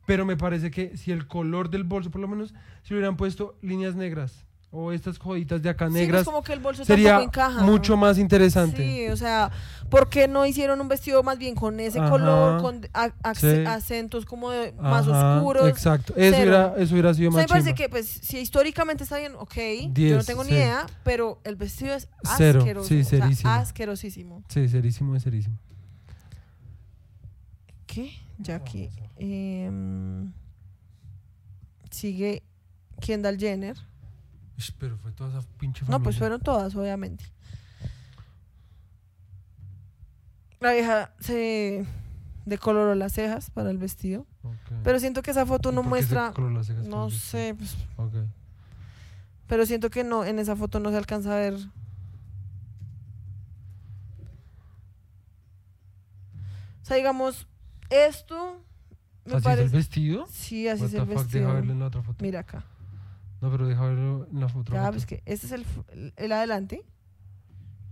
[0.05, 2.52] Pero me parece que si el color del bolso, por lo menos,
[2.82, 6.54] si hubieran puesto líneas negras o estas joditas de acá Sí, pues negras, como que
[6.54, 7.62] el bolso sería encaja.
[7.62, 8.78] mucho más interesante.
[8.78, 9.50] Sí, o sea,
[9.90, 12.08] ¿por qué no hicieron un vestido más bien con ese Ajá.
[12.08, 13.66] color, con ac- Sí.
[13.66, 15.68] acentos como de más Ajá, oscuros?
[15.68, 19.04] Exacto, eso hubiera, eso hubiera sido O sea, más me parece que, pues, si históricamente
[19.04, 19.54] está bien, ok,
[19.92, 20.56] yo no tengo ni sí.
[20.56, 22.08] idea, pero el vestido es
[22.38, 22.88] Cero, asqueroso.
[22.88, 24.42] sí, o sea, asquerosísimo.
[24.48, 25.58] Sí, serísimo, es serísimo.
[27.86, 28.10] ¿Qué?
[28.38, 28.88] Ya aquí.
[29.18, 30.32] em,
[31.90, 32.42] sigue
[33.00, 33.76] Kendall Jenner.
[34.78, 36.18] Pero fue toda esa pinche No, pues familia.
[36.18, 37.24] fueron todas, obviamente.
[40.60, 41.84] La vieja se
[42.47, 44.26] decoloró las cejas para el vestido.
[44.84, 46.32] Pero siento que esa foto ¿Y no muestra.
[46.32, 47.76] coló las cejas No sé, pues,
[49.48, 51.55] pero siento que no, en esa foto no se alcanza a ver.
[56.82, 57.47] O sea, digamos,
[57.90, 58.62] esto
[59.24, 59.62] me ¿Así es parece.
[59.64, 60.26] el vestido?
[60.30, 61.55] Sí, así What es el fuck, deja vestido.
[61.55, 62.22] verlo en la otra foto.
[62.24, 62.64] Mira acá.
[63.43, 64.73] No, pero deja verlo en la foto.
[64.73, 66.82] Ya, ves que este es el, el- el adelante.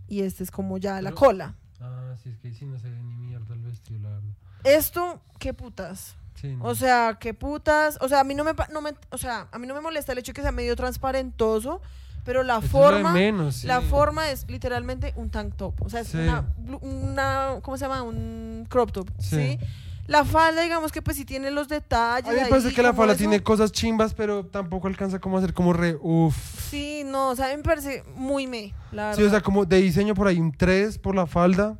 [0.09, 1.55] Y este es como ya la Pero- cola.
[1.81, 4.31] Ah, sí, es que sí no se ve ni mierda el vestido, la verdad.
[4.65, 6.17] Esto, qué putas.
[6.35, 6.65] Sí, no.
[6.65, 7.99] O sea, qué putas.
[8.01, 10.13] O sea, a mí no me, no me, o sea, a mí no me molesta
[10.13, 11.81] el hecho de que sea medio transparentoso,
[12.25, 13.67] pero la Esto forma, menos, sí.
[13.67, 15.81] la forma es literalmente un tank top.
[15.83, 16.19] O sea, es Sí.
[16.19, 16.45] una,
[16.83, 18.03] una, ¿cómo se llama?
[18.03, 19.37] Un crop top, Sí.
[19.37, 19.59] ¿sí?
[20.11, 22.29] La falda, digamos que pues sí tiene los detalles.
[22.29, 23.21] A mí me ahí, parece que la falda eso.
[23.21, 26.37] tiene cosas chimbas, pero tampoco alcanza como a ser como re uff.
[26.69, 29.19] Sí, no, o sea, a mí me parece muy me, la verdad.
[29.19, 31.79] Sí, o sea, como de diseño por ahí un 3 por la falda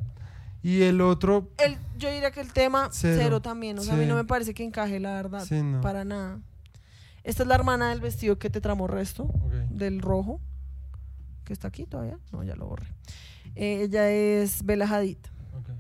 [0.63, 3.19] y el otro, el, yo diría que el tema Cero.
[3.21, 3.77] cero, también.
[3.81, 5.45] O sea, a mí no me parece que encaje, la verdad.
[5.45, 5.81] sí, no.
[5.81, 6.39] Para nada.
[7.25, 9.29] Esta es la hermana del vestido que te tramó resto,
[9.71, 10.41] del rojo,
[11.45, 12.19] que está aquí todavía.
[12.31, 12.87] No, ya lo borré.
[13.57, 15.19] Eh, ella es Bella Hadid.
[15.59, 15.71] ok.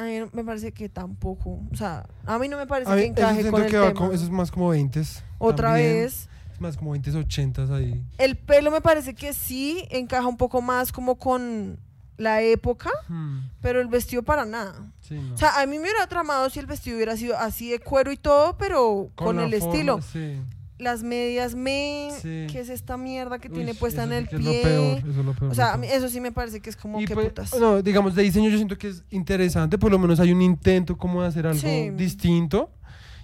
[0.00, 1.60] A mí me parece que tampoco.
[1.72, 3.72] O sea, a mí no me parece A mí, que eso encaje con el que
[3.78, 3.92] tema.
[3.94, 5.02] como- eso es más como 20
[5.38, 6.28] Otra vez.
[6.54, 8.02] Es más como 20 80 ahí.
[8.18, 11.78] El pelo me parece que sí encaja un poco más como con
[12.16, 14.74] la época, Hmm, pero el vestido para nada.
[15.00, 15.34] sí, no.
[15.34, 18.10] O sea, a mí me hubiera tramado si el vestido hubiera sido así de cuero
[18.12, 20.00] y todo, pero con, el forma, estilo.
[20.02, 20.40] Sí.
[20.80, 22.08] Las medias me...
[22.20, 22.46] Sí.
[22.50, 24.62] ¿Qué es esta mierda que Uy, tiene puesta en el que es pie?
[24.62, 27.00] peor, eso es lo peor O sea, a eso sí me parece que es como
[27.00, 27.54] Y que pues, putas.
[27.60, 30.96] no, digamos, de diseño yo siento que es interesante, por lo menos hay un intento
[30.96, 31.90] como de hacer algo Sí.
[31.90, 32.70] distinto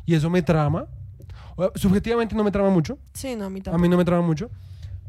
[0.05, 0.87] y eso me trama.
[1.75, 3.83] Subjetivamente no me trama mucho, Sí, no, a mí a tampoco.
[3.83, 4.51] mí no me trama mucho,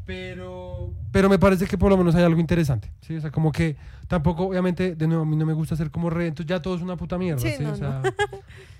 [0.06, 3.14] pero, pero me parece que por lo menos hay algo interesante, ¿sí?
[3.16, 3.76] O sea, como que
[4.06, 6.74] tampoco, obviamente, de nuevo, a mí no me gusta hacer como re, entonces ya todo
[6.76, 7.62] es una puta mierda, Sí, ¿sí?
[7.62, 8.02] no, o sea, no.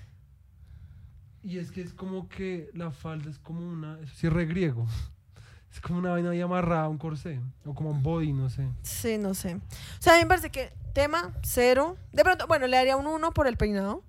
[1.43, 4.45] y es que es como que la falda es como una, eso sí es re
[4.45, 4.85] griego,
[5.73, 8.67] es como una vaina ahí amarrada, un corsé, o como un body, no sé.
[8.83, 9.55] Sí, no sé.
[9.55, 9.61] O
[10.01, 11.95] sea, a mí me parece que tema cero.
[12.11, 14.03] De pronto, bueno, le daría un uno por el peinado,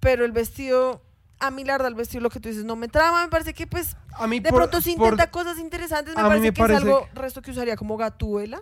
[0.00, 1.02] pero el vestido...
[1.38, 3.24] A mí, la verdad, el vestido, lo que tú dices, no me trama.
[3.24, 6.14] Me parece que, pues, A mí de por- pronto si por- intenta cosas interesantes.
[6.14, 8.60] Me a parece me que parece es algo resto que usaría como Gatuela.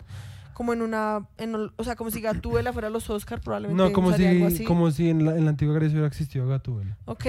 [0.60, 1.26] Como en una...
[1.38, 4.64] en o sea, como si Gatuela fuera los Oscar, probablemente No, como algo si, así.
[4.64, 6.98] como si en la, en la antigua Grecia hubiera existido Gatúbela.
[7.06, 7.24] Ok.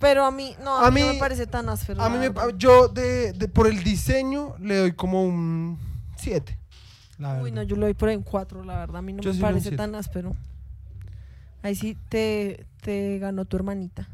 [0.00, 2.02] Pero a mí, no, a, A mí, no me parece tan áspero.
[2.02, 5.78] A mí me, yo de, de- por el diseño le doy como un
[6.16, 6.58] 7.
[7.40, 8.96] Uy, no, yo lo doy por ahí un 4, la verdad.
[8.96, 10.34] A mí no Yo me sí le parece tan áspero.
[11.62, 14.08] Ahí sí te, te ganó tu hermanita.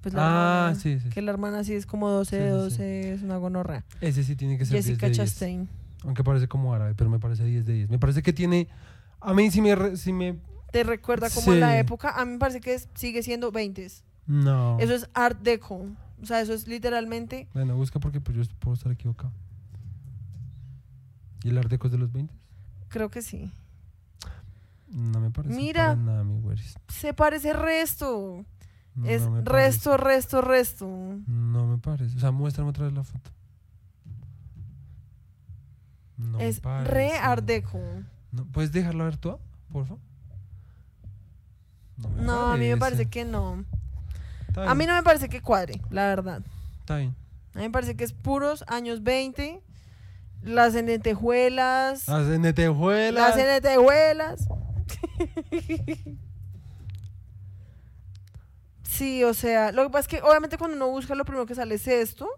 [0.00, 1.10] Pues la ah, hermana, sí, sí.
[1.10, 2.82] Que la hermana sí es como 12 de Sí, sí, sí.
[2.82, 3.84] 12, es una gonorrea.
[4.00, 5.16] Ese sí tiene que ser 10 Jessica de 10.
[5.30, 5.68] Chastain.
[6.04, 7.90] Aunque parece como árabe, pero me parece 10 de 10.
[7.90, 8.68] Me parece que tiene...
[9.20, 9.96] A mí sí me...
[9.96, 10.38] sí me
[10.70, 11.78] ¿Te recuerda como en la Sí.
[11.78, 12.10] época?
[12.20, 13.88] A mí me parece que es- sigue siendo 20.
[14.26, 14.78] no.
[14.80, 15.86] Eso es Art Deco.
[16.22, 17.48] O sea, eso es literalmente...
[17.54, 19.32] Bueno, busca porque pues yo puedo estar equivocado.
[21.42, 22.32] ¿Y el Art Deco es de los 20?
[22.88, 23.52] Creo que sí.
[24.88, 25.88] No me parece Mira.
[25.88, 26.76] para nada, mi güeris.
[26.88, 28.44] Se parece resto.
[28.94, 30.86] No es resto, resto, resto.
[31.26, 32.16] No me parece.
[32.16, 33.30] O sea, muéstrame otra vez la foto.
[36.16, 37.12] No es re.
[37.16, 37.80] Art Deco.
[38.32, 39.38] No, ¿Puedes dejarla ver tú,
[39.72, 40.02] por favor?
[41.96, 43.64] me No, a mí me parece que no.
[44.56, 46.42] A mí no me parece que cuadre, la verdad.
[46.80, 47.14] Está bien.
[47.54, 49.62] A mí me parece que es puros años 20.
[50.42, 52.06] Las lentejuelas.
[52.08, 53.14] Las lentejuelas.
[53.14, 54.48] Las lentejuelas.
[58.82, 61.54] sí, o sea, lo que pasa es que obviamente cuando uno busca lo primero que
[61.54, 62.28] sale es esto.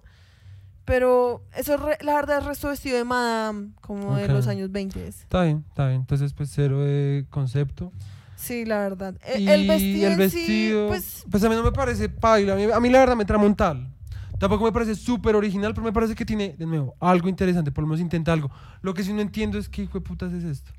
[0.87, 4.71] Pero eso es re- la verdad es resto vestido de madame, como de los años
[4.73, 5.07] 20.
[5.07, 6.01] Está bien, está bien.
[6.01, 7.93] Entonces, pues cero de concepto.
[8.37, 9.15] Sí, la verdad.
[9.27, 12.09] E- y el vestido, el en sí, vestido, pues pues a mí no me parece
[12.09, 12.53] paila.
[12.53, 13.93] A mí, a mí la verdad me trama un tal.
[14.39, 17.73] Tampoco me parece súper original, pero me parece que tiene, de nuevo, algo interesante.
[17.73, 18.51] Por lo menos intenta algo.
[18.83, 20.71] Lo que sí no entiendo es qué hijo de putas es esto.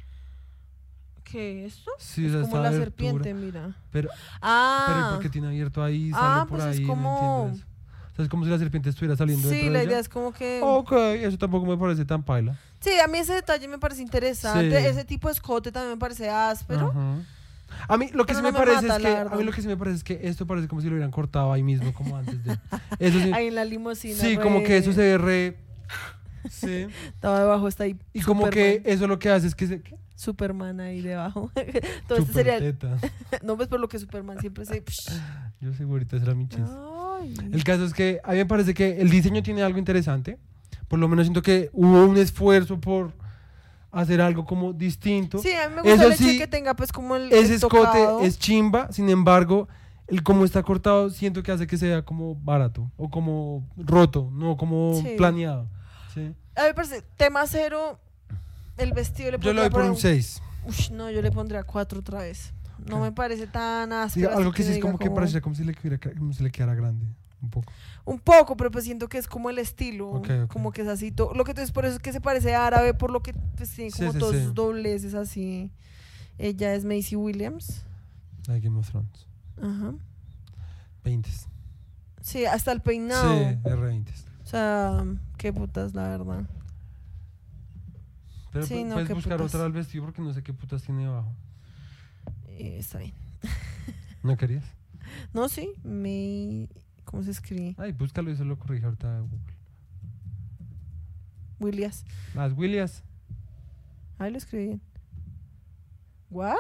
[1.23, 1.91] ¿qué es esto?
[1.99, 2.85] Sí, o sea, Como la abertura.
[3.11, 3.75] serpiente, mira.
[3.91, 4.09] Pero,
[4.41, 4.85] Ah.
[4.87, 6.11] pero ¿por qué tiene abierto ahí?
[6.11, 6.85] Sale Ah, por pues es ahí.
[6.85, 7.65] como- No entiendo eso.
[7.67, 7.76] O
[8.17, 9.99] sea, es como si la serpiente estuviera saliendo Sí, la de idea ella.
[9.99, 10.59] es como que...
[10.63, 12.59] Ok, eso tampoco me parece tan paila.
[12.79, 14.81] Sí, a mí ese detalle me parece interesante.
[14.81, 14.85] Sí.
[14.87, 16.89] Ese tipo de escote también me parece áspero.
[16.89, 17.15] Ajá.
[17.89, 19.43] A mí lo que Pero sí no me me parece mata, es que a mí
[19.43, 21.63] lo que sí me parece es que esto parece como si lo hubieran cortado ahí
[21.63, 22.57] mismo como antes de
[22.99, 23.31] Eso sí.
[23.33, 24.15] Ahí en la limusina.
[24.15, 25.57] Sí, como que eso se ve re
[26.49, 26.87] Sí.
[27.07, 27.97] Estaba debajo, está ahí.
[28.13, 29.81] Y como que eso lo que hace es que se.
[30.17, 31.51] Superman ahí debajo.
[31.55, 32.59] Entonces sería.
[33.43, 34.83] No, pues por lo que Superman siempre se.
[35.61, 36.69] Yo segurito ese era mi chiste.
[37.19, 37.35] Ay.
[37.53, 40.39] El caso es que a mí me parece que el diseño tiene algo interesante.
[40.87, 43.13] Por lo menos siento que hubo un esfuerzo por
[43.91, 45.37] hacer algo como distinto.
[45.37, 47.31] Sí, a mí me gusta Eso el hecho sí, que tenga pues como el.
[47.31, 49.67] Ese el escote es chimba, sin embargo,
[50.07, 54.57] el cómo está cortado siento que hace que sea como barato o como roto, no
[54.57, 55.13] como Sí.
[55.15, 55.67] planeado.
[56.13, 56.33] ¿sí?
[56.55, 57.03] A mí me parece.
[57.17, 57.99] Tema cero.
[58.77, 60.41] El vestido le Yo le doy por un 6.
[60.67, 62.53] Ush, no, yo le pondría cuatro otra vez.
[62.85, 64.29] No me parece tan áspero.
[64.37, 66.43] algo así que sí es diga como que parece como si le, quedara- como si
[66.43, 67.05] le quedara grande.
[67.41, 67.71] un poco.
[68.05, 70.09] Un poco, pero pues siento que es como el estilo.
[70.09, 70.51] Ok, ok.
[70.51, 71.11] Como que es así.
[71.11, 73.69] to- Lo que entonces por eso es que se parece árabe, por lo que pues,
[73.71, 74.43] tiene Sí, como sí, todos sí.
[74.43, 75.71] sus dobleces así.
[76.37, 77.83] Ella es Macy Williams.
[78.47, 79.27] La de Game of Thrones.
[79.61, 79.93] Ajá.
[81.03, 81.29] 20.
[82.21, 83.37] Sí, hasta el peinado.
[83.37, 84.07] Sí, R20.
[84.43, 85.03] O sea,
[85.37, 86.43] qué putas, la verdad.
[88.57, 89.53] Pero Sí, no, puedes buscar putas.
[89.55, 91.31] otra al vestido porque no sé qué putas tiene abajo.
[92.47, 93.13] Eh, está bien.
[94.23, 94.65] ¿No querías?
[95.33, 96.67] No, sí, me...
[97.05, 97.75] ¿Cómo se escribe?
[97.77, 99.39] Ay, búscalo y eso lo corrige ahorita Google.
[101.59, 102.03] Williams.
[102.35, 103.03] Las Williams.
[104.17, 104.81] Ahí lo escribí bien.
[106.29, 106.57] ¿What?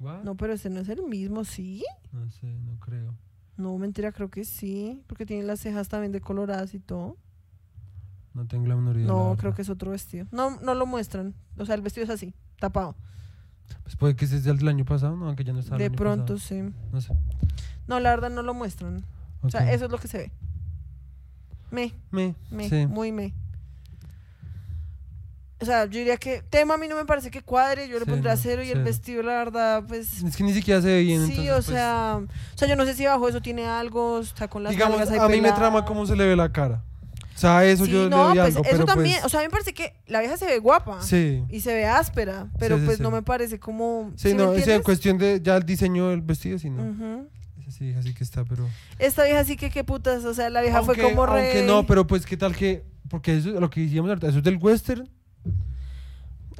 [0.00, 0.22] What?
[0.24, 1.84] No, pero ese no es el mismo, ¿sí?
[2.12, 3.14] No sé, no creo.
[3.56, 5.02] No, mentira, creo que sí.
[5.06, 7.16] Porque tiene las cejas también decoloradas y todo.
[8.34, 9.06] No tengo la menor idea.
[9.06, 10.26] No, creo que es otro vestido.
[10.32, 11.34] No, no lo muestran.
[11.56, 12.96] O sea, el vestido es así, tapado.
[13.84, 15.78] Pues puede que ese sea el del año pasado, no, aunque ya no está el
[15.78, 16.38] De año pronto, pasado.
[16.38, 16.74] sí.
[16.92, 17.14] No sé.
[17.86, 19.04] No, la verdad no lo muestran.
[19.42, 20.32] O sea, eso es lo que se ve.
[21.70, 22.86] Me, Me, me, sí.
[22.86, 23.34] muy me.
[25.60, 28.04] O sea, yo diría que tema a mí no me parece que cuadre, yo le
[28.04, 30.22] Sí, pondría no, cero y el vestido, la verdad, pues...
[30.22, 31.26] Es que ni siquiera se ve bien.
[31.26, 32.20] sí, entonces, o pues, sea,
[32.54, 35.28] o sea, yo no sé si bajo eso tiene algo, está con las digamos, a
[35.28, 36.82] mí me trama cómo se le ve la cara.
[37.34, 39.28] O sea, eso Sí, yo no, le doy pues algo, eso pero también, pues, o
[39.28, 41.42] sea, a mí me parece que la vieja se ve guapa sí.
[41.50, 43.02] y se ve áspera, pero Sí, sí, pues sí.
[43.02, 44.12] no me parece como...
[44.16, 46.82] Sí, ¿sí no, es en cuestión de ya el diseño del vestido, sí, no.
[46.82, 47.28] Ujú.
[47.60, 48.68] Ese sí, así que está, pero...
[48.98, 51.44] Esta vieja sí que qué putas, o sea, la vieja aunque, fue como re...
[51.44, 52.84] aunque no, pero pues qué tal que...
[53.08, 55.08] Porque eso es lo que decíamos ahorita, eso es del western.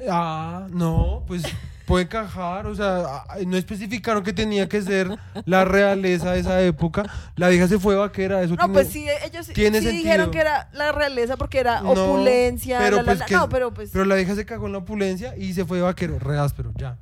[0.09, 1.43] Ah, no, pues
[1.85, 5.09] puede encajar, o sea, no especificaron que tenía que ser
[5.45, 7.03] la realeza de esa época.
[7.35, 10.03] La vieja se fue vaquera, eso No, tiene- pues sí, ellos sí- tiene sí sentido.
[10.03, 13.25] dijeron que era la realeza porque era No, opulencia, pero la, pues la.
[13.25, 13.89] que- no, pero pues...
[13.91, 16.97] Pero la vieja se cagó en la opulencia y se fue vaquero, re áspero, ya.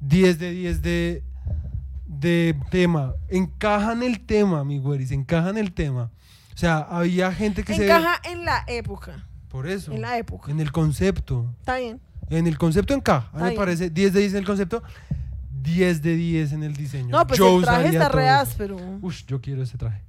[0.00, 1.22] 10 de 10 de,
[2.06, 3.14] de tema.
[3.28, 6.10] Encajan el tema, mi güeris, encajan el tema.
[6.54, 9.48] O sea, había gente que encaja en la época, se...
[9.48, 9.92] Por eso.
[9.92, 10.50] en la época.
[10.50, 11.46] En el concepto.
[11.60, 12.00] Está bien.
[12.30, 12.94] En el concepto.
[12.94, 13.02] A mí
[13.34, 14.82] Está me parece 10 de 10 en el concepto,
[15.62, 17.08] 10 de 10 en el diseño.
[17.10, 18.34] No, pues el traje usaría está todo re eso.
[18.34, 18.76] áspero.
[19.02, 20.02] Ush, yo quiero ese traje.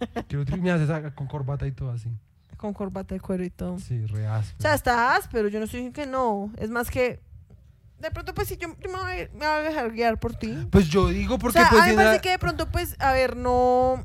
[0.28, 2.08] quiero tri- me hace esa- con corbata y todo así.
[2.56, 3.78] Con corbata de cuero y todo.
[3.78, 4.56] Sí, re áspero.
[4.58, 6.52] O sea, está áspero, yo no estoy diciendo que no.
[6.58, 7.20] Es más que...
[8.00, 10.34] De pronto, pues sí, yo, yo me, voy, a- me voy a dejar guiar por
[10.34, 10.56] ti.
[10.70, 12.38] Pues yo digo porque o sea, pues a mí me en la- parece que de
[12.38, 14.04] pronto, pues, a ver, no...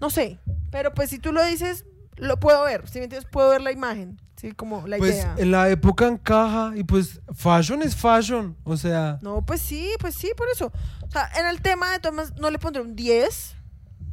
[0.00, 0.38] No sé.
[0.70, 1.84] Pero pues si tú lo dices,
[2.16, 2.88] lo puedo ver.
[2.88, 4.20] Si me entiendes, puedo ver la imagen.
[4.40, 5.34] Sí, como la pues idea.
[5.36, 10.14] en la época encaja y pues fashion es fashion, o sea, No, pues sí, pues
[10.14, 10.72] sí, por eso.
[11.02, 13.54] O sea, en el tema de Thomas no le pondré un 10,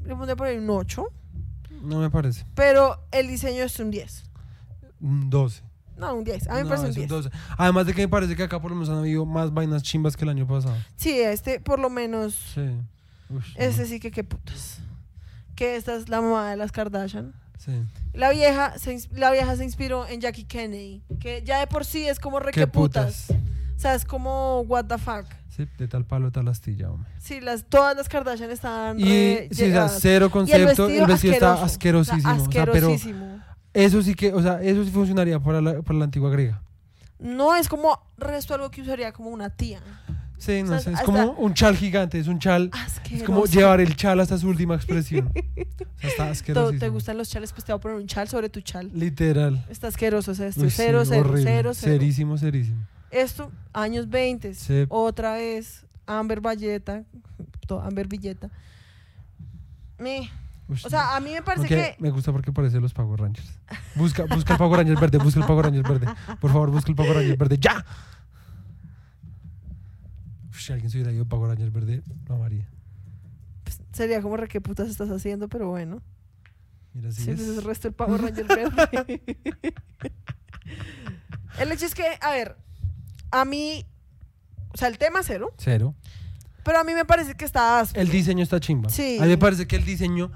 [0.03, 1.05] le pondré por ahí un 8,
[1.83, 2.45] no me parece.
[2.55, 4.23] pero el diseño es un 10.
[4.99, 5.63] Un 12.
[5.95, 6.47] No, un 10.
[6.47, 7.09] A mí me No, parece un es 10.
[7.09, 7.29] 12.
[7.57, 10.17] Además de que me parece que acá por lo menos han habido más vainas chimbas
[10.17, 10.75] que el año pasado.
[10.97, 12.69] Sí, este por lo menos, Sí.
[13.29, 13.41] No.
[13.85, 14.79] sí que qué putas.
[15.55, 17.33] Que esta es la mamá de las Kardashian.
[17.57, 17.71] Sí.
[18.17, 22.07] La vieja, se, la vieja se inspiró en Jackie Kennedy, que ya de por sí
[22.07, 23.27] es como re Qué que putas.
[23.27, 23.43] putas.
[23.75, 25.25] O sea, es como what the fuck.
[25.49, 27.11] Sí, de tal palo, tal astilla, hombre.
[27.19, 30.89] Sí, las, todas las Kardashian estaban Y sí, o sea, cero Y el concepto, vestido,
[30.89, 32.33] el vestido está asquerosísimo.
[32.33, 32.95] O o sea, pero
[33.73, 36.63] eso sí que, o sea, eso sí funcionaría para la, para la antigua griega.
[37.19, 39.81] No, es como resto algo que usaría como una tía.
[40.37, 43.15] Sí, no O sea, sé, es hasta- como un chal gigante, es un chal, Asqueroso.
[43.15, 45.31] es como llevar el chal hasta su última expresión.
[45.97, 46.79] O sea, está ¿Te, asquerosísimo.
[46.79, 47.51] te gustan los chales?
[47.53, 48.91] Pues te voy a poner un chal sobre tu chal.
[48.93, 49.65] Literal.
[49.67, 51.73] Está asqueroso, o sea, esto Uy, es sí, cero, cero, cero, cero.
[51.73, 52.85] Cerísimo, cerísimo.
[53.09, 54.53] Esto, años 20.
[54.53, 54.85] Sí.
[54.89, 57.03] Otra vez, Amber Valleta,
[57.83, 58.49] Amber Villeta.
[59.97, 60.29] Me-
[60.69, 61.95] o sea, a mí me parece que...
[61.97, 63.49] Me gusta porque parece los Power Rangers.
[63.95, 66.07] Busca, busca el Power Ranger verde, busca el Power Ranger verde.
[66.41, 67.57] Por favor, busca el Power Ranger verde.
[67.59, 67.83] ¡Ya!
[70.67, 72.67] Si alguien se hubiera ido Power Ranger verde, lo amaría.
[73.63, 76.01] pues, sería como re qué putas estás haciendo, pero bueno.
[76.93, 77.37] Mira, así Sí, es.
[77.37, 79.21] pues es el resto del Power Ranger verde.
[81.59, 82.57] el hecho es que, a ver,
[83.31, 83.85] a mí...
[84.73, 85.95] O sea, el tema cero, Cero.
[86.63, 88.01] pero a mí me parece que está áspero.
[88.01, 88.89] El diseño está chimba.
[88.89, 89.17] Sí.
[89.19, 90.31] A mí me parece que el diseño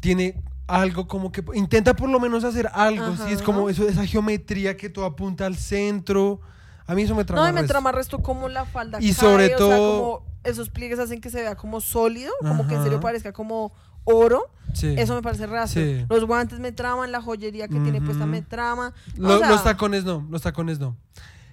[0.00, 3.16] tiene algo como que intenta por lo menos hacer algo.
[3.16, 6.40] Sí, es como eso, esa geometría que todo apunta al centro.
[6.86, 7.42] A mí eso me trama.
[7.42, 7.72] No, y me resto.
[7.72, 11.20] trama resto como la falda Y cae, sobre o sea, todo- como esos pliegues hacen
[11.20, 13.72] que se vea como sólido, como que en serio parezca como
[14.04, 14.50] oro.
[14.74, 14.94] Sí.
[14.98, 16.00] Eso me parece re áspero.
[16.00, 16.06] Sí.
[16.10, 18.92] Los guantes me traman, la joyería que tiene puesta me trama.
[19.16, 20.96] Lo- o sea, los tacones no, los tacones no.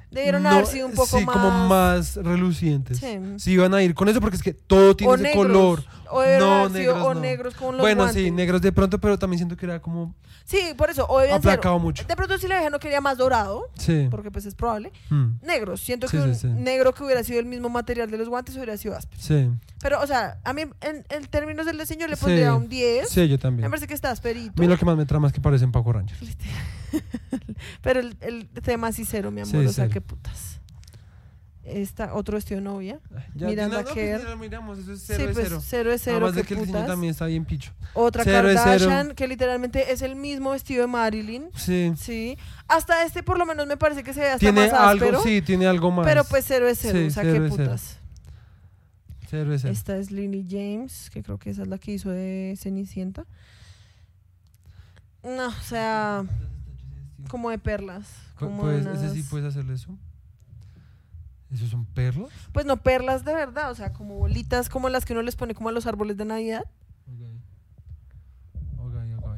[0.10, 1.34] Debieron no, haber sido un poco sí, más...
[1.38, 2.98] como más relucientes.
[2.98, 3.18] Sí.
[3.38, 3.52] Sí.
[3.52, 5.46] iban a ir con eso porque es que todo tiene o ese negros.
[5.48, 5.84] color.
[6.12, 7.20] O, No, sido- negros o no.
[7.22, 8.24] negros con los Bueno, guantes.
[8.24, 10.14] sí, negros de pronto, pero también siento que era como
[10.44, 11.06] Sí, por eso.
[11.08, 12.04] O debían ser- aplacado mucho.
[12.06, 14.08] De pronto si la vieja no quería más dorado, Sí.
[14.12, 14.92] porque pues es probable.
[15.10, 15.82] Mm, Negros.
[15.82, 16.48] Siento Sí, que un sí.
[16.48, 19.22] negro que hubiera sido el mismo material de los guantes hubiera sido áspero.
[19.22, 19.50] Sí.
[19.82, 23.10] Pero, o sea, a mí en, en términos del diseño le pondría un 10.
[23.10, 23.70] Sí, yo Me también.
[23.70, 24.60] parece que está A asperito.
[24.62, 26.20] mí lo que más me trama es que parecen Paco Rangers.
[27.82, 29.56] Pero el, el tema sí cero, mi amor.
[29.56, 29.90] O sea, cero.
[29.94, 30.60] qué putas.
[31.64, 33.00] Esta, otro vestido de novia.
[33.36, 34.38] Ya, Miranda no, no, pues, Kerr.
[34.38, 35.62] miramos, eso es sí, cero de pues cero.
[35.64, 36.18] cero es cero.
[36.18, 36.88] Además de que el diseño putas.
[36.88, 37.72] también está bien picho.
[37.94, 38.88] Otra Cero es cero.
[38.88, 41.50] Kardashian, que literalmente es el mismo vestido de Marilyn.
[41.56, 41.94] Sí.
[41.98, 42.36] Sí.
[42.68, 45.18] Hasta este por lo menos me parece que se ve hasta Tiene más áspero.
[45.20, 46.08] algo, sí, tiene algo más.
[46.08, 46.98] Pero pues cero es cero.
[47.00, 47.98] Sí, o sea, qué es putas.
[49.30, 49.72] Cero es cero.
[49.74, 53.26] Esta es Lily James, que creo que esa es la que hizo de Cenicienta.
[55.24, 56.24] No, o sea,
[57.30, 58.08] como de perlas.
[58.36, 59.96] Pu- Como puedes- unas- Ese sí puedes hacerle eso.
[61.54, 62.30] ¿Esos son perlas?
[62.54, 65.54] Pues no perlas de verdad, o sea, como bolitas como las que uno les pone
[65.54, 66.64] como a los árboles de Navidad.
[67.08, 67.22] Ok,
[68.80, 68.96] ok,
[69.26, 69.38] ok.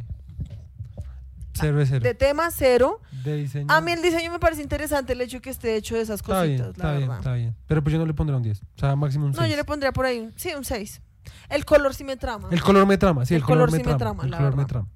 [1.53, 2.03] Cero es cero.
[2.03, 2.99] De tema cero.
[3.23, 3.67] De diseño.
[3.71, 6.19] A mí el diseño me parece interesante el hecho de que esté hecho de esas
[6.21, 7.17] Está bien, cositas, la está bien, verdad.
[7.19, 7.55] está bien.
[7.67, 8.61] Pero pues yo no le pondré un 10.
[8.61, 9.41] O sea, máximo un 6.
[9.41, 11.01] No, yo le pondría por ahí, un, sí, un 6.
[11.49, 12.49] El color sí me trama.
[12.51, 14.23] El color me trama, sí, el, El color sí me trama.
[14.23, 14.87] el la color me trama.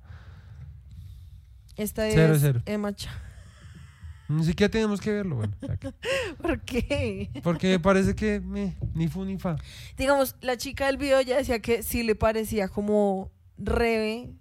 [1.77, 2.61] Esta Cero, es cero.
[2.65, 3.11] Emma Cha-
[4.29, 5.53] Ni siquiera tenemos que verlo, bueno.
[5.79, 5.93] que-
[6.41, 7.29] ¿Por qué?
[7.43, 9.55] Porque me parece que meh, ni fu ni fa.
[9.97, 14.31] Digamos, la chica del video ya decía que sí le parecía como reve,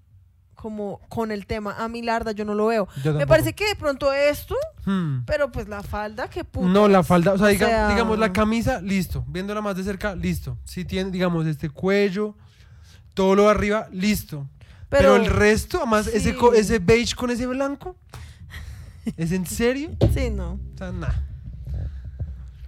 [0.54, 1.74] como con el tema.
[1.78, 2.88] A mí, Larda, yo no lo veo.
[3.04, 4.56] Me parece que de pronto esto,
[4.86, 5.24] Hmm.
[5.26, 6.66] pero pues la falda, qué puta.
[6.66, 9.24] No, la falda, o sea, O diga- sea- digamos, la camisa, listo.
[9.28, 10.58] Viéndola más de cerca, listo.
[10.64, 12.34] Si tiene, digamos, este cuello,
[13.14, 14.48] todo lo de arriba, listo.
[14.88, 16.34] Pero, el resto, además, Sí.
[16.54, 17.96] ese beige con ese blanco,
[19.16, 19.90] ¿es en serio?
[20.14, 20.52] Sí, no.
[20.74, 21.22] O sea, nada.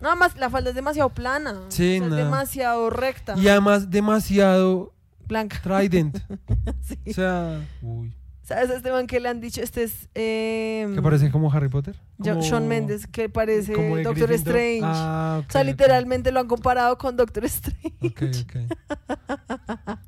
[0.00, 1.54] Nada más, la falda es demasiado plana.
[1.70, 3.34] Sí, O sea, es demasiado recta.
[3.36, 4.94] Y además, demasiado
[5.26, 5.60] Blanca.
[5.62, 6.18] trident.
[6.82, 6.98] Sí.
[7.10, 8.14] O sea, uy.
[8.42, 9.60] ¿Sabes a este man que le han dicho?
[9.60, 10.08] Este es.
[10.14, 11.96] Eh, ¿Que parece como Harry Potter?
[12.22, 14.32] Como- Shawn Mendes, que parece Doctor Gryffindor.
[14.32, 14.80] Strange.
[14.84, 17.92] Ah, ok, o sea, literalmente lo han comparado con Doctor Strange.
[18.00, 18.56] Ok, ok.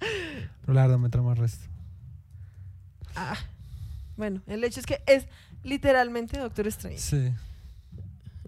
[0.63, 1.67] Pero la verdad me trama el resto.
[3.17, 3.35] Ah,
[4.17, 5.27] bueno, el hecho es que es
[5.63, 6.99] literalmente Doctor Strange.
[6.99, 7.33] Sí,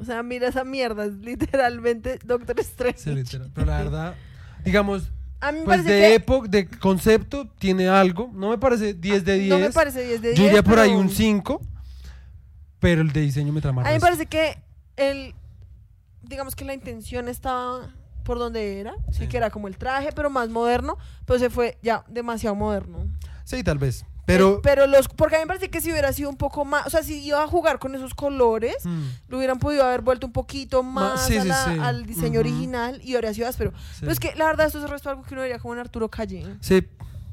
[0.00, 2.98] O sea, mira esa mierda, es literalmente Doctor Strange.
[2.98, 3.50] sí, literal.
[3.54, 4.14] Pero la verdad,
[4.64, 5.10] digamos,
[5.40, 8.30] A mí me pues parece de que época, de concepto, tiene algo.
[8.32, 9.48] No me parece 10 de 10.
[9.50, 10.38] no me parece 10 de 10.
[10.38, 11.60] Yo iría por ahí un 5.
[12.80, 14.58] Pero el de diseño me trama A mí me parece que
[14.96, 15.34] el
[16.22, 17.90] digamos que la intención estaba
[18.24, 19.20] por donde era, sí.
[19.20, 19.26] Sí.
[19.26, 23.06] que era como el traje, pero más moderno, pero se fue ya demasiado moderno.
[23.44, 24.04] Sí, tal vez.
[24.24, 24.54] Pero.
[24.56, 26.86] Eh, pero los porque a mí me parece que si hubiera sido un poco más,
[26.86, 30.26] o sea, si iba a jugar con esos colores, mm, lo hubieran podido haber vuelto
[30.26, 31.78] un poquito más sí, a sí, la- sí.
[31.80, 33.72] al diseño original y habría sido áspero.
[34.00, 35.74] Pero es que la verdad esto es el resto de algo que uno vería como
[35.74, 36.86] en Arturo Calle Sí,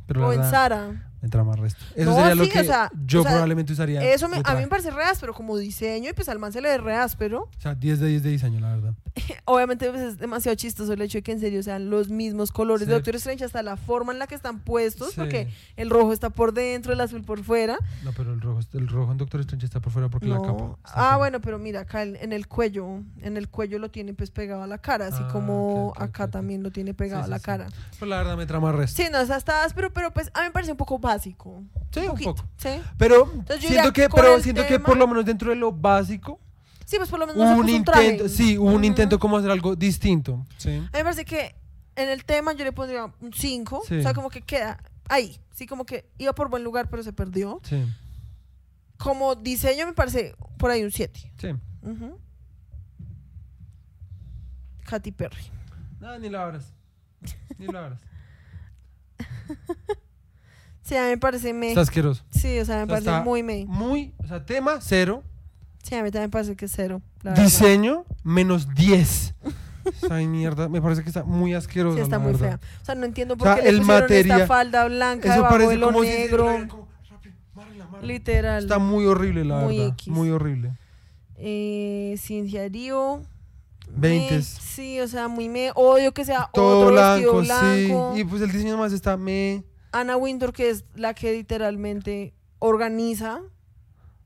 [0.07, 1.08] pero o en Sara.
[1.21, 1.83] Me trama resto.
[1.95, 4.01] Eso No, sería lo sí, que o sea, yo o sea, probablemente usaría.
[4.13, 6.61] Eso me- a mí me parece re áspero como diseño y pues al man se
[6.61, 7.49] le ve re áspero.
[7.57, 8.93] O sea, 10 de 10 de diseño, la verdad.
[9.45, 12.87] Obviamente pues, es demasiado chistoso el hecho de que en serio sean los mismos colores
[12.87, 12.93] de.
[12.93, 15.15] Doctor Strange hasta la forma en la que están puestos, Sí.
[15.17, 15.47] porque
[15.77, 17.77] el rojo está por dentro, el azul por fuera.
[18.03, 20.77] No, pero el rojo, el rojo en Doctor Strange está por fuera porque la capa.
[20.85, 24.31] Ah, bueno, pero mira, acá en, en el cuello, en el cuello lo tiene pues
[24.31, 27.67] pegado a la cara, así Ah, como acá también lo tiene pegado a la cara.
[27.99, 29.01] Pero la verdad me trama resto.
[29.01, 31.63] Sí, no, o sea, está áspero, pero pues a mí me parece un poco básico.
[31.91, 32.45] Sí, un poco.
[32.57, 32.69] ¿sí?
[32.97, 36.39] Pero Entonces, siento que, pero siento que por lo menos dentro de lo básico
[36.89, 38.03] Sí, pues por lo menos hubo un traje.
[38.05, 40.43] intento, sí, hubo un intento como hacer algo distinto.
[40.57, 40.71] Sí.
[40.71, 41.55] A mí me parece que
[41.95, 43.83] en el tema yo le pondría un 5.
[43.87, 43.97] Sí.
[43.99, 45.39] O sea, como que queda ahí.
[45.53, 47.61] Sí, como que iba por buen lugar, pero se perdió.
[47.63, 47.85] Sí.
[48.97, 51.31] Como diseño me parece por ahí un 7.
[51.37, 51.49] Sí.
[54.85, 55.51] Katy Perry.
[55.99, 56.73] No, ni la abras.
[57.59, 58.01] Ni la abras.
[60.89, 61.69] Sí, a mí me parece me.
[61.69, 62.23] Está asqueroso.
[62.31, 63.65] Sí, o sea, me O sea, parece está muy me.
[63.67, 65.23] Muy, o sea, tema cero,
[65.83, 67.01] Sí, a mí también me parece que es cero.
[67.21, 67.43] la verdad.
[67.45, 69.33] diseño menos 10.
[70.03, 71.95] Esa mierda, me parece que está muy asqueroso.
[71.95, 72.59] Sí, está muy fea.
[72.81, 75.35] O sea, no entiendo por O sea, qué le pusieron material- esta falda blanca Eso
[75.37, 76.45] debajo de parece como si- negro.
[76.69, 78.07] como, rápido, márrela, márrela.
[78.13, 78.63] Literal.
[78.63, 79.93] Está muy horrible, la Muy verdad.
[79.93, 80.07] X.
[80.09, 80.73] Muy horrible.
[81.37, 83.21] Eh, Ciencia Dio.
[83.91, 84.45] Veintes.
[84.45, 85.71] Sí, o sea, muy me.
[85.75, 88.11] Odio que sea Todo otro blanco, vestido blanco.
[88.15, 88.21] sí.
[88.21, 89.63] Y pues el diseño más está me.
[89.91, 93.41] Ana Wintour, que es la que literalmente organiza.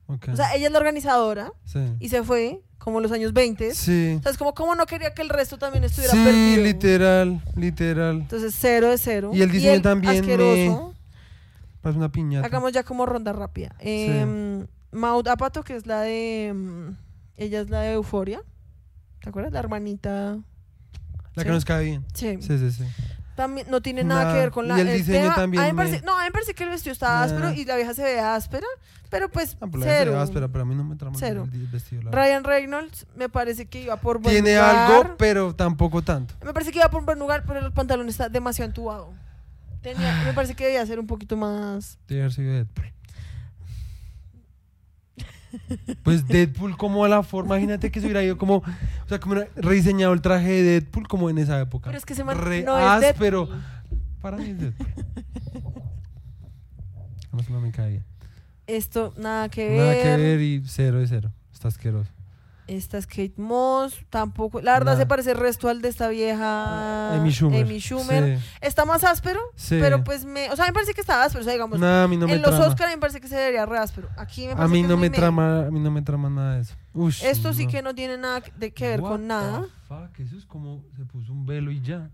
[0.06, 0.28] Ok.
[0.32, 1.80] O sea, ella es la organizadora sí.
[1.98, 3.74] y se fue como en los años 20.
[3.74, 4.16] Sí.
[4.18, 6.62] O sea, es como, como no quería que el resto también estuviera Sí, perdido.
[6.62, 8.16] literal, literal.
[8.20, 9.30] Entonces, cero de cero.
[9.32, 10.94] Y el diseño también Asqueroso.
[11.80, 12.46] Parece una piñata.
[12.46, 13.74] Hagamos ya como ronda rápida.
[13.80, 16.52] Eh, Maud Apato, que es la de.
[16.54, 16.88] mm,
[17.36, 18.42] Ella es la de Euforia.
[19.22, 19.52] ¿Te acuerdas?
[19.52, 20.38] La hermanita.
[21.34, 21.46] La Sí.
[21.46, 22.04] que nos cae bien.
[22.14, 22.36] Sí.
[22.40, 22.84] Sí, sí, sí.
[23.34, 24.34] También no tiene nada Nada.
[24.34, 24.78] que ver con la.
[24.78, 25.34] Y el diseño tema.
[25.34, 27.22] también A mí me parece, no, a mí me parece que el vestido está Nah.
[27.24, 28.66] áspero y la vieja se ve áspera,
[29.10, 30.10] pero pues Ah, pues la cero.
[30.12, 30.20] cero.
[30.20, 31.48] áspera, pero a mí no me trama Cero.
[31.52, 32.02] el vestido.
[32.02, 32.10] la.
[32.12, 34.92] Ryan Reynolds me parece que iba por buen Tiene lugar.
[34.92, 36.34] algo, pero tampoco tanto.
[36.44, 39.12] Me parece que iba por un buen lugar, pero el pantalón está demasiado entubado.
[39.82, 41.98] Tenía- me parece que debía ser un poquito más.
[42.06, 42.92] Debe haber sido Deadpool.
[46.02, 49.36] Pues Deadpool como a la forma, imagínate que se hubiera ido como, o sea, como
[49.56, 51.86] rediseñado el traje de Deadpool como en esa época.
[51.90, 53.48] Pero es que se man- Re no es áspero.
[54.20, 54.88] Para mí es Deadpool.
[57.28, 58.04] Además no me bien.
[58.66, 59.78] Esto nada que ver.
[59.78, 61.32] Nada que ver y cero de cero.
[61.52, 62.10] Está asqueroso.
[62.66, 64.60] Esta es Kate Moss, tampoco.
[64.62, 67.62] La verdad se parece el resto al de esta vieja Amy Schumer.
[67.62, 68.38] Amy Schumer.
[68.38, 69.76] Sí, Está más áspero, sí.
[69.80, 72.08] pero pues me, o sea, me parece que está áspero, o sea, digamos, Nada, a
[72.08, 72.66] mí no me en los trama.
[72.66, 74.08] Oscar me parece que se debería re áspero.
[74.16, 75.20] Aquí me a mí que no me medio.
[75.20, 76.74] trama, a mí no me trama nada de eso.
[76.94, 79.66] Ush, Esto sí que no tiene nada de que ver What con the nada.
[79.86, 82.08] fuck, Eso es como se puso un velo y ya.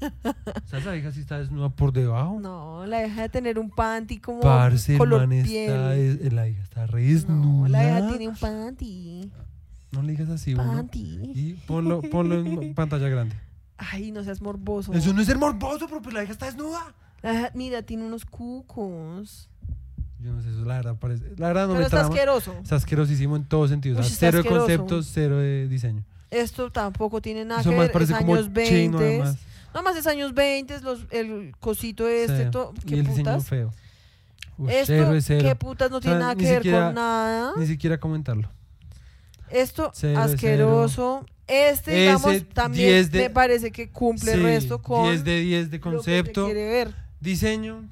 [0.00, 2.38] o sea, esa hija sí está desnuda por debajo.
[2.40, 6.20] No, la deja de tener un panty como Parce, color man está, piel.
[6.22, 7.46] es- la hija está re desnuda.
[7.46, 9.30] No, la deja tiene un panty.
[9.92, 10.54] No le digas así.
[10.54, 11.20] Panty.
[11.34, 13.36] Y ponlo, ponlo en pantalla grande.
[13.76, 14.92] Ay, no seas morboso.
[14.92, 16.94] Eso no es ser morboso, pero pues la hija está desnuda.
[17.22, 19.48] La deja- mira, tiene unos cucos.
[20.20, 21.24] Yo no sé, eso la verdad parece.
[21.36, 22.14] La verdad no Pero me está trama.
[22.14, 22.54] asqueroso.
[22.62, 24.00] Está asquerosísimo en todos sentidos.
[24.00, 24.66] O sea, Uy, está cero de asqueroso.
[24.66, 26.04] conceptos, cero de diseño.
[26.30, 27.92] Esto tampoco tiene nada Eso que más ver.
[27.92, 28.74] parece es como años 20.
[28.82, 29.36] chino, además.
[29.74, 32.50] No más es años 20, los, el cosito este, Sí.
[32.50, 32.74] todo.
[32.82, 33.46] Y ¿Qué el diseño putas?
[33.46, 33.72] feo.
[34.66, 35.48] Esto, cero de cero.
[35.48, 37.52] ¿qué putas no O sea, tiene nada ni que ver siquiera- con nada?
[37.56, 38.50] Ni siquiera comentarlo.
[39.50, 41.26] Esto, Cero asqueroso.
[41.46, 45.40] Este, Ese, digamos, también 10 de- me parece que cumple el resto con 10 de
[45.40, 46.44] 10 de lo que se concepto.
[46.44, 46.94] quiere ver.
[47.20, 47.88] Diseño.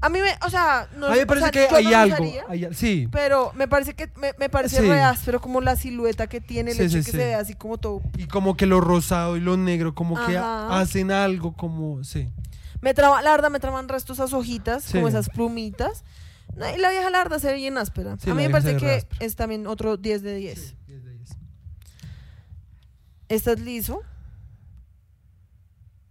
[0.00, 1.96] A mí me, o sea, no, a mí me o parece sea, que hay no
[1.98, 2.14] algo.
[2.22, 3.08] usaría, hay sí.
[3.10, 4.86] pero me parece que me, me parece Sí.
[4.88, 7.54] re áspero como la silueta que tiene, el Sí, hecho sí, que se ve así
[7.54, 8.02] como todo.
[8.16, 12.04] Y como que lo rosado y lo negro, como que hacen algo como.
[12.04, 12.28] Sí.
[12.80, 16.04] Me trama, la verdad me traman resto esas hojitas, como esas plumitas.
[16.58, 18.16] No, y la vieja la verdad se ve bien áspera.
[18.18, 20.74] Sí, a mí me vieja parece que es también otro 10 de 10.
[20.86, 21.30] 10 de 10.
[23.28, 24.02] ¿Esta es liso?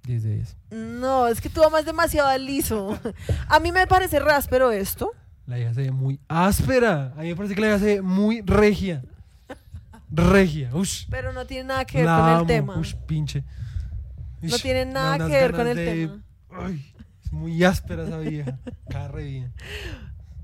[0.03, 0.57] 10 de 10.
[0.72, 2.98] No, es que tú amas demasiado al liso.
[3.49, 5.11] a mí me parece re áspero esto.
[5.45, 7.14] La hija se ve muy áspera.
[7.18, 9.03] A mí me parece que la hija se ve muy regia.
[10.10, 10.74] Regia.
[10.74, 11.06] Ush.
[11.10, 12.78] Pero no tiene nada que ver La con el tema.
[12.80, 13.44] Ush, pinche.
[14.41, 16.24] No tiene nada que ver con el de- tema.
[16.49, 16.94] Ay,
[17.24, 18.57] es muy áspera esa vieja.
[18.90, 19.53] Cae re bien.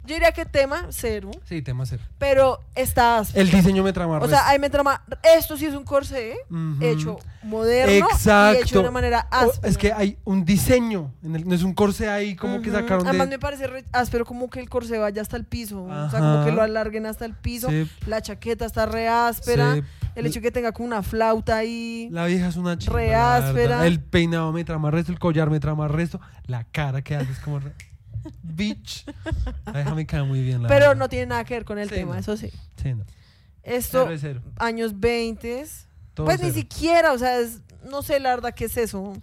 [0.06, 1.32] Yo diría que tema, cero.
[1.46, 2.04] Sí, tema cero.
[2.18, 3.42] Pero está áspero.
[3.42, 4.36] El diseño me trama O resto.
[4.36, 5.02] sea, ahí me trama.
[5.38, 6.76] Esto sí es un corsé Ujú.
[6.82, 8.60] hecho moderno Exacto.
[8.60, 9.68] y hecho de una manera áspera.
[9.70, 11.12] es que hay un diseño.
[11.24, 13.36] en el- no es un corsé ahí como que sacaron Además de.
[13.36, 15.84] me parece re áspero como que el corsé vaya hasta el piso.
[15.84, 17.70] O sea, como que lo alarguen hasta el piso.
[17.70, 19.76] Sí, La chaqueta está re áspera.
[19.76, 19.82] sí.
[20.16, 22.08] El hecho que tenga como una flauta ahí.
[22.12, 22.98] La vieja es una chimba.
[23.00, 23.88] Re áspera.
[23.88, 26.20] El peinado me trama resto, el collar me trama resto.
[26.46, 27.60] La cara que es como.
[27.60, 27.72] re-
[28.42, 29.06] Bitch.
[29.74, 30.62] Vieja me cae muy bien.
[30.64, 30.96] La Pero verdad.
[31.00, 32.20] no tiene nada que ver con el Sí, tema, no.
[32.20, 32.50] eso sí.
[32.82, 33.04] Sí, no.
[33.64, 34.42] Esto, Cero cero.
[34.58, 35.66] años 20.
[36.14, 36.60] Todo Pues ni cero.
[36.60, 39.14] siquiera, o sea, es- no sé la verdad qué es eso.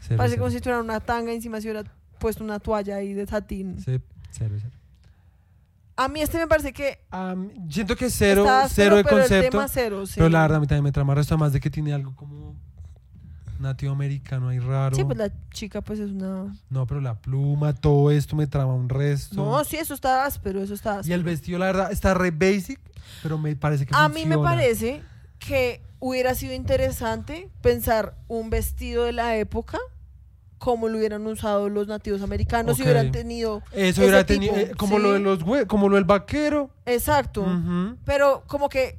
[0.00, 0.42] Cero, Parece cero.
[0.44, 1.84] como si tuviera una tanga y encima se hubiera
[2.18, 3.78] puesto una toalla ahí de satín.
[3.80, 4.00] Sí,
[4.30, 4.74] cero, cero.
[5.96, 6.98] A mí este me parece que
[7.70, 9.50] siento que cero, cero de pero el concepto.
[9.52, 10.14] tema cero, sí.
[10.16, 12.56] Pero la verdad, a mí también me trama resto, además de que tiene algo como
[13.58, 14.96] nativo americano ahí raro.
[14.96, 16.54] Sí, pues la chica pues es una...
[16.70, 19.36] No, pero la pluma, todo esto me trama un resto.
[19.36, 22.80] No, sí, eso está áspero, eso está y el vestido, la verdad, está re basic,
[23.22, 25.02] pero me parece que A mí me parece
[25.38, 29.78] que hubiera sido interesante pensar un vestido de la época
[30.58, 32.86] como lo hubieran usado los nativos americanos si Ok.
[32.86, 33.62] hubieran tenido...
[33.72, 35.02] Eso hubiera tenido, eh, como sí.
[35.02, 36.70] lo de los como lo del vaquero.
[36.86, 37.46] Exacto.
[38.06, 38.98] Pero como que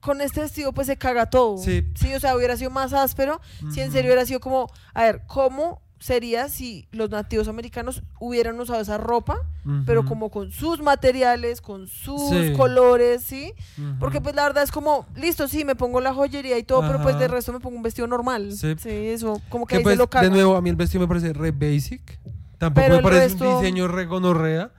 [0.00, 1.58] con este vestido pues se caga todo.
[1.58, 1.84] Sí.
[2.14, 3.40] o sea, hubiera sido más áspero
[3.72, 8.58] si en serio hubiera sido como, a ver, ¿cómo sería si los nativos americanos hubieran
[8.58, 9.42] usado esa ropa,
[9.84, 12.52] pero como con sus materiales, con sus Sí.
[12.56, 13.52] colores, ¿sí?
[13.98, 17.02] Porque pues la verdad es como, listo, sí, me pongo la joyería y todo, pero
[17.02, 18.52] pues de resto me pongo un vestido normal.
[18.52, 18.74] Sí.
[18.78, 20.24] Sí, eso, como que, que ahí pues, se lo caga.
[20.24, 22.18] de nuevo, a mí el vestido me parece re basic.
[22.56, 24.70] Tampoco Pero me parece resto- un diseño re gonorrea.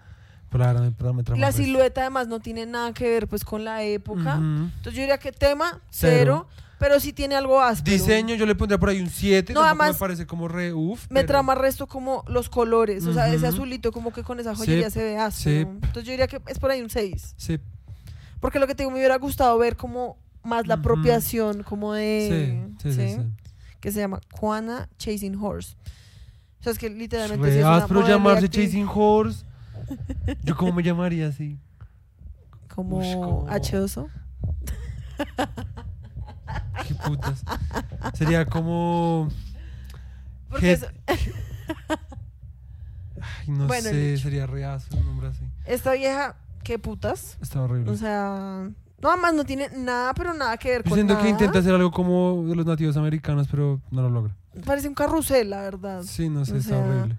[0.52, 4.36] Pero la pero silueta además no tiene nada que ver pues con la época.
[4.36, 6.46] Entonces yo diría que tema, Cero.
[6.50, 7.96] cero, pero sí tiene algo áspero.
[7.96, 9.54] Diseño yo le pondría por ahí un 7.
[9.54, 11.06] No, además, me parece como re uff.
[11.10, 14.90] Me trama resto como los colores, o sea, ese azulito como que con esa joyería
[14.90, 15.56] Sí, se ve áspero.
[15.56, 15.68] sí.
[15.70, 17.36] Entonces yo diría que es por ahí un 6.
[17.38, 17.60] Sí,
[18.42, 22.68] Porque lo que te digo, me hubiera gustado ver como más la apropiación como de...
[22.84, 23.18] sí.
[23.80, 25.76] Que se llama Juana Chasing Horse.
[26.60, 29.46] O sea, es que literalmente Re es áspero llamarse Chasing Horse.
[30.44, 31.58] Yo cómo me llamaría así.
[32.74, 34.10] Como Ush, como- H-oso.
[36.88, 37.44] Qué putas.
[38.14, 39.30] Sería como.
[40.50, 40.78] Porque
[43.22, 45.44] Ay, no Bueno, sé, sería reazo un nombre así.
[45.66, 47.38] esta vieja, qué putas.
[47.42, 47.92] Está horrible.
[47.92, 48.68] O sea,
[49.02, 51.24] no, además no tiene nada, pero nada que ver Yo con siento nada.
[51.24, 54.36] que intenta hacer algo como de los nativos americanos, pero no lo logra.
[54.66, 56.02] Parece un carrusel, la verdad.
[56.04, 57.18] Sí, no sé, O está horrible.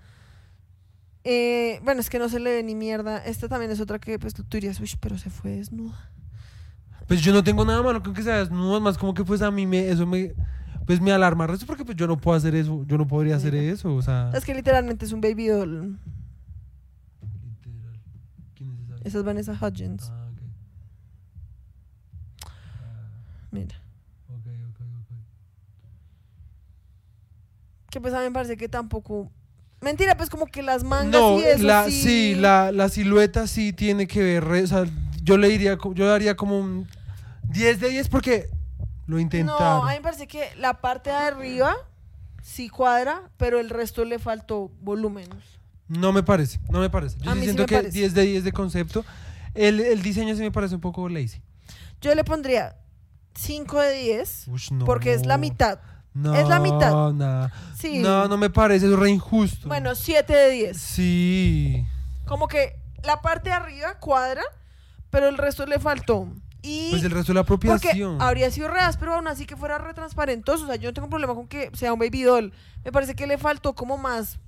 [1.24, 3.19] Eh, bueno, es que no se le ve ni mierda.
[3.19, 6.11] Esta también es otra que pues tú dirías, uy, pero se fue desnuda.
[7.07, 9.51] Pues yo no tengo nada malo con que sea desnudo, más como que pues a
[9.51, 10.35] mí me, eso me,
[10.86, 13.53] pues me alarma resto porque pues yo no puedo hacer eso, yo no podría hacer
[13.53, 13.73] Mira.
[13.73, 14.31] eso, o sea.
[14.35, 15.99] Es que literalmente es un baby doll.
[17.65, 18.01] Literal.
[18.55, 18.97] ¿Quién es esa?
[19.05, 20.11] Esa es Vanessa Hudgens.
[20.11, 20.40] Ah, ok.
[23.51, 23.77] Mira.
[24.28, 25.11] Ah, ok, ok, ok.
[27.90, 29.31] Que pues a mí me parece que tampoco.
[29.82, 32.02] Mentira, pues como que las mangas No, y eso la, sí.
[32.02, 34.84] sí, la, la silueta sí tiene que ver, o sea,
[35.22, 36.88] yo le diría, yo le como un
[37.48, 38.48] 10 de 10 porque
[39.06, 39.60] lo intentaron.
[39.60, 41.74] No, a mí me parece que la parte de arriba
[42.42, 45.28] sí cuadra, pero el resto le faltó volumen.
[45.88, 47.18] No me parece, no me parece.
[47.18, 47.98] Yo sí mí sí siento me que parece.
[47.98, 49.04] 10 de 10 de concepto.
[49.54, 51.42] El, el diseño sí me parece un poco lazy.
[52.00, 52.76] Yo le pondría
[53.34, 54.84] 5 de 10 Ush, no.
[54.84, 55.80] porque es la mitad.
[56.14, 57.12] No, es la mitad.
[57.12, 57.48] nah.
[57.78, 58.01] Sí.
[58.01, 59.66] No, no me parece, es re injusto.
[59.68, 60.76] Bueno, 7 de 10.
[60.76, 61.86] Sí.
[62.26, 64.43] Como que la parte de arriba cuadra,
[65.10, 66.28] pero el resto le faltó.
[66.64, 68.22] Y Pues el resto de la porque apropiación.
[68.22, 70.64] habría sido reas, pero aún así que fuera retransparentoso.
[70.64, 72.52] O sea, yo no tengo problema con que sea un baby doll.
[72.84, 74.39] Me parece que le faltó como más.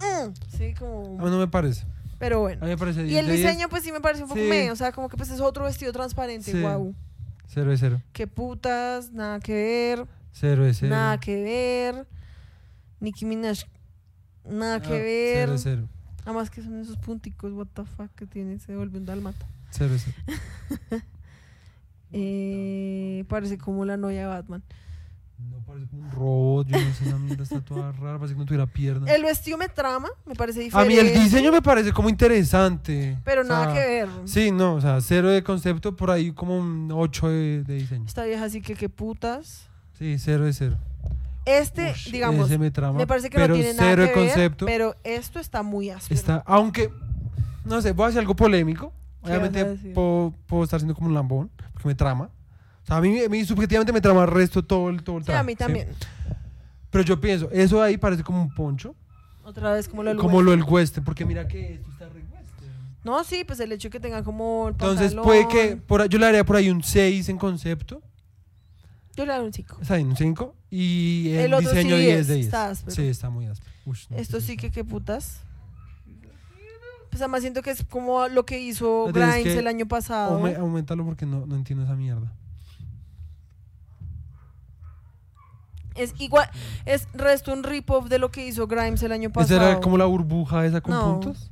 [0.00, 1.20] Mm, sí, como.
[1.20, 1.86] A mí no me parece.
[2.18, 2.60] Pero A bueno.
[2.62, 3.44] mí me parece 10 Y el de 10.
[3.46, 4.46] diseño, pues sí me parece un poco Sí.
[4.48, 4.70] me.
[4.72, 6.50] O sea, como que pues es otro vestido transparente.
[6.50, 6.60] Sí.
[6.60, 6.94] Guau.
[7.46, 8.02] Cero de cero.
[8.12, 10.06] Qué putas, nada que ver.
[10.32, 10.90] Cero de cero.
[10.94, 12.06] Nada que ver.
[13.00, 13.64] Nicki Minaj,
[14.44, 15.50] nada Ah, que Cero ver.
[15.50, 15.88] de cero.
[16.24, 19.46] Además que son esos punticos, what the fuck, que tiene, se vuelve un dalmata.
[19.70, 20.16] Cero de cero.
[22.14, 24.62] Eh, parece como la novia de Batman.
[25.50, 26.66] No parece como un robot.
[26.68, 28.18] Yo no sé, esa mierda está toda rara.
[28.18, 29.10] Parece que no tuviera piernas.
[29.10, 30.92] El vestido me trama, me parece A diferente.
[30.94, 33.18] mí el diseño me parece como interesante.
[33.24, 34.08] Pero O sea, nada que ver.
[34.26, 38.04] Sí, no, o sea, cero de concepto, por ahí como un 8 de, de diseño.
[38.06, 39.68] Esta vieja así que qué putas.
[40.02, 40.76] Sí, cero de cero.
[41.44, 44.66] Este, Ush, digamos, me, trama, me parece que no tiene nada cero que ver, concepto.
[44.66, 46.18] pero esto está muy áspero.
[46.18, 46.90] Está, aunque,
[47.64, 48.92] no sé, voy a hacer algo polémico.
[49.22, 52.24] ¿Qué vas a Obviamente puedo, puedo estar siendo como un lambón, porque me trama.
[52.82, 55.24] O sea, a mí, a mí subjetivamente me trama el resto todo el, todo el
[55.24, 55.58] Sí, a mí ¿sí?
[55.58, 55.86] también.
[56.90, 58.96] Pero yo pienso, eso de ahí parece como un poncho,
[59.44, 62.24] Otra vez como lo del como lo del western, porque mira que esto está re.
[63.04, 66.18] No, sí, pues el hecho de que tenga como el Entonces puede que, por, yo
[66.18, 68.02] le daría por ahí un 6 en concepto,
[69.16, 69.78] Yo le doy un 5.
[69.82, 72.46] está bien, un 5, y el, El otro sí diseño 10 de 10.
[72.46, 72.94] está áspero.
[72.96, 73.70] Sí, está muy áspero.
[73.84, 75.40] Ush, no, Esto sí que qué putas.
[77.10, 79.86] Pues además siento que es como lo que hizo No, tienes Grimes que el año
[79.86, 80.38] pasado.
[80.40, 82.32] Aume- aumentalo porque no, no entiendo esa mierda.
[85.94, 86.48] Es igual,
[86.86, 89.68] es resto un rip-off de lo que hizo Grimes el año ¿Esa pasado.
[89.72, 91.20] era como la burbuja esa con No.
[91.20, 91.50] puntos?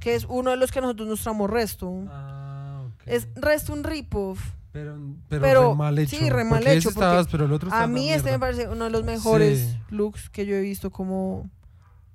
[0.00, 2.04] Que es uno de los que nosotros nos tramos resto.
[2.10, 3.02] Ah, ok.
[3.06, 4.38] Es resto un rip-off.
[4.72, 4.96] Pero,
[5.28, 6.16] pero, Pero- re mal hecho.
[6.16, 8.90] sí, re mal hecho, porque pero el otro A mí este me parece uno de
[8.90, 9.78] los mejores Sí.
[9.90, 11.50] looks que yo he visto como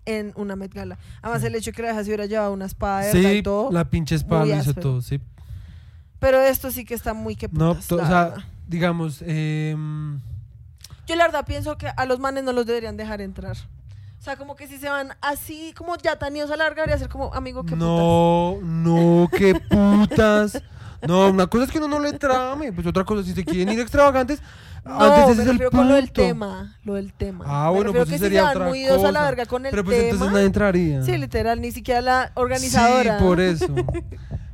[0.05, 0.97] en una Met Gala.
[1.21, 1.47] Además Sí.
[1.47, 3.71] el hecho de que la se hubiera llevado una espada de Sí, y todo.
[3.71, 5.19] la pinche espada lo hizo todo, sí.
[6.19, 8.33] Pero esto sí que está muy que No, putas, la o sea,
[8.67, 10.19] digamos, em,
[11.05, 13.55] Yo la verdad pienso que a los manes no los deberían dejar entrar.
[14.19, 16.97] O sea, como que si se van así como ya tan idos a larga, debería
[16.97, 17.87] ser como amigo que putas.
[17.87, 20.61] no, no, qué putas.
[21.05, 23.73] No, una cosa es que uno no le trame, pues otra cosa, si se quieren
[23.73, 24.41] ir extravagantes,
[24.83, 25.77] No, antes ese me es el punto.
[25.77, 27.43] con lo del tema, lo del tema.
[27.47, 29.19] Ah, Me bueno, pues que eso si sería se van otra muy idos a la
[29.19, 29.21] cosa.
[29.29, 30.09] verga con el Pero pues tema.
[30.09, 31.03] entonces nadie entraría.
[31.03, 33.19] Sí, literal, ni siquiera la organizadora.
[33.19, 33.67] Sí, por eso.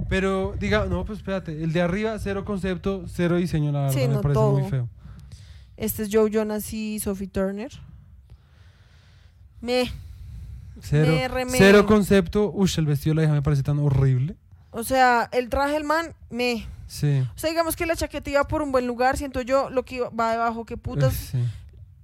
[0.09, 4.01] Pero, diga, no, pues espérate, el de arriba, cero concepto, cero diseño, la verdad, Sí,
[4.07, 4.51] me no, parece todo.
[4.59, 4.89] muy feo.
[5.77, 7.71] Este es Joe Jonas y Sophie Turner.
[9.61, 9.89] Me,
[10.81, 11.13] Cero,
[11.45, 12.51] Me cero concepto.
[12.53, 14.35] Uy, el vestido de la hija me parece tan horrible.
[14.73, 16.65] O sea, el traje del man, me.
[16.87, 17.23] Sí.
[17.35, 19.95] O sea, digamos que la chaqueta iba por un buen lugar, siento yo, lo que
[19.95, 21.13] iba- va debajo, qué putas.
[21.13, 21.43] Sí.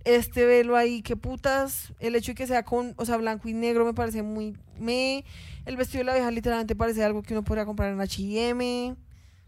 [0.05, 1.93] este velo ahí, qué putas.
[1.99, 5.23] El hecho de que sea con, o sea, blanco y negro me parece muy me.
[5.65, 8.95] El vestido de la vieja literalmente parece algo que uno podría comprar en H&M.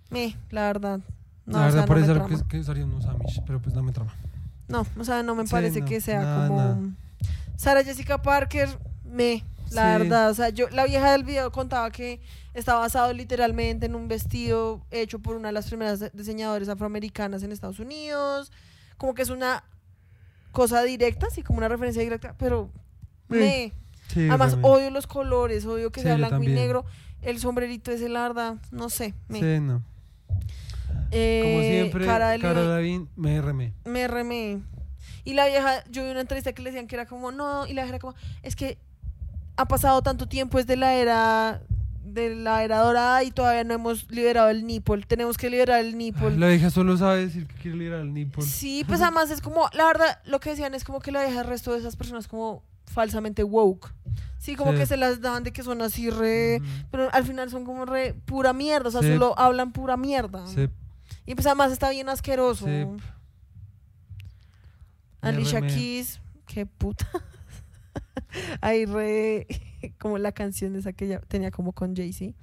[0.09, 0.99] Me, la verdad.
[1.45, 3.73] No, la o sea, verdad no parece algo que, que usaría unos Amish, pero pues
[3.73, 4.13] no me trama.
[4.67, 6.77] No, o sea, no me Sí, parece no, que sea nada, como nada.
[7.55, 8.69] Sarah Jessica Parker,
[9.05, 10.01] me, la Sí.
[10.03, 12.21] verdad, o sea, yo la vieja del video contaba que
[12.53, 17.43] está basado literalmente en un vestido hecho por una de las primeras de- diseñadoras afroamericanas
[17.43, 18.51] en Estados Unidos,
[18.97, 19.63] como que es una
[20.51, 22.69] cosa directa, así como una referencia directa, pero
[23.29, 23.35] Sí.
[23.37, 23.73] me,
[24.09, 26.83] Sí, además odio los colores, odio que sea blanco y negro,
[27.21, 29.39] el sombrerito ese la verdad, no sé, me.
[29.39, 29.81] Sí, no.
[31.11, 33.73] Eh, Como siempre, Cara Cara, Delevingne, Lavín, me remé.
[33.85, 34.61] me remé.
[35.23, 37.73] Y la vieja, yo vi una entrevista que le decían que era como, no, y
[37.73, 38.77] la vieja era como, es que
[39.61, 41.61] ha pasado tanto tiempo desde la era
[42.03, 45.03] de la era dorada y todavía no hemos liberado el nipple.
[45.07, 46.37] Tenemos que liberar el nipple.
[46.37, 48.43] La vieja solo sabe decir que quiere liberar al nipple.
[48.43, 51.39] Sí, pues además es como, la verdad, lo que decían es como que la vieja
[51.41, 53.93] el resto de esas personas como falsamente woke.
[54.39, 54.79] Sí, como Sí.
[54.79, 56.59] que se las dan de que son así re...
[56.89, 59.07] Pero al final son como re pura mierda, o sea, Sí.
[59.13, 60.45] solo hablan pura mierda.
[60.47, 60.67] Sí,
[61.25, 62.65] Y pues además está bien asqueroso.
[65.21, 65.61] Alicia.
[65.61, 67.07] Keys, qué puta.
[68.61, 69.47] Ahí re...
[69.99, 72.33] como la canción esa que ella tenía como con Jay-Z.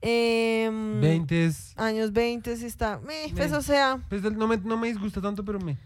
[0.00, 1.72] Em, 20 es...
[1.76, 2.98] Años 20 sí está...
[3.00, 3.98] meh, pues o sea...
[4.08, 5.76] Pues no me, no me disgusta tanto, pero me...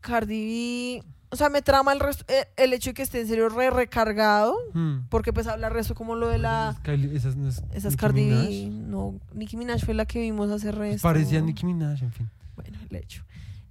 [0.00, 3.26] Cardi B, o sea, me trama el, resto- eh, el hecho de que esté en
[3.26, 5.06] serio re recargado, Hmm.
[5.08, 6.76] porque pues habla resto como lo de la...
[6.76, 9.94] Esa es Kylie- esa no es Esa es Nicki Cardi B, no, Nicki Minaj fue
[9.94, 11.00] la que vimos hace resto.
[11.08, 12.28] Parecía Nicki Minaj, en fin.
[12.56, 13.24] Bueno, el hecho.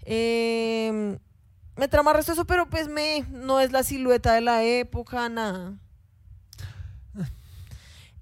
[0.06, 1.20] Eh,
[1.78, 5.74] me trama resto eso, pero pues me, no es la silueta de la época, nada.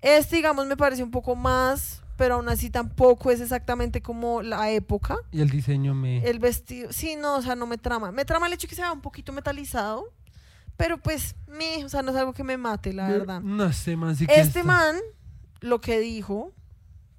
[0.02, 4.72] Este, digamos, me parece un poco más, pero aún así tampoco es exactamente como la
[4.72, 5.18] época.
[5.32, 6.28] Y el diseño me...
[6.28, 8.12] El vestido, sí, no, o sea, no me trama.
[8.12, 10.12] Me trama el hecho que sea un poquito metalizado,
[10.76, 13.42] pero pues, me, o sea, no es algo que me mate, la verdad.
[13.42, 14.96] No sé, man, sí que Este está- man,
[15.60, 16.52] lo que dijo,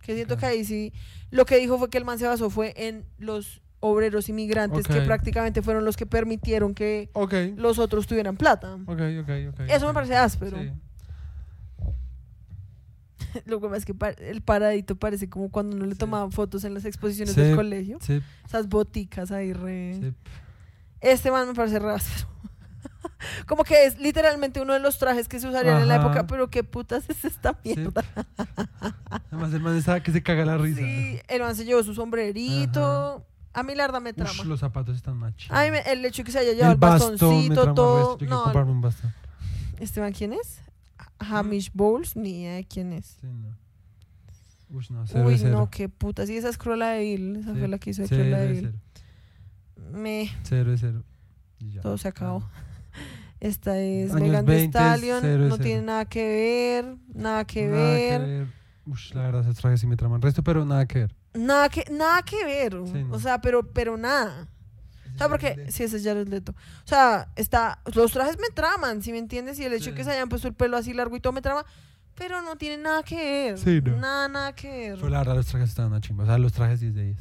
[0.01, 0.93] que siento que ahí sí,
[1.31, 5.01] lo que dijo fue que el man se basó fue en los obreros inmigrantes que
[5.03, 7.11] prácticamente fueron los que permitieron que
[7.57, 8.75] los otros tuvieran plata.
[8.87, 9.61] ok, ok, ok.
[9.69, 10.57] Eso me parece áspero.
[10.59, 10.71] Sí.
[13.47, 13.95] Lo que pasa es que
[14.31, 15.99] el paradito parece como cuando uno le Sí.
[15.99, 17.41] tomaban fotos en las exposiciones Sí.
[17.41, 17.99] del colegio.
[18.47, 20.15] Esas boticas ahí re...
[21.01, 22.29] Este man me parece re áspero.
[23.47, 26.51] Como que es literalmente uno de los trajes que se usarían en la época, pero
[26.51, 28.05] qué putas es esta mierda.
[29.31, 30.81] Además, el man está que se caga la risa.
[30.81, 33.25] Sí, el man se llevó su sombrerito.
[33.55, 34.31] A mí la verdad me trama.
[34.31, 35.51] Ush, los zapatos están machos.
[35.51, 38.19] A mí me- el hecho que se haya llevado el el, bastoncito, trama todo.
[38.19, 39.13] Yo No, comprarme un bastón.
[39.79, 40.61] ¿este man quién es?
[41.19, 43.19] Hamish Bowles, ni idea de quién es.
[43.21, 43.57] Sí, no.
[44.77, 45.59] Ush, no, cero Uy, cero.
[45.59, 46.27] no, qué puta.
[46.27, 47.37] Sí, esa es Cruella de Vil.
[47.37, 48.75] Esa fue la que hizo de Cruella de Vil.
[49.93, 51.05] Me, Cero de cero.
[51.59, 51.81] Y ya.
[51.83, 52.43] todo se acabó.
[53.41, 55.19] Esta es Años Megan Thee 20, Stallion.
[55.21, 56.23] cero de no tiene nada que
[56.83, 56.97] ver.
[57.15, 58.21] Nada que Nada ver.
[58.21, 58.47] que ver.
[58.87, 61.15] Ush, la verdad, esos trajes sí me traman resto, pero nada que ver.
[61.35, 62.73] Nada que, nada que ver.
[62.87, 63.15] Sí, no.
[63.15, 64.49] O sea, pero, pero nada.
[65.15, 66.53] O sea, porque sí, ese es Jared Leto.
[66.53, 69.59] O sea, está, los trajes me traman, ¿sí me entiendes?
[69.59, 69.91] Y el hecho Sí.
[69.91, 71.65] de que se hayan puesto el pelo así largo y todo me trama,
[72.15, 73.59] pero no tiene nada que ver.
[73.59, 73.97] Sí, no.
[73.99, 74.95] Nada, nada que ver.
[74.97, 76.25] Pero la verdad, los trajes están una chimba.
[76.25, 77.19] O sea, los trajes 10 de 10.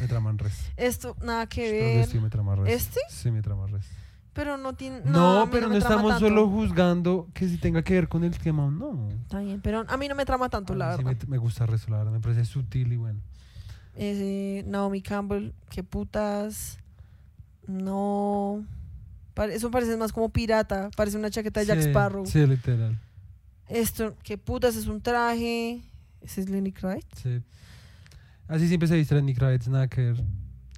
[0.00, 0.70] Me traman resto.
[0.76, 1.96] Esto, nada que Pero el ver.
[1.98, 2.70] vestido me trama resto.
[2.72, 3.00] ¿Este?
[3.08, 3.94] Sí, me trama resto.
[4.32, 5.02] Pero no tiene.
[5.04, 6.26] No, pero no, estamos tanto.
[6.28, 9.08] solo juzgando que si tenga que ver con el tema o no.
[9.10, 11.22] Está bien, pero a mí no me trama tanto, A la sí verdad.
[11.24, 12.06] me, me gusta verdad.
[12.10, 13.20] Me parece sutil y bueno.
[13.94, 16.78] Ese Naomi Campbell, qué putas.
[17.66, 18.64] No.
[19.50, 20.90] Eso parece más como pirata.
[20.96, 22.24] Parece una chaqueta de Jack Sparrow.
[22.26, 22.98] Sí, literal.
[23.68, 25.82] Esto, qué putas, es un traje.
[26.22, 27.06] Ese es Lenny Kravitz.
[27.22, 27.40] Sí.
[28.48, 30.24] Así siempre se viste Nick Kravitz, nada que ver.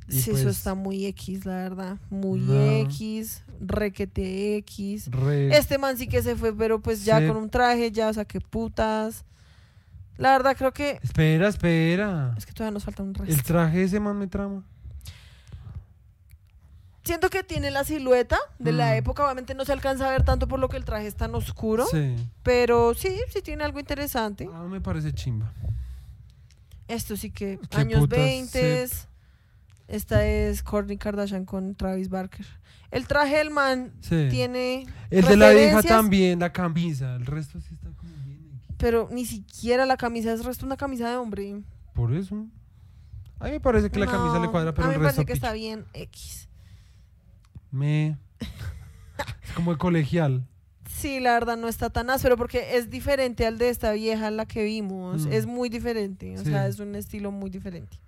[0.09, 1.97] Y Sí, eso pues, está muy X, la verdad.
[2.11, 2.53] Muy No.
[2.91, 5.11] X, requete X.
[5.11, 8.13] re- Este man sí que se fue, pero pues ya con un traje, ya, o
[8.13, 9.25] sea, qué putas.
[10.19, 11.01] La verdad creo que...
[11.03, 12.35] Espera, espera.
[12.37, 13.33] Es que todavía nos falta un resto.
[13.35, 14.63] El traje ese man me trama.
[17.03, 18.97] Siento que tiene la silueta de la Mm.
[18.97, 19.25] época.
[19.25, 21.85] Obviamente no se alcanza a ver tanto por lo que el traje es tan oscuro.
[21.91, 22.15] Sí.
[22.43, 24.49] Pero sí, sí tiene algo interesante.
[24.53, 25.53] Ah, me parece chimba.
[26.89, 28.89] Esto sí que años putas, 20.
[29.89, 32.47] Esta es Kourtney Kardashian con Travis Barker.
[32.91, 34.29] El traje del man Sí.
[34.31, 34.87] tiene...
[35.11, 37.17] el de la vieja también, la camisa.
[37.17, 38.51] El resto sí está como bien.
[38.69, 38.77] X.
[38.79, 41.61] Pero ni siquiera la camisa es resto una camisa de hombre.
[41.93, 42.47] Por eso.
[43.41, 45.23] A mí me parece que la camisa le cuadra, pero a mí el me resto
[45.23, 45.47] parece que picha.
[45.49, 46.49] está bien X.
[47.71, 48.17] Me.
[48.41, 50.47] es como el colegial.
[50.89, 54.47] Sí, la verdad no está tan áspero porque es diferente al de esta vieja, la
[54.47, 55.27] que vimos.
[55.27, 55.33] Mm.
[55.33, 56.35] Es muy diferente.
[56.37, 56.47] O Sí.
[56.47, 57.99] sea, es un estilo muy diferente.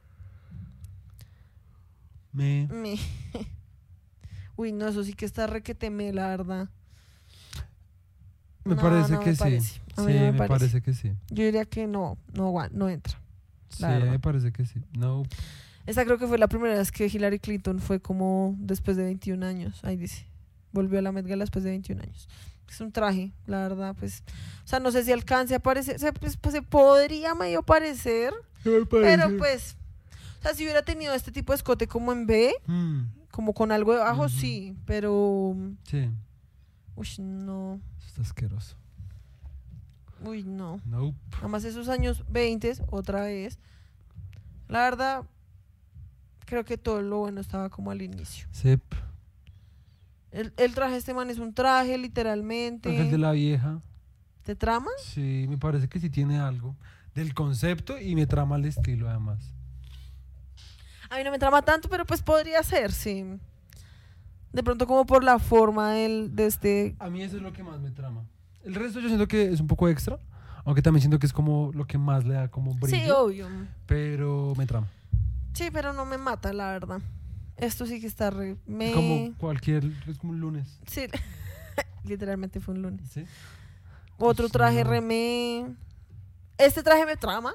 [2.36, 2.68] Me.
[2.70, 2.98] Me-
[4.56, 6.68] Uy, no, eso sí que está requeteme, la verdad.
[8.64, 9.38] Me No, parece no me que sí.
[9.38, 9.80] parece.
[9.96, 10.48] A Sí, mí no me me parece.
[10.58, 11.12] parece que sí.
[11.30, 13.18] Yo diría que no, no, no entra.
[13.68, 14.10] Sí, verdad.
[14.10, 14.80] me parece que sí.
[14.96, 15.22] No.
[15.86, 19.44] Esta creo que fue la primera vez que Hillary Clinton fue como después de 21
[19.46, 19.82] años.
[19.84, 20.26] Ahí dice.
[20.72, 22.28] Volvió a la Met Gala después de 21 años.
[22.68, 24.24] Es un traje, la verdad, pues.
[24.64, 25.98] O sea, no sé si alcance a parecer.
[26.00, 28.34] Se, pues, pues, se podría medio parecer.
[28.64, 29.76] Pero pues.
[30.46, 33.92] Sea, si hubiera tenido este tipo de escote como en B, Mm, como con algo
[33.92, 34.28] debajo, Ujú.
[34.30, 34.76] sí.
[34.86, 35.54] Pero.
[35.84, 36.08] sí,
[36.94, 37.80] Uy, no.
[37.98, 38.76] eso está asqueroso.
[40.24, 40.80] Uy, no.
[40.86, 41.16] Nope.
[41.40, 43.58] Además, esos años 20, otra vez.
[44.68, 45.24] La verdad,
[46.46, 48.48] creo que todo lo bueno estaba como al inicio.
[48.50, 48.82] Sep.
[50.30, 53.18] El, el traje de este man es un traje, El de literalmente.
[53.18, 53.80] la vieja.
[54.42, 54.90] ¿Te trama?
[55.04, 56.76] Sí, me parece que sí tiene algo
[57.14, 59.52] del concepto y me trama el estilo además.
[61.10, 63.24] A mí no me trama tanto, pero pues podría ser, sí.
[64.52, 66.96] De pronto como por la forma del, de este...
[66.98, 68.24] A mí eso es lo que más me trama.
[68.64, 70.18] El resto yo siento que es un poco extra,
[70.64, 73.48] aunque también siento que es como lo que más le da como brillo, Sí, obvio.
[73.86, 74.88] pero me trama.
[75.52, 77.00] Sí, pero no me mata, la verdad.
[77.56, 78.56] Esto sí que está re...
[78.66, 78.92] Me...
[78.92, 80.78] Como cualquier, es como un lunes.
[80.86, 81.06] Sí,
[82.04, 83.08] literalmente fue un lunes.
[83.10, 83.24] ¿sí?
[84.18, 85.66] Otro Sí, traje remé.
[86.58, 87.54] Este traje me trama.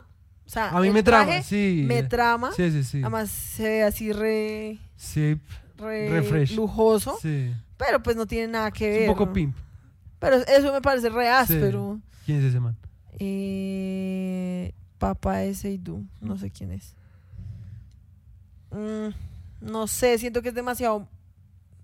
[0.51, 1.85] O sea, A mí me trama, sí.
[1.87, 2.51] Me trama.
[2.51, 2.97] Sí, sí, sí.
[2.99, 5.39] Además se ve así re, Sí,
[5.77, 6.55] re Refresh.
[6.57, 7.17] lujoso.
[7.21, 7.53] sí.
[7.77, 9.09] Pero pues no tiene nada que Es ver.
[9.09, 9.33] un poco ¿no?
[9.33, 9.55] pimp.
[10.19, 12.01] Pero eso me parece re áspero.
[12.25, 12.75] ¿Quién es ese man?
[13.17, 16.03] Eh, Papa Seidu.
[16.19, 16.95] No sé quién es.
[18.71, 19.09] Mm,
[19.61, 21.07] no sé, siento que es demasiado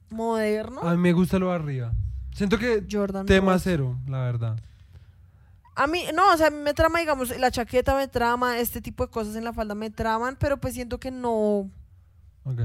[0.10, 0.82] moderno.
[0.82, 1.94] A mí me gusta lo de arriba.
[2.34, 3.26] Siento que Jordan.
[3.26, 3.62] tema Ross.
[3.64, 4.60] cero, la verdad.
[5.80, 8.82] A mí, no, o sea, a mí me trama, digamos, la chaqueta me trama, este
[8.82, 11.70] tipo de cosas en la falda me traman, pero pues siento que no,
[12.44, 12.62] Ok.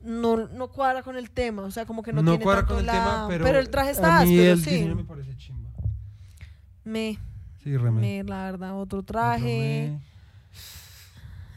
[0.00, 2.74] no, no cuadra con el tema, o sea, como que no, No, tiene cuadra tanto
[2.76, 4.70] con el la- tema, pero, el traje está a mí áspero, el sí.
[4.70, 5.70] diseño me parece chimba.
[6.84, 7.18] Me,
[7.62, 9.98] Sí, me, la verdad, otro traje.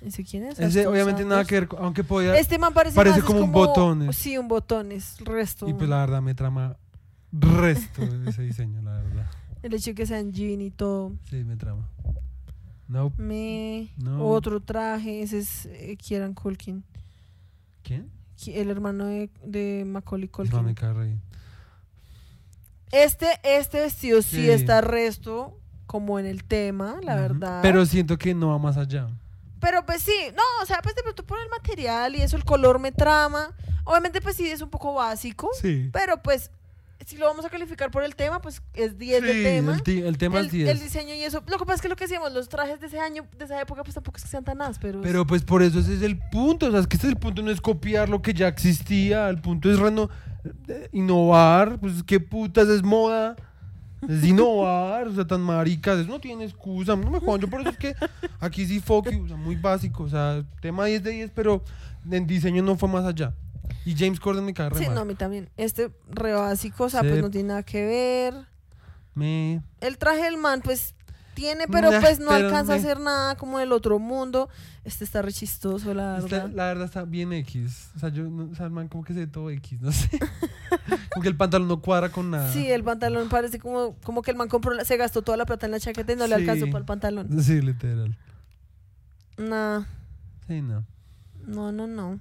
[0.01, 0.59] ¿Ese quién es?
[0.59, 1.47] Ese obviamente nada Santos.
[1.49, 2.37] que ver, aunque podía...
[2.37, 4.15] Este man parece, parece más, es como un botones.
[4.15, 5.67] Sí, un botones, el resto.
[5.67, 6.77] y pues la verdad me trama
[7.31, 9.06] resto ese diseño, la verdad.
[9.67, 11.13] El hecho de que sean jean y todo.
[11.29, 11.87] Sí, me trama.
[12.87, 13.11] No.
[13.17, 14.25] Me, No.
[14.27, 16.83] otro traje, ese es eh, Kieran Culkin,
[17.83, 18.09] ¿Quién?
[18.47, 20.75] El hermano de, de Macaulay No, Culkin.
[20.75, 21.21] re bien.
[22.91, 24.49] Este, este vestido sí, Sí.
[24.49, 27.59] está resto como en el tema, la verdad.
[27.61, 29.07] Pero siento que no va más allá.
[29.59, 32.45] Pero pues sí, no, o sea, pues de pronto por el material y eso, el
[32.45, 33.53] color me trama.
[33.83, 35.89] Obviamente pues sí es un poco básico, Sí.
[35.91, 36.51] pero pues
[37.07, 39.73] si lo vamos a calificar por el tema, pues es 10 Sí, de tema.
[39.75, 40.69] El, ti- el tema el, es 10.
[40.69, 41.41] el diseño y eso.
[41.47, 43.61] Lo que pasa es que lo que decíamos, los trajes de ese año, de esa
[43.61, 45.01] época, pues tampoco es que sean tan ásperos.
[45.03, 46.67] Pero pues por eso ese es el punto.
[46.67, 49.29] O sea, es que ese es el punto, no es copiar lo que ya existía.
[49.29, 50.09] El punto es reno-
[50.67, 51.79] eh, innovar.
[51.79, 53.37] Pues qué putas es moda.
[54.07, 55.07] Es innovar.
[55.07, 55.99] O sea, tan maricas.
[55.99, 56.95] Eso no tiene excusa.
[56.97, 57.39] No me jodan.
[57.41, 57.95] Yo por eso es que
[58.41, 58.93] aquí sí you,
[59.23, 60.03] O sea, muy básico.
[60.03, 61.63] O sea, tema 10 de 10, pero
[62.11, 63.33] en diseño no fue más allá.
[63.87, 64.95] Y James Corden me cae re Sí, mal.
[64.95, 65.49] no, a mí también.
[65.55, 68.33] Este re básico, o sea, pues no tiene nada que ver.
[69.13, 69.61] Me...
[69.79, 70.93] El traje del man, pues
[71.33, 74.49] tiene, pero Nah, pues no pero alcanza a me- hacer nada como del otro mundo.
[74.83, 76.51] Este está re chistoso, la Está- verdad.
[76.55, 77.91] la verdad está bien X.
[77.95, 79.91] O sea, yo, no, o sea, el man como que se ve todo X, no
[79.91, 80.09] sé.
[81.13, 82.51] como que el pantalón no cuadra con nada.
[82.51, 85.45] Sí, el pantalón parece como, como que el man compró, la- se gastó toda la
[85.45, 86.41] plata en la chaqueta y no le Sí.
[86.41, 87.41] alcanzó para el pantalón.
[87.43, 88.17] Sí, literal.
[89.37, 89.83] Nah,
[90.47, 90.83] Sí, no.
[91.45, 92.19] no, no, no.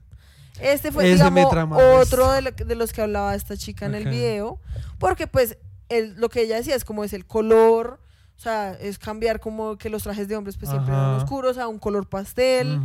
[0.60, 1.52] Este fue, Ese digamos,
[2.00, 4.58] otro de, lo- de los que hablaba esta chica en el video.
[4.98, 5.58] Porque, pues,
[5.88, 8.00] el- lo que ella decía es como es el color.
[8.36, 11.68] O sea, es cambiar como que los trajes de hombres pues siempre eran oscuros a
[11.68, 12.78] un color pastel.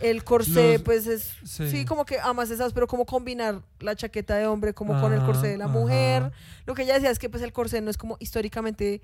[0.00, 1.32] El corsé, Los- pues es.
[1.44, 1.68] Sí.
[1.70, 1.84] sí.
[1.84, 5.48] como que amas esas, pero como combinar la chaqueta de hombre como con el corsé
[5.48, 5.74] de la ajá.
[5.74, 6.32] mujer.
[6.64, 9.02] Lo que ella decía es que pues el corsé no es como históricamente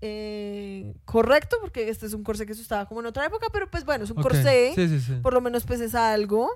[0.00, 3.68] eh, correcto, porque este es un corsé que se usaba como en otra época, pero
[3.70, 4.72] pues bueno, es un Ok, corsé.
[4.74, 5.12] Sí, sí, sí.
[5.22, 6.50] Por lo menos pues es algo.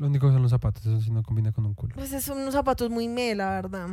[0.00, 1.94] Lo único que son los zapatos, eso sí no combina con un culo.
[1.94, 3.86] Pues es unos zapatos muy me, la verdad.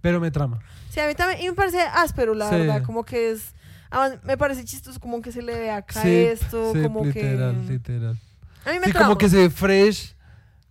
[0.00, 0.58] Pero me trama.
[0.90, 2.56] Sí, a mí también, y me parece áspero, la Sí.
[2.56, 3.54] verdad, como que es...
[3.88, 7.64] además, me parece chistoso como que se le ve acá Sí, esto, sí, como literal,
[7.64, 7.72] que...
[7.74, 8.18] literal.
[8.64, 9.06] A mí me Sí, trama.
[9.06, 10.15] como que se ve fresh,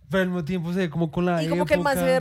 [0.08, 2.04] pero al mismo tiempo se ve como con la Y como que el man se
[2.04, 2.16] ve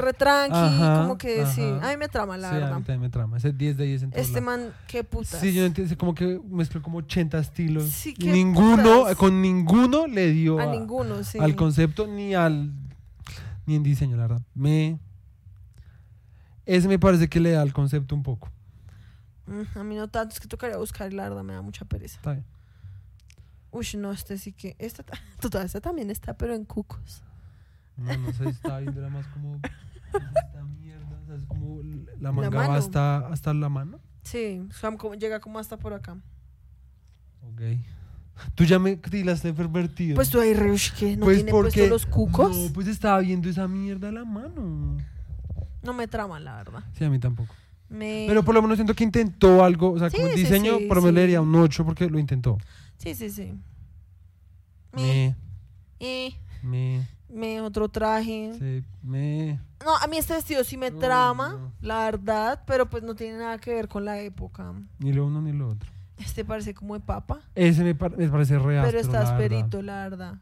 [0.51, 1.61] Ajá, como que sí.
[1.61, 2.75] A mí me trama, la sí, a verdad.
[2.77, 3.37] mí también me trama.
[3.37, 5.39] Ese 10 de 10 en todos Este man, qué putas.
[5.39, 7.85] Sí, yo no entiendo, como que mezcló como 80 estilos.
[7.89, 9.15] Sí, qué ninguno, putas.
[9.17, 11.37] con ninguno le dio A a- ninguno, sí.
[11.39, 12.71] al concepto ni al
[13.67, 14.41] ni en diseño, la verdad.
[14.53, 14.99] Me
[16.65, 18.49] ese me parece que le da al concepto un poco.
[19.47, 22.17] Mm, a mí no tanto, es que tocaría buscar la verdad me da mucha pereza.
[22.17, 22.45] Está bien.
[23.71, 24.75] Uy, no, este sí que...
[24.79, 27.21] Esta, ta- toda esta también está, pero en cucos.
[27.97, 31.81] No, no sé, estaba viendo era más como esta mierda, o sea, es como
[32.19, 32.73] la manga va mano.
[32.73, 33.99] hasta hasta la mano.
[34.23, 34.61] Sí,
[34.97, 36.17] como- llega como hasta por acá.
[37.41, 37.61] Ok.
[38.53, 40.15] Tú ya me tildaste pervertido.
[40.15, 42.57] Pues tú ahí, Reush, que no Pues tiene porque- puesto los cucos.
[42.57, 44.97] No, pues estaba viendo esa mierda a la mano.
[45.83, 46.83] No me trama, la verdad.
[46.97, 47.53] Sí, a mí tampoco.
[47.87, 48.25] Me...
[48.27, 50.85] Pero por lo menos siento que intentó algo, o sea, Sí, como el diseño, sí,
[50.87, 52.57] por lo menos le daría un 8 porque lo intentó.
[52.97, 53.53] Sí, sí, sí.
[54.91, 55.35] Me,
[55.99, 58.53] Me, me, me, otro traje.
[58.57, 59.59] sí, me.
[59.85, 61.71] No, a mí este vestido sí me trama, no.
[61.81, 64.73] la verdad, pero pues no tiene nada que ver con la época.
[64.99, 65.89] Ni lo uno ni lo otro.
[66.17, 68.85] Este parece como de papa, Ese me, par- me parece real.
[68.85, 70.35] pero está asperito, la verdad.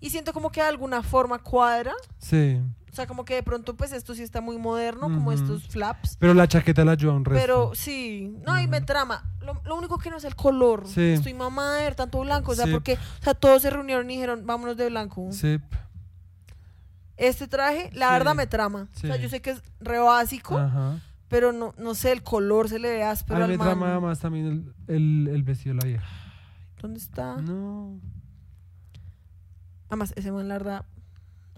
[0.00, 1.92] Y siento como que de alguna forma cuadra.
[2.18, 2.58] Sí.
[2.90, 6.16] O sea, como que de pronto, pues esto sí está muy moderno, como estos flaps.
[6.18, 7.40] Pero la chaqueta la ayuda un resto.
[7.40, 9.30] Pero sí, no, y me trama.
[9.42, 10.88] Lo, lo único que no es el color.
[10.88, 11.00] Sí.
[11.10, 12.50] Estoy mamá de ver tanto blanco.
[12.52, 12.72] O sea, Sí.
[12.72, 15.28] porque o sea, todos se reunieron y dijeron, vámonos de blanco.
[15.30, 15.60] Sí.
[17.20, 18.12] Este traje, la Sí.
[18.14, 18.88] verdad, me trama.
[18.96, 20.98] O sea, yo sé que es re básico, Ajá.
[21.28, 23.66] pero no, no sé, el color se le ve áspero A al mí me man.
[23.78, 24.46] trama más también
[24.88, 26.06] el, el, el vestido de la vieja.
[26.80, 27.36] ¿Dónde está?
[27.36, 27.98] No.
[29.88, 30.84] Además, ese man, la verdad,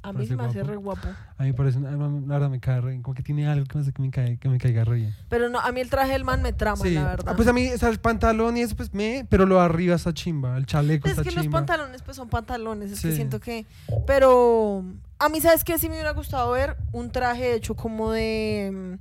[0.02, 0.70] a mí Parece se me hace guapo.
[0.70, 1.08] re guapo.
[1.38, 3.02] A mí me parece, a mí la verdad me cae re bien.
[3.02, 5.14] Como que tiene algo que me hace que me, cae, que me caiga re bien.
[5.28, 6.94] Pero no, a mí el traje del man me trama, Sí.
[6.94, 7.32] la verdad.
[7.34, 9.60] Ah, pues a mí, o sea, el pantalón y eso, pues me, pero lo de
[9.60, 10.56] arriba está chimba.
[10.56, 11.58] El chaleco es está que los chimba.
[11.58, 12.90] pantalones, pues son pantalones.
[12.90, 13.16] Es que Sí.
[13.16, 13.64] siento que.
[14.06, 14.84] Pero
[15.24, 15.78] a mí, ¿sabes qué?
[15.78, 18.98] Sí me hubiera gustado ver un traje hecho como de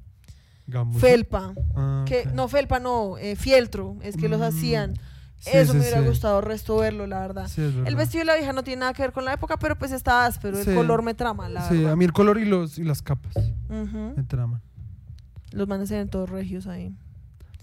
[0.71, 1.53] mm, felpa.
[1.75, 2.25] Ah, Que.
[2.33, 3.97] No, felpa, no, eh, fieltro.
[4.01, 4.93] Es que los Mm, hacían.
[5.39, 6.07] sí, Eso sí, me hubiera sí.
[6.07, 7.47] gustado resto verlo, la verdad.
[7.47, 7.97] Sí, es El verdad.
[7.97, 10.25] vestido de la vieja no tiene nada que ver con la época, pero pues está
[10.25, 10.59] áspero.
[10.59, 11.93] El color me trama, la Sí, verdad.
[11.93, 13.33] a mí el color y, los, y las capas
[13.69, 14.61] me traman.
[15.51, 16.93] Los manes se ven todos regios ahí.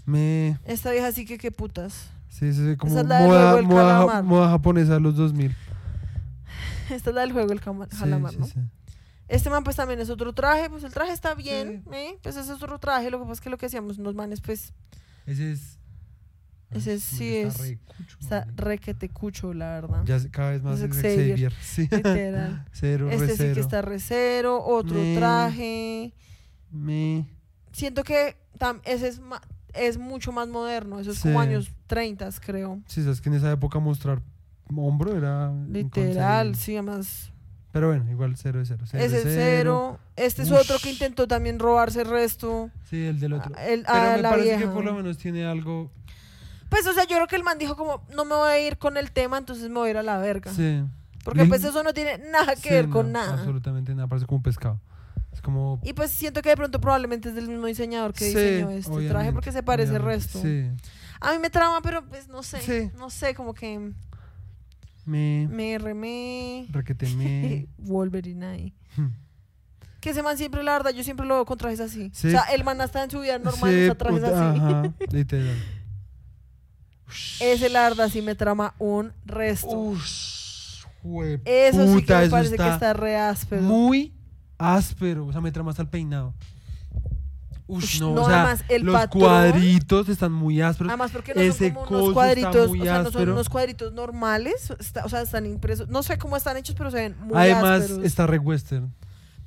[0.04, 0.58] Me...
[0.64, 2.10] Esta vieja sí que qué putas.
[2.28, 5.54] Sí, sí, sí, como Esa es la moda, moda, moda japonesa de los 2000.
[6.94, 8.46] Esta es la del juego, el calamar, sí, ¿no?
[8.46, 8.54] sí.
[9.28, 11.84] Este man pues también es otro traje, pues el traje está bien.
[11.92, 12.16] ¿eh?
[12.22, 14.40] Pues ese es otro traje, lo que pasa es que lo que hacíamos unos manes
[14.40, 14.72] pues
[15.26, 15.78] Ese es...
[16.70, 20.02] Ese sí está es- re cucho, está requete cucho, la verdad.
[20.04, 21.30] Ya cada vez más Es Xavier.
[21.30, 21.52] Xavier.
[21.62, 21.88] Sí.
[21.90, 22.66] Literal.
[22.72, 26.12] Cero, Este sí que está recero, otro Me- traje.
[26.70, 27.26] Me...
[27.72, 29.20] Siento que tam- ese es,
[29.72, 32.80] es mucho más moderno, eso es como años 30, creo.
[32.86, 34.20] Sí, sabes que en esa época mostrar
[34.76, 35.52] hombro era...
[35.70, 37.32] Literal, sí, además.
[37.72, 38.84] Pero bueno, igual cero de cero.
[38.92, 39.98] es cero.
[40.16, 42.70] Este es otro que intentó también robarse el resto.
[42.88, 43.54] Sí, el del otro.
[43.56, 44.60] a- el- Pero a me la parece vieja.
[44.62, 45.90] que por lo menos tiene algo...
[46.70, 48.76] Pues, o sea, yo creo que el man dijo como, no me voy a ir
[48.78, 50.52] con el tema, entonces me voy a ir a la verga.
[50.52, 50.82] Sí.
[51.24, 53.34] Porque pues eso no tiene nada que Sí, ver con no, nada.
[53.34, 54.80] Absolutamente nada, parece como un pescado.
[55.32, 55.78] Es como...
[55.84, 59.08] Y pues siento que de pronto probablemente es del mismo diseñador que Sí, diseñó este
[59.08, 60.40] traje porque se parece el resto.
[60.40, 60.70] Sí.
[61.20, 62.90] A mí me trama, pero pues no sé.
[62.96, 63.92] No sé, como que
[65.08, 65.48] Me...
[65.50, 66.68] me remé.
[67.78, 68.74] Wolverine ahí.
[68.96, 69.08] Hmm.
[70.00, 72.10] Que ese man siempre, la verdad, yo siempre lo veo con trajes así.
[72.12, 72.28] Sí.
[72.28, 74.60] O sea, el man hasta en su vida normal Sí, trajes puta, así.
[74.60, 75.56] Ajá, literal.
[77.40, 79.70] Ese, la verdad, sí me trama un resto.
[79.70, 83.62] Ush, jue eso sí que me parece que está está re áspero.
[83.62, 84.12] Muy
[84.58, 85.26] áspero.
[85.26, 86.34] O sea, me trama hasta el peinado.
[87.70, 90.90] Ush, no, no, o sea, además, el los patrón- cuadritos están muy ásperos.
[90.90, 94.72] Además, porque no Ese son como unos cuadritos, o sea, no son unos cuadritos normales,
[94.80, 95.86] está- o sea, están impresos.
[95.88, 98.04] No sé cómo están hechos, pero se ven muy Además, ásperos.
[98.04, 98.90] está re western.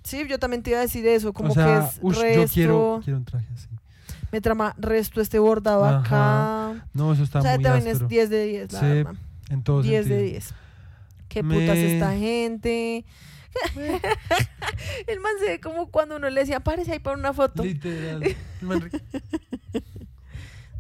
[0.04, 2.42] Sí, yo también te iba a decir eso, como o sea, que es ush, resto,
[2.42, 3.68] yo quiero, quiero un traje así.
[4.32, 6.86] me trama resto este bordado Ajá, acá.
[6.94, 8.06] No, eso está o sea, muy también áspero.
[8.06, 9.14] es 10 de 10, la Sí, verdad.
[9.50, 10.30] En todo 10 de sentido.
[10.32, 10.54] 10.
[11.28, 13.04] Qué Me- putas esta gente.
[15.08, 17.64] El man se ve como cuando uno le decía, párese ahí para una foto.
[17.64, 18.24] Literal.
[18.24, 18.90] El man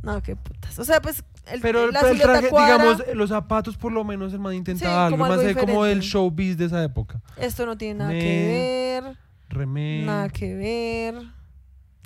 [0.04, 0.78] No, qué putas.
[0.80, 2.78] O sea, pues el, Pero, la pero el traje, cuadra.
[2.84, 5.18] digamos, los zapatos por lo menos el man intentaba Sí, algo.
[5.18, 7.22] como Más algo de como el showbiz de esa época.
[7.38, 9.18] Esto no tiene nada Me- que ver.
[9.50, 10.04] Remé.
[10.04, 11.16] Nada que ver.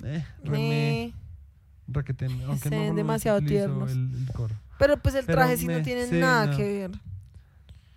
[0.04, 1.14] Eh, remé.
[1.88, 3.92] Raquetén, aunque Se no demasiado tiernos.
[3.92, 4.54] El, el coro.
[4.78, 6.90] Pero pues el Pero traje sí no tiene nada que ver.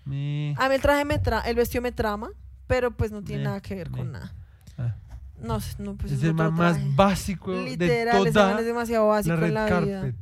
[0.06, 0.54] Me...
[0.58, 2.30] A mí el traje me tra el vestido me trama,
[2.70, 4.32] pero pues no tiene nada que ver con nada.
[4.78, 4.96] Ah.
[5.42, 6.92] No sé, no, pues es es, el otro más traje.
[6.96, 10.02] básico Literal, de toda es demasiado la básico red en la vida.
[10.02, 10.16] carpet.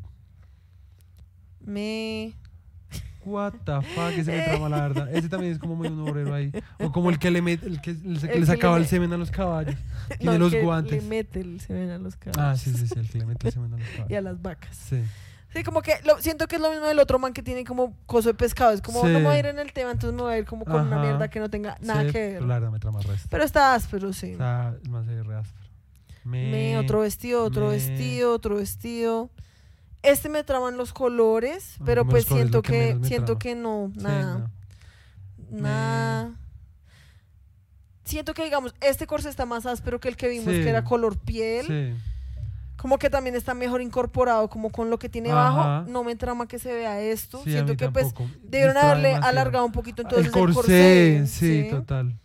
[1.61, 2.33] Me...
[3.25, 5.13] What the fuck, ese me trama la verdad.
[5.13, 6.49] Ese también es como muy un obrero ahí.
[6.79, 8.83] O como el que le met- el que, el que El le que sacaba le
[8.83, 9.75] el me- semen a los caballos.
[10.17, 11.03] Tiene no, los que guantes.
[11.03, 12.41] Le mete el semen a los caballos.
[12.41, 14.23] Ah, sí, sí, sí, el que le mete el semen a los Y a caballos.
[14.23, 14.75] las vacas.
[14.77, 15.01] Sí.
[15.53, 17.95] Sí, como que lo, siento que es lo mismo del otro man que tiene como
[18.05, 18.71] coso de pescado.
[18.73, 19.07] Es como, Sí.
[19.07, 20.75] no me voy a ir en el tema, entonces me voy a ir como con
[20.87, 21.05] una Ajá.
[21.05, 22.33] mierda que no tenga nada Sí, que ver.
[22.35, 23.27] Pero la verdad me trama resto.
[23.31, 24.33] Pero está áspero, sí.
[24.33, 25.65] O sea, el man se ve re áspero.
[26.25, 26.51] Me...
[26.51, 29.29] Me, otro vestido, otro me- vestido, otro vestido.
[30.03, 32.79] Este me traman los colores, A mí pero como pues colores siento lo que que,
[32.87, 33.39] menos me siento trama.
[33.39, 34.37] que no, Sí, nada,
[35.49, 35.59] no.
[35.61, 36.31] nada.
[38.03, 40.61] Siento que digamos, este corse está más áspero que el que vimos, Sí.
[40.61, 41.65] que era color piel.
[41.67, 42.03] Sí.
[42.77, 45.47] Como que también está mejor incorporado, como con lo que tiene Ajá.
[45.47, 45.89] abajo.
[45.91, 47.41] No me trama que se vea esto.
[47.43, 48.13] Sí, siento que pues
[48.43, 52.19] debieron haberle alargado un poquito entonces el corsé, sí, total.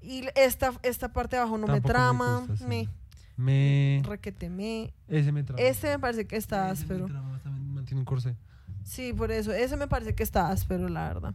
[0.00, 2.44] Y esta, esta parte de abajo no me Tampoco me trama.
[2.48, 2.66] gusta.
[2.66, 2.88] Me,
[3.36, 4.02] Me...
[4.06, 4.94] requete me.
[5.08, 5.60] Ese me trama.
[5.60, 7.06] Este me parece que está Ese me áspero.
[7.06, 8.36] trama, también mantiene un corsé.
[8.84, 9.52] Sí, por eso.
[9.52, 11.34] Ese me parece que está áspero, la verdad.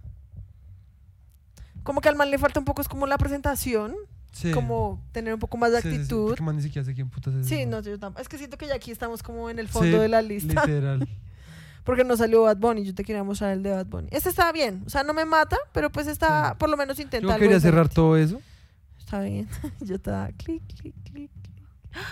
[1.84, 3.96] Como que al man le falta un poco, es como la presentación,
[4.32, 4.52] Sí.
[4.52, 6.28] como tener un poco más de Sí, sí, sí, actitud.
[6.30, 7.46] porque man ni siquiera sé quién putas es.
[7.48, 8.22] Sí, no, yo tampoco.
[8.22, 10.66] Es que siento que ya aquí estamos como en el fondo de la lista.
[10.66, 11.08] Literal.
[11.84, 14.08] Porque no salió Bad Bunny, yo te quería mostrar el de Bad Bunny.
[14.12, 17.26] Este está bien, o sea, no me mata, pero pues está, por lo menos intenta
[17.28, 17.96] Yo algo quería cerrar diferente.
[17.96, 18.40] todo eso.
[19.00, 19.48] Está bien.
[19.82, 21.32] yo estaba clic, clic, clic.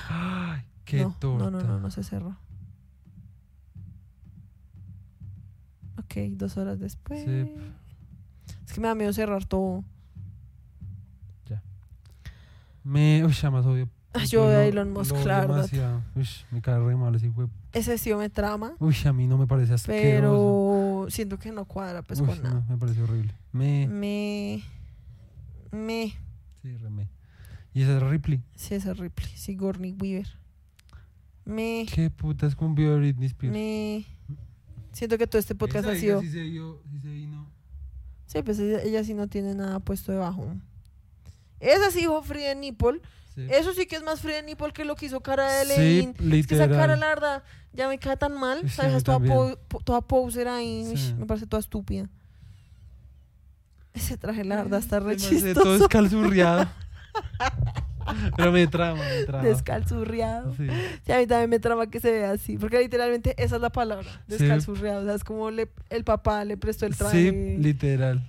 [0.09, 1.43] Ay, qué no, torta.
[1.45, 2.35] no, no, no, no se cerró.
[5.99, 7.23] Ok, dos horas después.
[7.23, 7.53] Sí.
[8.65, 9.83] Es que me da miedo cerrar todo.
[12.89, 13.87] Me, uy, ya más odio.
[14.13, 16.01] Ah, yo odio a Elon Musk, demasiado.
[16.15, 17.31] Uy, me cae re mal ese
[17.73, 21.03] Ese sí me trama, Uy, a mí no me parece asqueroso.
[21.03, 22.55] pero siento que no cuadra pues Uy, con nada.
[22.55, 23.31] no, me parece horrible.
[23.51, 24.63] Me, Me.
[25.71, 26.13] Me.
[26.63, 27.07] sí, re me.
[27.75, 28.41] Y ese es Ripley.
[28.55, 29.29] Sí, ese es Ripley.
[29.35, 30.27] Sigourney Weaver.
[31.45, 31.85] Me.
[31.93, 33.53] Qué puta, es como un video de Britney Spears.
[33.53, 34.05] Me.
[34.91, 36.21] Siento que todo este podcast Esa ha sido.
[36.21, 37.47] sí se vio- sí se vino.
[38.25, 40.47] Sí, pues ella, ella sí no tiene nada puesto debajo.
[41.59, 43.01] Esa sí dijo Free Nipple.
[43.35, 43.47] Sí.
[43.49, 46.39] Eso sí que es más Free Nipple que lo que hizo cara de Sí, Levin.
[46.39, 48.59] Es que esa cara, la verdad, ya me cae tan mal.
[48.61, 50.91] Sí, o sea, a mí esa es toda, po- po- toda poser ahí.
[50.95, 51.13] Sí.
[51.17, 52.09] Me parece toda estúpida.
[53.93, 55.61] Ese traje, la verdad, está re chistoso.
[55.61, 56.67] Todo escalzurriado.
[58.37, 59.43] Pero me trama, me trama.
[59.43, 60.55] Descalzurriado.
[60.55, 60.67] Sí.
[61.05, 62.57] Sí, a mí también me trama que se vea así.
[62.57, 64.09] Porque literalmente esa es la palabra.
[64.27, 64.37] Sí.
[64.37, 65.01] Descalzurriado.
[65.01, 67.31] O sea, es como le- el papá le prestó el Sí, traje.
[67.59, 68.27] literal.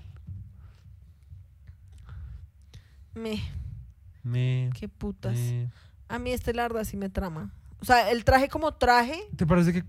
[3.14, 3.40] Me,
[4.22, 5.32] Me, qué putas.
[5.36, 5.70] me-
[6.08, 7.50] A mí este, la verdad, sí me trama.
[7.80, 9.84] O sea, el traje como traje, ¿Te parece que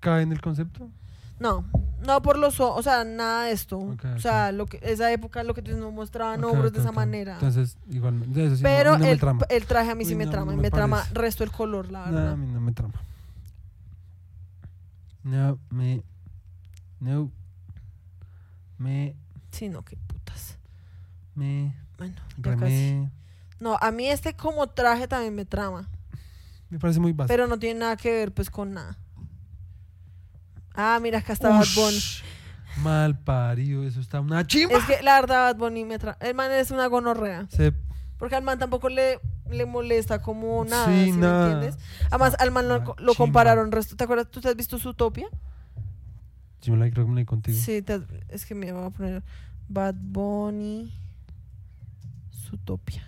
[0.00, 0.90] cae en el concepto?
[1.38, 1.64] no.
[2.04, 3.78] No por los ojos, o sea, nada de esto.
[3.78, 6.92] O sea, lo que, esa época lo que tú no mostraban Ok, hombros de esa
[6.92, 7.32] manera.
[7.34, 9.46] Entonces, igual, no- eso sí no- Pero no, me el, trama.
[9.48, 10.50] el traje a mí sí Uy, me no, trama.
[10.50, 12.32] no me me trama resto el color, la No, verdad.
[12.32, 12.92] a mí no me trama.
[15.22, 16.02] No, me.
[17.00, 17.30] No.
[18.76, 19.16] Me.
[19.50, 20.58] Sí, no, qué putas.
[21.34, 21.74] Me.
[22.36, 22.90] Bueno, ya casi.
[22.90, 23.10] Remé.
[23.60, 25.88] No, a mí este como traje también me trama.
[26.70, 27.28] Me parece muy básico.
[27.32, 28.96] Pero no tiene nada que ver pues con nada.
[30.74, 31.98] Ah, mira, acá está Bad Bunny.
[32.82, 34.76] Mal parido, eso está una chimba.
[34.76, 36.18] Es que la verdad Bad Bunny me trama.
[36.20, 37.46] El man es una gonorrea.
[37.50, 37.72] Se-
[38.18, 39.20] Porque al man tampoco le,
[39.50, 41.52] le molesta como nada, Sí, ¿sí me nada.
[41.52, 41.78] entiendes?
[42.10, 43.70] Además, al man lo, compararon.
[43.70, 44.28] resto- ¿Te acuerdas?
[44.30, 45.28] ¿Tú te has visto Zootopia?
[46.62, 47.56] Yo me la creo que me la contigo.
[47.60, 49.22] Sí, te has- es que me voy a poner
[49.68, 50.92] Bad Bunny
[52.58, 53.02] Zootopia.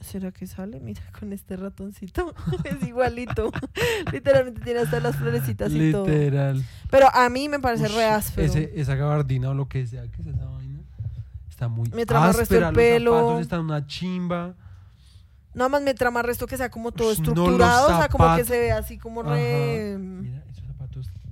[0.00, 0.80] ¿Será que sale?
[0.80, 2.32] Mira, con este ratoncito.
[2.64, 3.50] es igualito.
[4.12, 6.06] Literalmente tiene hasta las florecitas y todo.
[6.06, 6.64] Literal.
[6.90, 8.46] Pero a mí me parece Ush, re áspero.
[8.46, 10.80] ese- esa gabardina o lo que sea que es esa vaina.
[11.50, 12.72] Está muy Me trama el áspera.
[12.72, 13.10] pelo.
[13.10, 14.54] Los zapatos están una chimba.
[15.52, 17.94] Nada más me trama resto que sea como todo Ush, no, los estructurado.
[17.94, 19.96] o sea, como que se ve así como re.
[19.98, 20.37] Mira,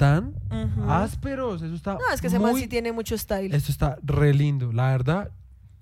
[0.01, 0.91] Ujú.
[0.91, 1.63] ásperos.
[1.63, 3.55] Eso está No, es que ese man muy- sí tiene mucho style.
[3.55, 4.73] Esto está re lindo.
[4.73, 5.31] La verdad,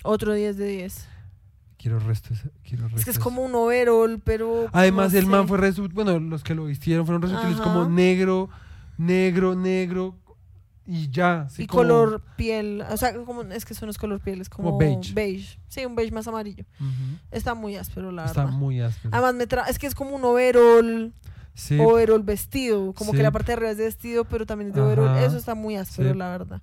[0.03, 1.07] Otro 10 de 10.
[1.79, 2.39] quiero restos.
[2.63, 3.19] Quiero Es que es restos.
[3.25, 4.69] como un overall, pero.
[4.73, 7.65] Además, no el man fue resu- Bueno, los que lo vistieron fueron resútiles Ajá.
[7.65, 8.49] como negro,
[8.99, 10.17] negro, negro
[10.87, 11.49] y ya.
[11.57, 14.49] y como- color piel, o sea, como, es que eso no es color piel, es
[14.51, 15.59] como, Como beige.
[15.69, 16.65] Sí, un beige más amarillo.
[17.31, 18.57] Está muy áspero, la Está verdad.
[18.59, 19.11] muy áspero.
[19.15, 21.13] Además, me tra- es que es como un overall,
[21.55, 23.17] Sí, overall vestido, como Sí.
[23.19, 25.25] que la parte de arriba es de vestido, pero también es de Ajá.
[25.25, 26.19] Eso está muy áspero, Sí.
[26.19, 26.61] la verdad.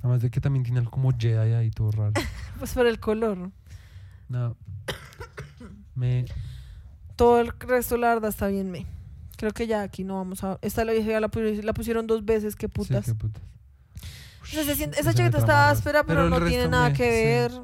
[0.00, 2.12] además de que también tiene algo como Jedi ahí todo raro.
[2.58, 3.50] Pues por el color.
[4.28, 4.56] No.
[5.94, 6.24] Me.
[7.16, 8.86] Todo el resto, la verdad, está bien me.
[9.36, 10.58] Creo que ya aquí no vamos a...
[10.62, 13.06] Esta la vieja ya la, pu- la pusieron dos veces, qué putas.
[13.06, 17.04] Sí, qué esa chaqueta está áspera, pero, no tiene nada me- que
[17.50, 17.54] sí.
[17.56, 17.62] ver.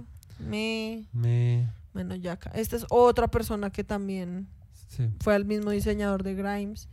[0.48, 1.04] Me...
[1.12, 1.68] Me.
[1.92, 2.50] Bueno, ya acá.
[2.54, 4.48] Esta es otra persona que también
[4.96, 5.08] Sí.
[5.20, 6.88] fue al mismo diseñador de Grimes.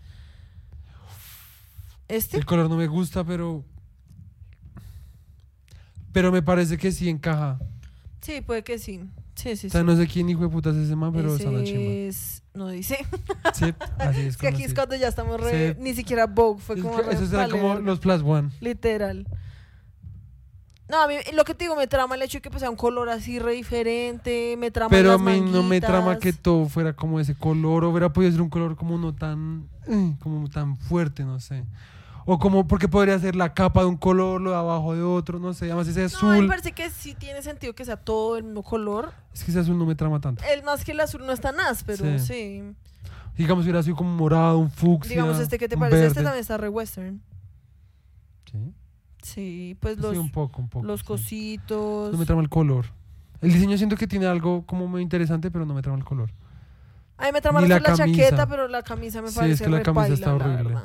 [2.07, 3.63] Este, El color no me gusta, pero.
[6.11, 7.59] Pero me parece que sí encaja.
[8.21, 8.99] sí, puede que sí.
[9.35, 9.87] Sí, sí, O sea, sí.
[9.87, 11.81] no sé quién hijo de putas es ese man, pero Ese está una chimba.
[11.93, 12.97] es- No dice.
[13.53, 14.27] Sí, así es.
[14.27, 15.75] Es que aquí es cuando ya estamos re...
[15.79, 18.49] Ni siquiera Vogue fue Es como eran vale como los plus one.
[18.59, 19.25] Literal.
[20.91, 22.69] No, a mí lo que te digo, me trama el hecho de que pues, sea
[22.69, 26.33] un color así re diferente, me trama Pero a las mí no me trama que
[26.33, 30.13] todo fuera como ese color, o hubiera podido ser un color como no tan, eh,
[30.21, 31.63] como tan fuerte, no sé.
[32.25, 35.39] O como, porque podría ser la capa de un color, lo de abajo de otro,
[35.39, 35.65] no sé.
[35.65, 38.43] Además ese No, a mí me parece que sí tiene sentido que sea todo el
[38.43, 39.13] mismo color.
[39.33, 40.43] es que ese azul no me trama tanto.
[40.53, 42.19] El más que el azul no es tan áspero, Sí.
[42.19, 42.63] sí.
[43.37, 46.25] Digamos hubiera sido como morado, un fucsia, Digamos, este que te un parece, este verde.
[46.25, 47.21] también está re western.
[49.21, 50.85] Sí, pues sí, los, un poco, un poco.
[50.85, 51.05] los sí.
[51.05, 52.11] cositos.
[52.11, 52.85] No me trama el color.
[53.41, 56.31] El diseño siento que tiene algo como muy interesante, pero no me trama el color.
[57.17, 58.05] A mí me trama la, la camisa.
[58.05, 60.77] chaqueta, pero la camisa me Sí, parece es que la camisa paila, está horrible.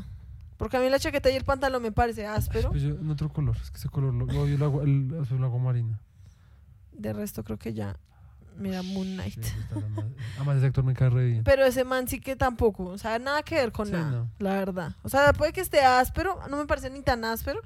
[0.56, 2.70] Porque a mí la chaqueta y el pantalón me parece áspero.
[2.70, 6.00] Pues yo- en otro color, es que ese color lo, lo odio el, marina.
[6.92, 7.96] De resto creo que ya
[8.58, 9.42] Mira, Moon Knight.
[9.42, 9.52] Sí,
[10.36, 11.44] Además, ese actor me cae re bien.
[11.44, 14.30] Pero ese man sí que tampoco, o sea, nada que ver con Sí, nada, no.
[14.38, 14.96] la verdad.
[15.02, 17.60] O sea, puede que esté áspero, no me parece ni tan áspero,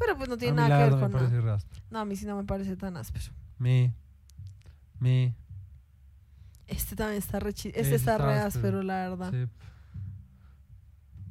[0.00, 1.40] pero pues no tiene nada que ver con nada.
[1.40, 1.80] rastro.
[1.90, 3.26] No, a mí sí no me parece tan áspero.
[3.58, 3.94] Me.
[4.98, 5.34] Me.
[6.66, 8.46] Este también está re chi- Este está está re áspero.
[8.78, 9.30] áspero, la verdad.
[9.30, 9.46] Sí.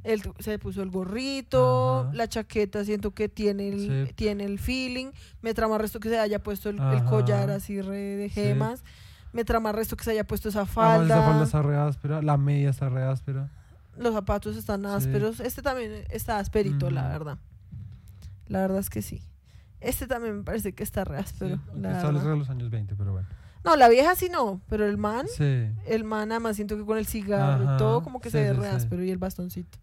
[0.03, 2.13] Él tu- se puso el gorrito, Ajá.
[2.13, 4.13] la chaqueta, siento que tiene el, Sí.
[4.15, 5.11] tiene el feeling.
[5.41, 7.05] Me trama resto que se haya puesto el, el Ajá.
[7.05, 8.35] collar así re de Sí.
[8.35, 8.83] gemas.
[9.33, 11.15] Me trama resto que se haya puesto esa Además, falda.
[11.17, 12.21] esa falda está re áspera.
[12.21, 13.49] La media está re áspera.
[13.97, 14.87] Los zapatos están Sí.
[14.87, 15.39] ásperos.
[15.41, 17.09] Este también está asperito, la Ujú.
[17.11, 17.37] verdad.
[18.49, 19.21] La verdad es que sí.
[19.80, 21.55] Este también me parece que está re áspero.
[21.55, 23.27] Sí, la de los años 20, pero bueno.
[23.63, 25.67] No, la vieja sí no, pero el man, Sí.
[25.85, 28.53] el man además siento que con el cigarro y todo como que sí, se ve
[28.53, 29.77] re áspero y el bastoncito.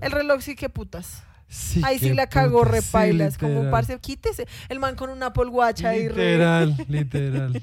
[0.00, 1.22] El reloj sí que putas.
[1.48, 3.26] Sí, Ahí sí la cagó repaila.
[3.26, 4.46] es como, parce, quítese.
[4.68, 7.62] El man con un Apple Watch ahí re- Literal, literal.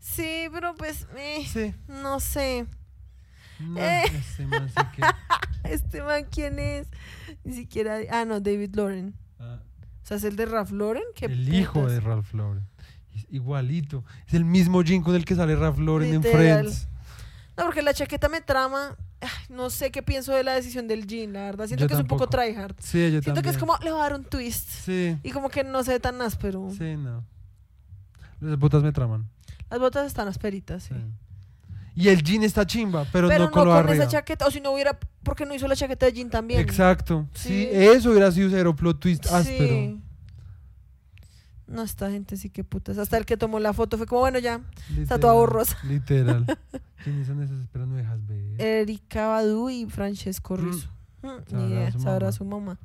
[0.00, 1.74] Sí, pero pues, eh, Sí.
[1.88, 2.66] no sé.
[3.76, 4.02] Eh.
[4.18, 5.02] ese man sí que.
[5.70, 6.88] Este man, ¿quién es?
[7.44, 7.98] Ni siquiera.
[8.10, 9.14] Ah, no, David Lauren.
[9.38, 9.60] Ah,
[10.02, 11.02] O sea, es el de Ralph Lauren.
[11.14, 12.66] ¿Qué el hijo de Ralph Lauren.
[13.14, 14.04] Es igualito.
[14.26, 16.22] Es el mismo jean con el que sale Ralph Lauren en.
[16.22, 16.88] Friends.
[17.56, 18.96] No, porque la chaqueta me trama.
[19.20, 21.66] Ay, no sé qué pienso de la decisión del jean, la verdad.
[21.68, 22.74] Siento Yo que es un poco tryhard.
[22.80, 23.42] Sí, yo Siento también.
[23.44, 24.68] que es como, le voy a dar un twist.
[24.68, 26.68] Sí, Y como que no se ve tan áspero.
[26.76, 27.24] sí, no.
[28.40, 29.30] Las botas me traman.
[29.70, 30.94] Las botas están asperitas, sí.
[30.94, 31.00] Sí.
[31.96, 34.04] Y el jean está chimba, pero, Pero no con lo con arriba.
[34.04, 34.46] esa chaqueta.
[34.46, 34.98] O si no hubiera.
[35.22, 36.60] ¿Por qué no hizo la chaqueta de jean también?
[36.60, 37.28] Exacto.
[37.34, 37.48] Sí.
[37.48, 37.68] Sí.
[37.70, 39.34] eso hubiera sido cero plot twist Sí.
[39.34, 40.00] áspero.
[41.66, 42.98] No, esta gente sí que putas.
[42.98, 44.60] Hasta el que tomó la foto fue como, bueno, ya.
[44.90, 45.78] Literal, toda borrosa.
[45.84, 46.44] Literal.
[47.04, 47.66] ¿Quiénes son esos?
[47.72, 48.60] Pero no dejas ver.
[48.60, 50.88] Erika Badu y Francesco Rizzo.
[51.22, 52.32] Mm, Sabrá Ni idea, su sabrá mamá.
[52.32, 52.78] su mamá.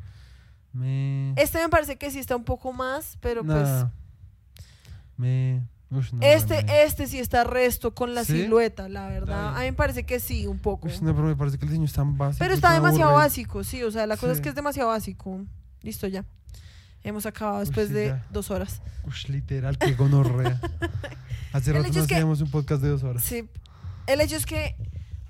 [0.72, 1.34] Me.
[1.36, 3.68] Este me parece que sí está un poco más, pero pues.
[5.18, 5.62] Me.
[5.92, 8.34] Ush, no, Este, me- este sí está resto con la ¿Sí?
[8.44, 9.56] silueta, la verdad.
[9.56, 10.88] A mí me parece que sí, un poco.
[10.88, 12.40] Ush, no, pero me parece que el diseño es tan básico.
[12.40, 13.82] Pero está demasiado básico, sí.
[13.84, 15.42] O sea, la cosa es que es demasiado básico.
[15.82, 16.26] Listo, ya.
[17.04, 18.26] Hemos acabado después sí, de ya.
[18.30, 18.82] dos horas.
[19.08, 20.60] Ush, literal, que gonorrea.
[21.54, 23.24] Hace rato no que- hacíamos un podcast de dos horas.
[23.24, 23.50] Sí.
[24.06, 24.76] El hecho es que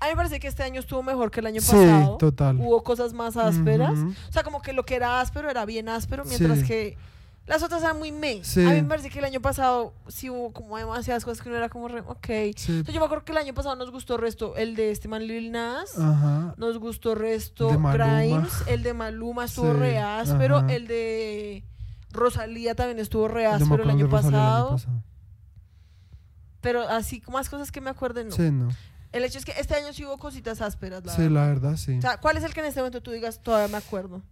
[0.00, 2.16] a mí me parece que este año estuvo mejor que el año Sí, pasado.
[2.18, 2.56] total.
[2.58, 3.98] Hubo cosas más ásperas.
[4.28, 6.64] O sea, como que lo que era áspero era bien áspero, mientras Sí.
[6.66, 6.98] que
[7.46, 8.44] las otras eran muy me.
[8.44, 8.64] Sí.
[8.64, 11.56] A mí me parece que el año pasado sí hubo como demasiadas cosas que no
[11.56, 12.26] era como re, ok.
[12.56, 12.72] Sí.
[12.72, 15.26] Entonces yo me acuerdo que el año pasado nos gustó resto el de este man
[15.26, 15.98] Lil Nas.
[15.98, 16.54] Ajá.
[16.58, 17.68] Nos gustó resto.
[17.70, 20.72] Grimes, el de Maluma estuvo Sí, re áspero, ajá.
[20.72, 21.64] el de
[22.12, 25.02] Rosalía también estuvo re áspero el año el pasado, pasado.
[26.60, 28.34] pero así más cosas que me acuerden no.
[28.36, 28.68] Sí, no.
[29.12, 31.34] El hecho es que este año sí hubo cositas ásperas, la Sí, verdad.
[31.34, 31.98] la verdad, sí.
[31.98, 34.22] O sea, ¿cuál es el que en este momento tú digas todavía me acuerdo?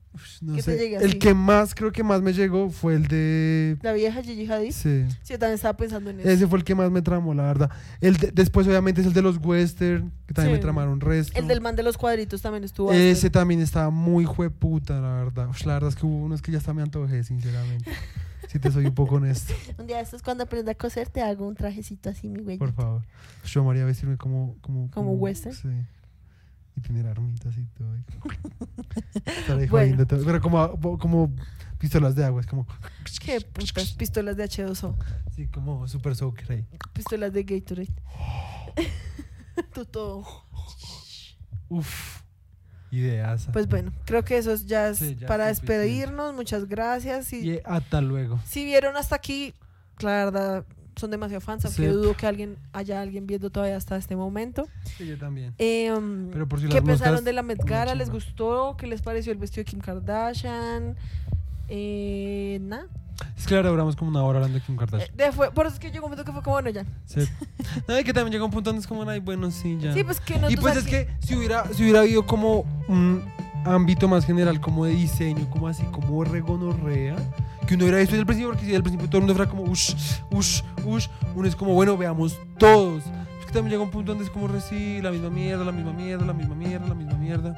[0.41, 0.79] No que te sé.
[0.79, 1.19] llegue El así.
[1.19, 3.77] que más, creo que más me llegó fue el de.
[3.83, 4.73] La vieja Gigi Hadid.
[4.73, 5.05] Sí.
[5.23, 6.29] Sí, yo también estaba pensando en eso.
[6.29, 7.71] Ese fue el que más me tramó, la verdad.
[8.01, 10.59] El de- después, obviamente, es el de los western, que también Sí.
[10.59, 11.39] me tramaron resto.
[11.39, 15.49] El del man de los cuadritos también estuvo Ese también estaba muy jueputa, la verdad.
[15.65, 17.91] La verdad es que hubo unos que ya hasta me antojé, sinceramente.
[18.49, 21.47] si te soy un poco honesto, Un día estos cuando aprenda a coser te hago
[21.47, 22.59] un trajecito así, mi güey.
[22.59, 23.03] por favor.
[23.45, 24.57] Yo María vestirme como...
[24.61, 25.55] Como, ¿Como western?
[25.55, 25.69] Sí.
[26.77, 27.89] Y tener armitas y todo.
[29.27, 30.07] Estar ahí Bueno.
[30.07, 30.25] todo.
[30.25, 31.33] Pero como, como
[31.79, 32.67] pistolas de agua, es como...
[33.25, 34.95] Qué putas, pistolas de H2O,
[35.35, 36.67] Sí, como super soaker ahí.
[36.93, 37.93] pistolas de Gatorade.
[39.75, 40.25] Tú todo.
[41.69, 42.23] Uf.
[42.91, 43.49] Ideas.
[43.53, 46.35] Pues bueno, creo que eso es ya es Sí, ya para despedirnos.
[46.35, 47.33] Muchas gracias.
[47.33, 48.41] Y Y hasta luego.
[48.47, 49.53] si vieron hasta aquí,
[50.01, 50.65] la verdad,
[50.97, 51.87] son demasiado fans, aunque Sí.
[51.89, 54.67] dudo que alguien haya alguien viendo todavía hasta este momento.
[54.97, 55.55] Sí, yo también.
[55.59, 57.95] Em, Pero por si ¿Qué pensaron de la Met Gala?
[57.95, 58.77] ¿Les gustó?
[58.79, 60.97] ¿Qué les pareció el vestido de Kim Kardashian?
[61.69, 62.87] Eh, nada.
[63.37, 65.17] Es que ahora duramos como una hora hablando de Kim Eh, Kardashian.
[65.17, 66.85] de- fue- por eso es que llegó un momento que fue como, bueno, ya.
[67.07, 67.21] Sí.
[67.89, 69.93] No, y que también llega un punto donde es como, ay, bueno, sí, ya.
[69.95, 73.23] Sí, pues que no y pues es que si hubiera, si hubiera habido como un
[73.65, 77.17] ámbito más general, como de diseño, como así, como regonorrea,
[77.67, 79.51] que uno hubiera visto desde el principio, porque si al principio todo el mundo fuera
[79.51, 79.95] como, ush,
[80.31, 83.03] ush, ush, uno es como, bueno, veamos todos.
[83.41, 85.73] Es que también llega un punto donde es como, re, sí, la misma mierda, la
[85.73, 87.57] misma mierda, la misma mierda, la misma mierda.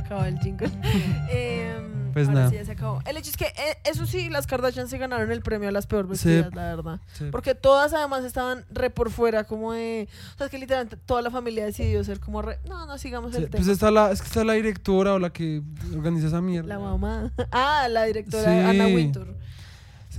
[0.00, 0.68] Acabado el jingle.
[1.30, 2.50] Em, Pues ahora nada.
[2.50, 3.00] sí ya se acabó.
[3.06, 5.86] El hecho es que, eh, eso sí, las Kardashian se ganaron el premio a las
[5.86, 7.00] peor vestidas, la verdad.
[7.12, 7.26] Sí.
[7.30, 10.08] Porque todas además estaban re por fuera, como de.
[10.34, 12.58] O sea, es que literalmente toda la familia decidió ser como re.
[12.68, 13.72] No, no sigamos el pues tema.
[13.72, 15.62] está la, es que está la directora o la que
[15.94, 16.68] organiza esa mierda.
[16.68, 17.30] La mamá.
[17.52, 18.48] Ah, la directora Sí.
[18.50, 19.36] Anna Wintour.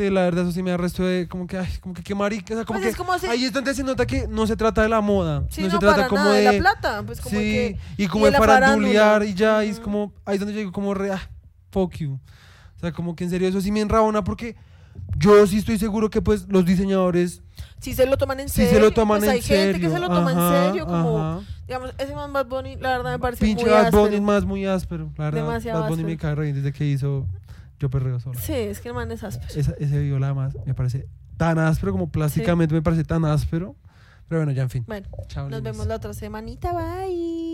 [0.03, 2.15] Sí, la verdad, eso sí me da resto de como que, ay, como que qué
[2.15, 2.53] marica.
[2.53, 4.47] O sea, como Pues que es como si- ahí es donde se nota que no
[4.47, 5.43] se trata de la moda.
[5.49, 6.51] Sí, no, no, se trata para como nada de, de.
[6.53, 7.03] la plata.
[7.05, 7.77] Pues como sí, que.
[7.97, 10.13] y como de farandulear y ya, y es como.
[10.25, 11.29] Ahí es donde yo digo, como re, ah,
[11.71, 12.19] fuck you.
[12.77, 14.55] O sea, como que en serio eso sí me enrabona porque
[15.17, 17.41] yo sí estoy seguro que pues los diseñadores
[17.79, 18.71] Si se lo toman en serio.
[18.71, 19.63] se lo toman pues en hay serio.
[19.73, 21.39] gente que se lo toma Ajá, en serio, como, ajá.
[21.67, 24.03] digamos, ese man Bad Bunny, la verdad me parece Pinche muy Bad áspero.
[24.03, 25.11] Bunny más muy áspero.
[25.17, 26.21] La verdad, Demasiado Bad Bunny me áspero.
[26.29, 27.27] cae re bien desde que hizo
[27.81, 28.39] Yo Perreo Solo.
[28.39, 29.51] Sí, es que el man es áspero.
[29.59, 33.75] Esa- ese viola más me parece tan áspero como plásticamente me parece tan áspero.
[34.27, 34.83] Pero bueno, ya en fin.
[34.87, 37.50] Bueno, Chao, nos vemos la otra semanita, bye.